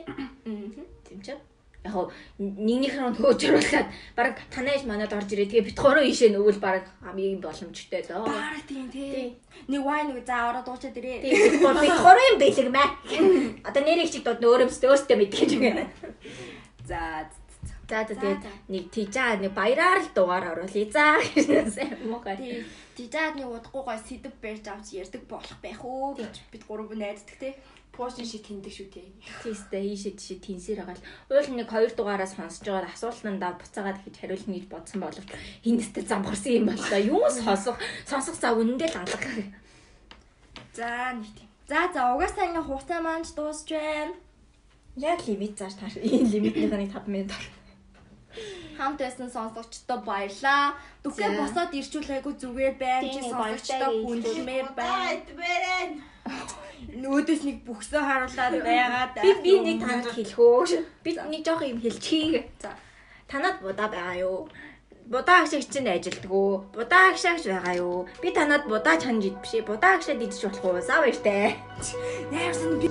Тийм 1.03 1.19
ч. 1.25 1.35
Яг 1.83 1.91
хоо 1.95 2.11
нэгнийх 2.39 2.95
нь 2.99 3.15
хөөж 3.15 3.39
оруулаад 3.49 3.87
баг 4.15 4.35
танайж 4.51 4.83
манад 4.83 5.11
орж 5.15 5.31
ирээ. 5.31 5.47
Тэгээ 5.51 5.67
бит 5.71 5.79
хороо 5.79 6.03
ийшээ 6.03 6.35
нөгөөл 6.35 6.59
баг 6.59 6.83
хамгийн 7.03 7.39
боломжтой 7.39 8.03
доо. 8.03 8.27
Баарах 8.27 8.63
тийм 8.67 8.91
Тий. 8.91 9.11
тий. 9.15 9.27
Нэг 9.71 9.81
вайн 9.87 10.11
нэг 10.11 10.27
за 10.27 10.51
ороод 10.51 10.67
уучаад 10.67 10.95
ирээ. 10.99 11.23
Тийм 11.23 11.63
бит 11.79 11.95
хороо 12.03 12.23
юм 12.31 12.37
бэлэг 12.39 12.67
мэ. 12.67 12.83
Одоо 13.67 13.81
нэрийг 13.83 14.11
чиг 14.11 14.23
дод 14.27 14.43
өөрөөсөө 14.43 14.91
өөртөө 14.91 15.17
мэдгэж 15.23 15.51
байгаа. 15.55 15.87
За 16.83 16.99
За 17.89 18.05
тэгээд 18.05 18.45
нэг 18.69 18.83
тийжаа 18.93 19.41
нэг 19.41 19.57
баяраар 19.57 20.05
л 20.05 20.13
дугаар 20.13 20.53
оруулъя. 20.53 20.85
За 20.93 21.17
гэсэн 21.17 22.05
муухай. 22.05 22.37
тий. 22.37 22.61
Дижаад 22.93 23.33
нэг 23.33 23.49
удахгүй 23.49 23.81
гой 23.81 23.97
сэдв 23.97 24.29
барьж 24.37 24.69
авч 24.69 24.93
ярддаг 24.93 25.25
болох 25.25 25.57
байх 25.57 25.81
уу 25.81 26.13
гэж 26.13 26.53
бид 26.53 26.63
гурав 26.69 26.93
найддаг 26.93 27.33
тий. 27.41 27.57
Пошин 27.89 28.29
шит 28.29 28.45
хиндэг 28.45 28.69
шүү 28.69 28.93
дээ. 28.93 29.09
Тийстэй 29.41 29.89
ийшээ 29.89 30.13
тийшээ 30.21 30.39
тэнсээр 30.45 30.79
байгаа 30.85 31.01
л. 31.01 31.07
Уул 31.33 31.49
нэг 31.57 31.67
хоёр 31.73 31.91
дугаараа 31.97 32.29
сонсож 32.29 32.61
байгаа 32.61 32.93
асуултандаа 32.93 33.57
буцаагаад 33.57 34.05
гэж 34.05 34.15
хариулна 34.21 34.53
гэж 34.53 34.65
бодсон 34.69 34.99
боловч 35.01 35.29
хиндэстэй 35.65 36.05
зам 36.05 36.21
гарсан 36.21 36.53
юм 36.61 36.69
байна 36.69 36.85
да. 36.93 37.01
Юу 37.01 37.25
сонсох 37.25 37.81
сонсох 38.05 38.37
зав 38.37 38.61
үнэндээ 38.61 38.93
л 38.93 39.01
алга. 39.01 39.29
За 40.77 41.17
нэг 41.17 41.27
тийм. 41.33 41.49
За 41.65 41.89
за 41.89 42.13
угаасаа 42.13 42.45
ингээ 42.53 42.69
хугацаа 42.69 43.01
маань 43.01 43.25
дуусч 43.25 43.67
байна. 43.73 44.13
Яг 44.95 45.19
лимит 45.25 45.57
зааш 45.57 45.73
тааш. 45.75 45.97
Энэ 45.97 46.29
лимитнийх 46.29 46.71
нь 46.71 46.93
5 46.93 47.09
минут. 47.09 47.58
Хамт 48.77 48.99
байсан 49.01 49.29
сонсогчдод 49.29 50.01
баярлаа. 50.05 50.77
За. 51.33 51.39
босоод 51.41 51.71
ирчүүл 51.73 52.09
айгу 52.15 52.31
зүгээр 52.37 52.75
байна. 52.79 53.09
Чи 53.09 53.21
сонсогчдод 53.25 53.93
хүндлэмээр 54.05 54.67
байна. 54.77 55.99
Нүүдээс 57.03 57.43
нэг 57.43 57.57
бүхсөө 57.67 58.01
харуулад 58.05 58.53
байгаад 58.63 59.13
Би 59.19 59.29
би 59.43 59.53
нэг 59.65 59.77
танд 59.83 60.07
хэлэх 60.13 60.39
үү. 60.39 60.85
Би 61.03 61.11
нэг 61.17 61.41
жоох 61.43 61.63
юм 61.67 61.81
хэлчихье. 61.83 62.47
За. 62.61 62.71
Танад 63.27 63.59
будаа 63.61 63.89
байгаа 63.91 64.15
юу? 64.23 64.49
Будаа 65.09 65.41
агшаагч 65.41 65.67
чинь 65.73 65.89
ажилтдаг 65.89 66.31
уу? 66.31 66.63
Будаа 66.73 67.11
агшаагч 67.11 67.43
байгаа 67.49 67.75
юу? 67.81 68.07
Би 68.21 68.29
танад 68.31 68.63
будаа 68.69 68.95
идэх 68.95 69.41
биш. 69.41 69.53
Будаа 69.65 69.97
агшаад 69.97 70.21
идэж 70.21 70.39
болох 70.45 70.65
уу? 70.65 70.81
Сав 70.81 71.01
баяртай. 71.03 71.57
Нээрсэн 72.31 72.79
би 72.79 72.87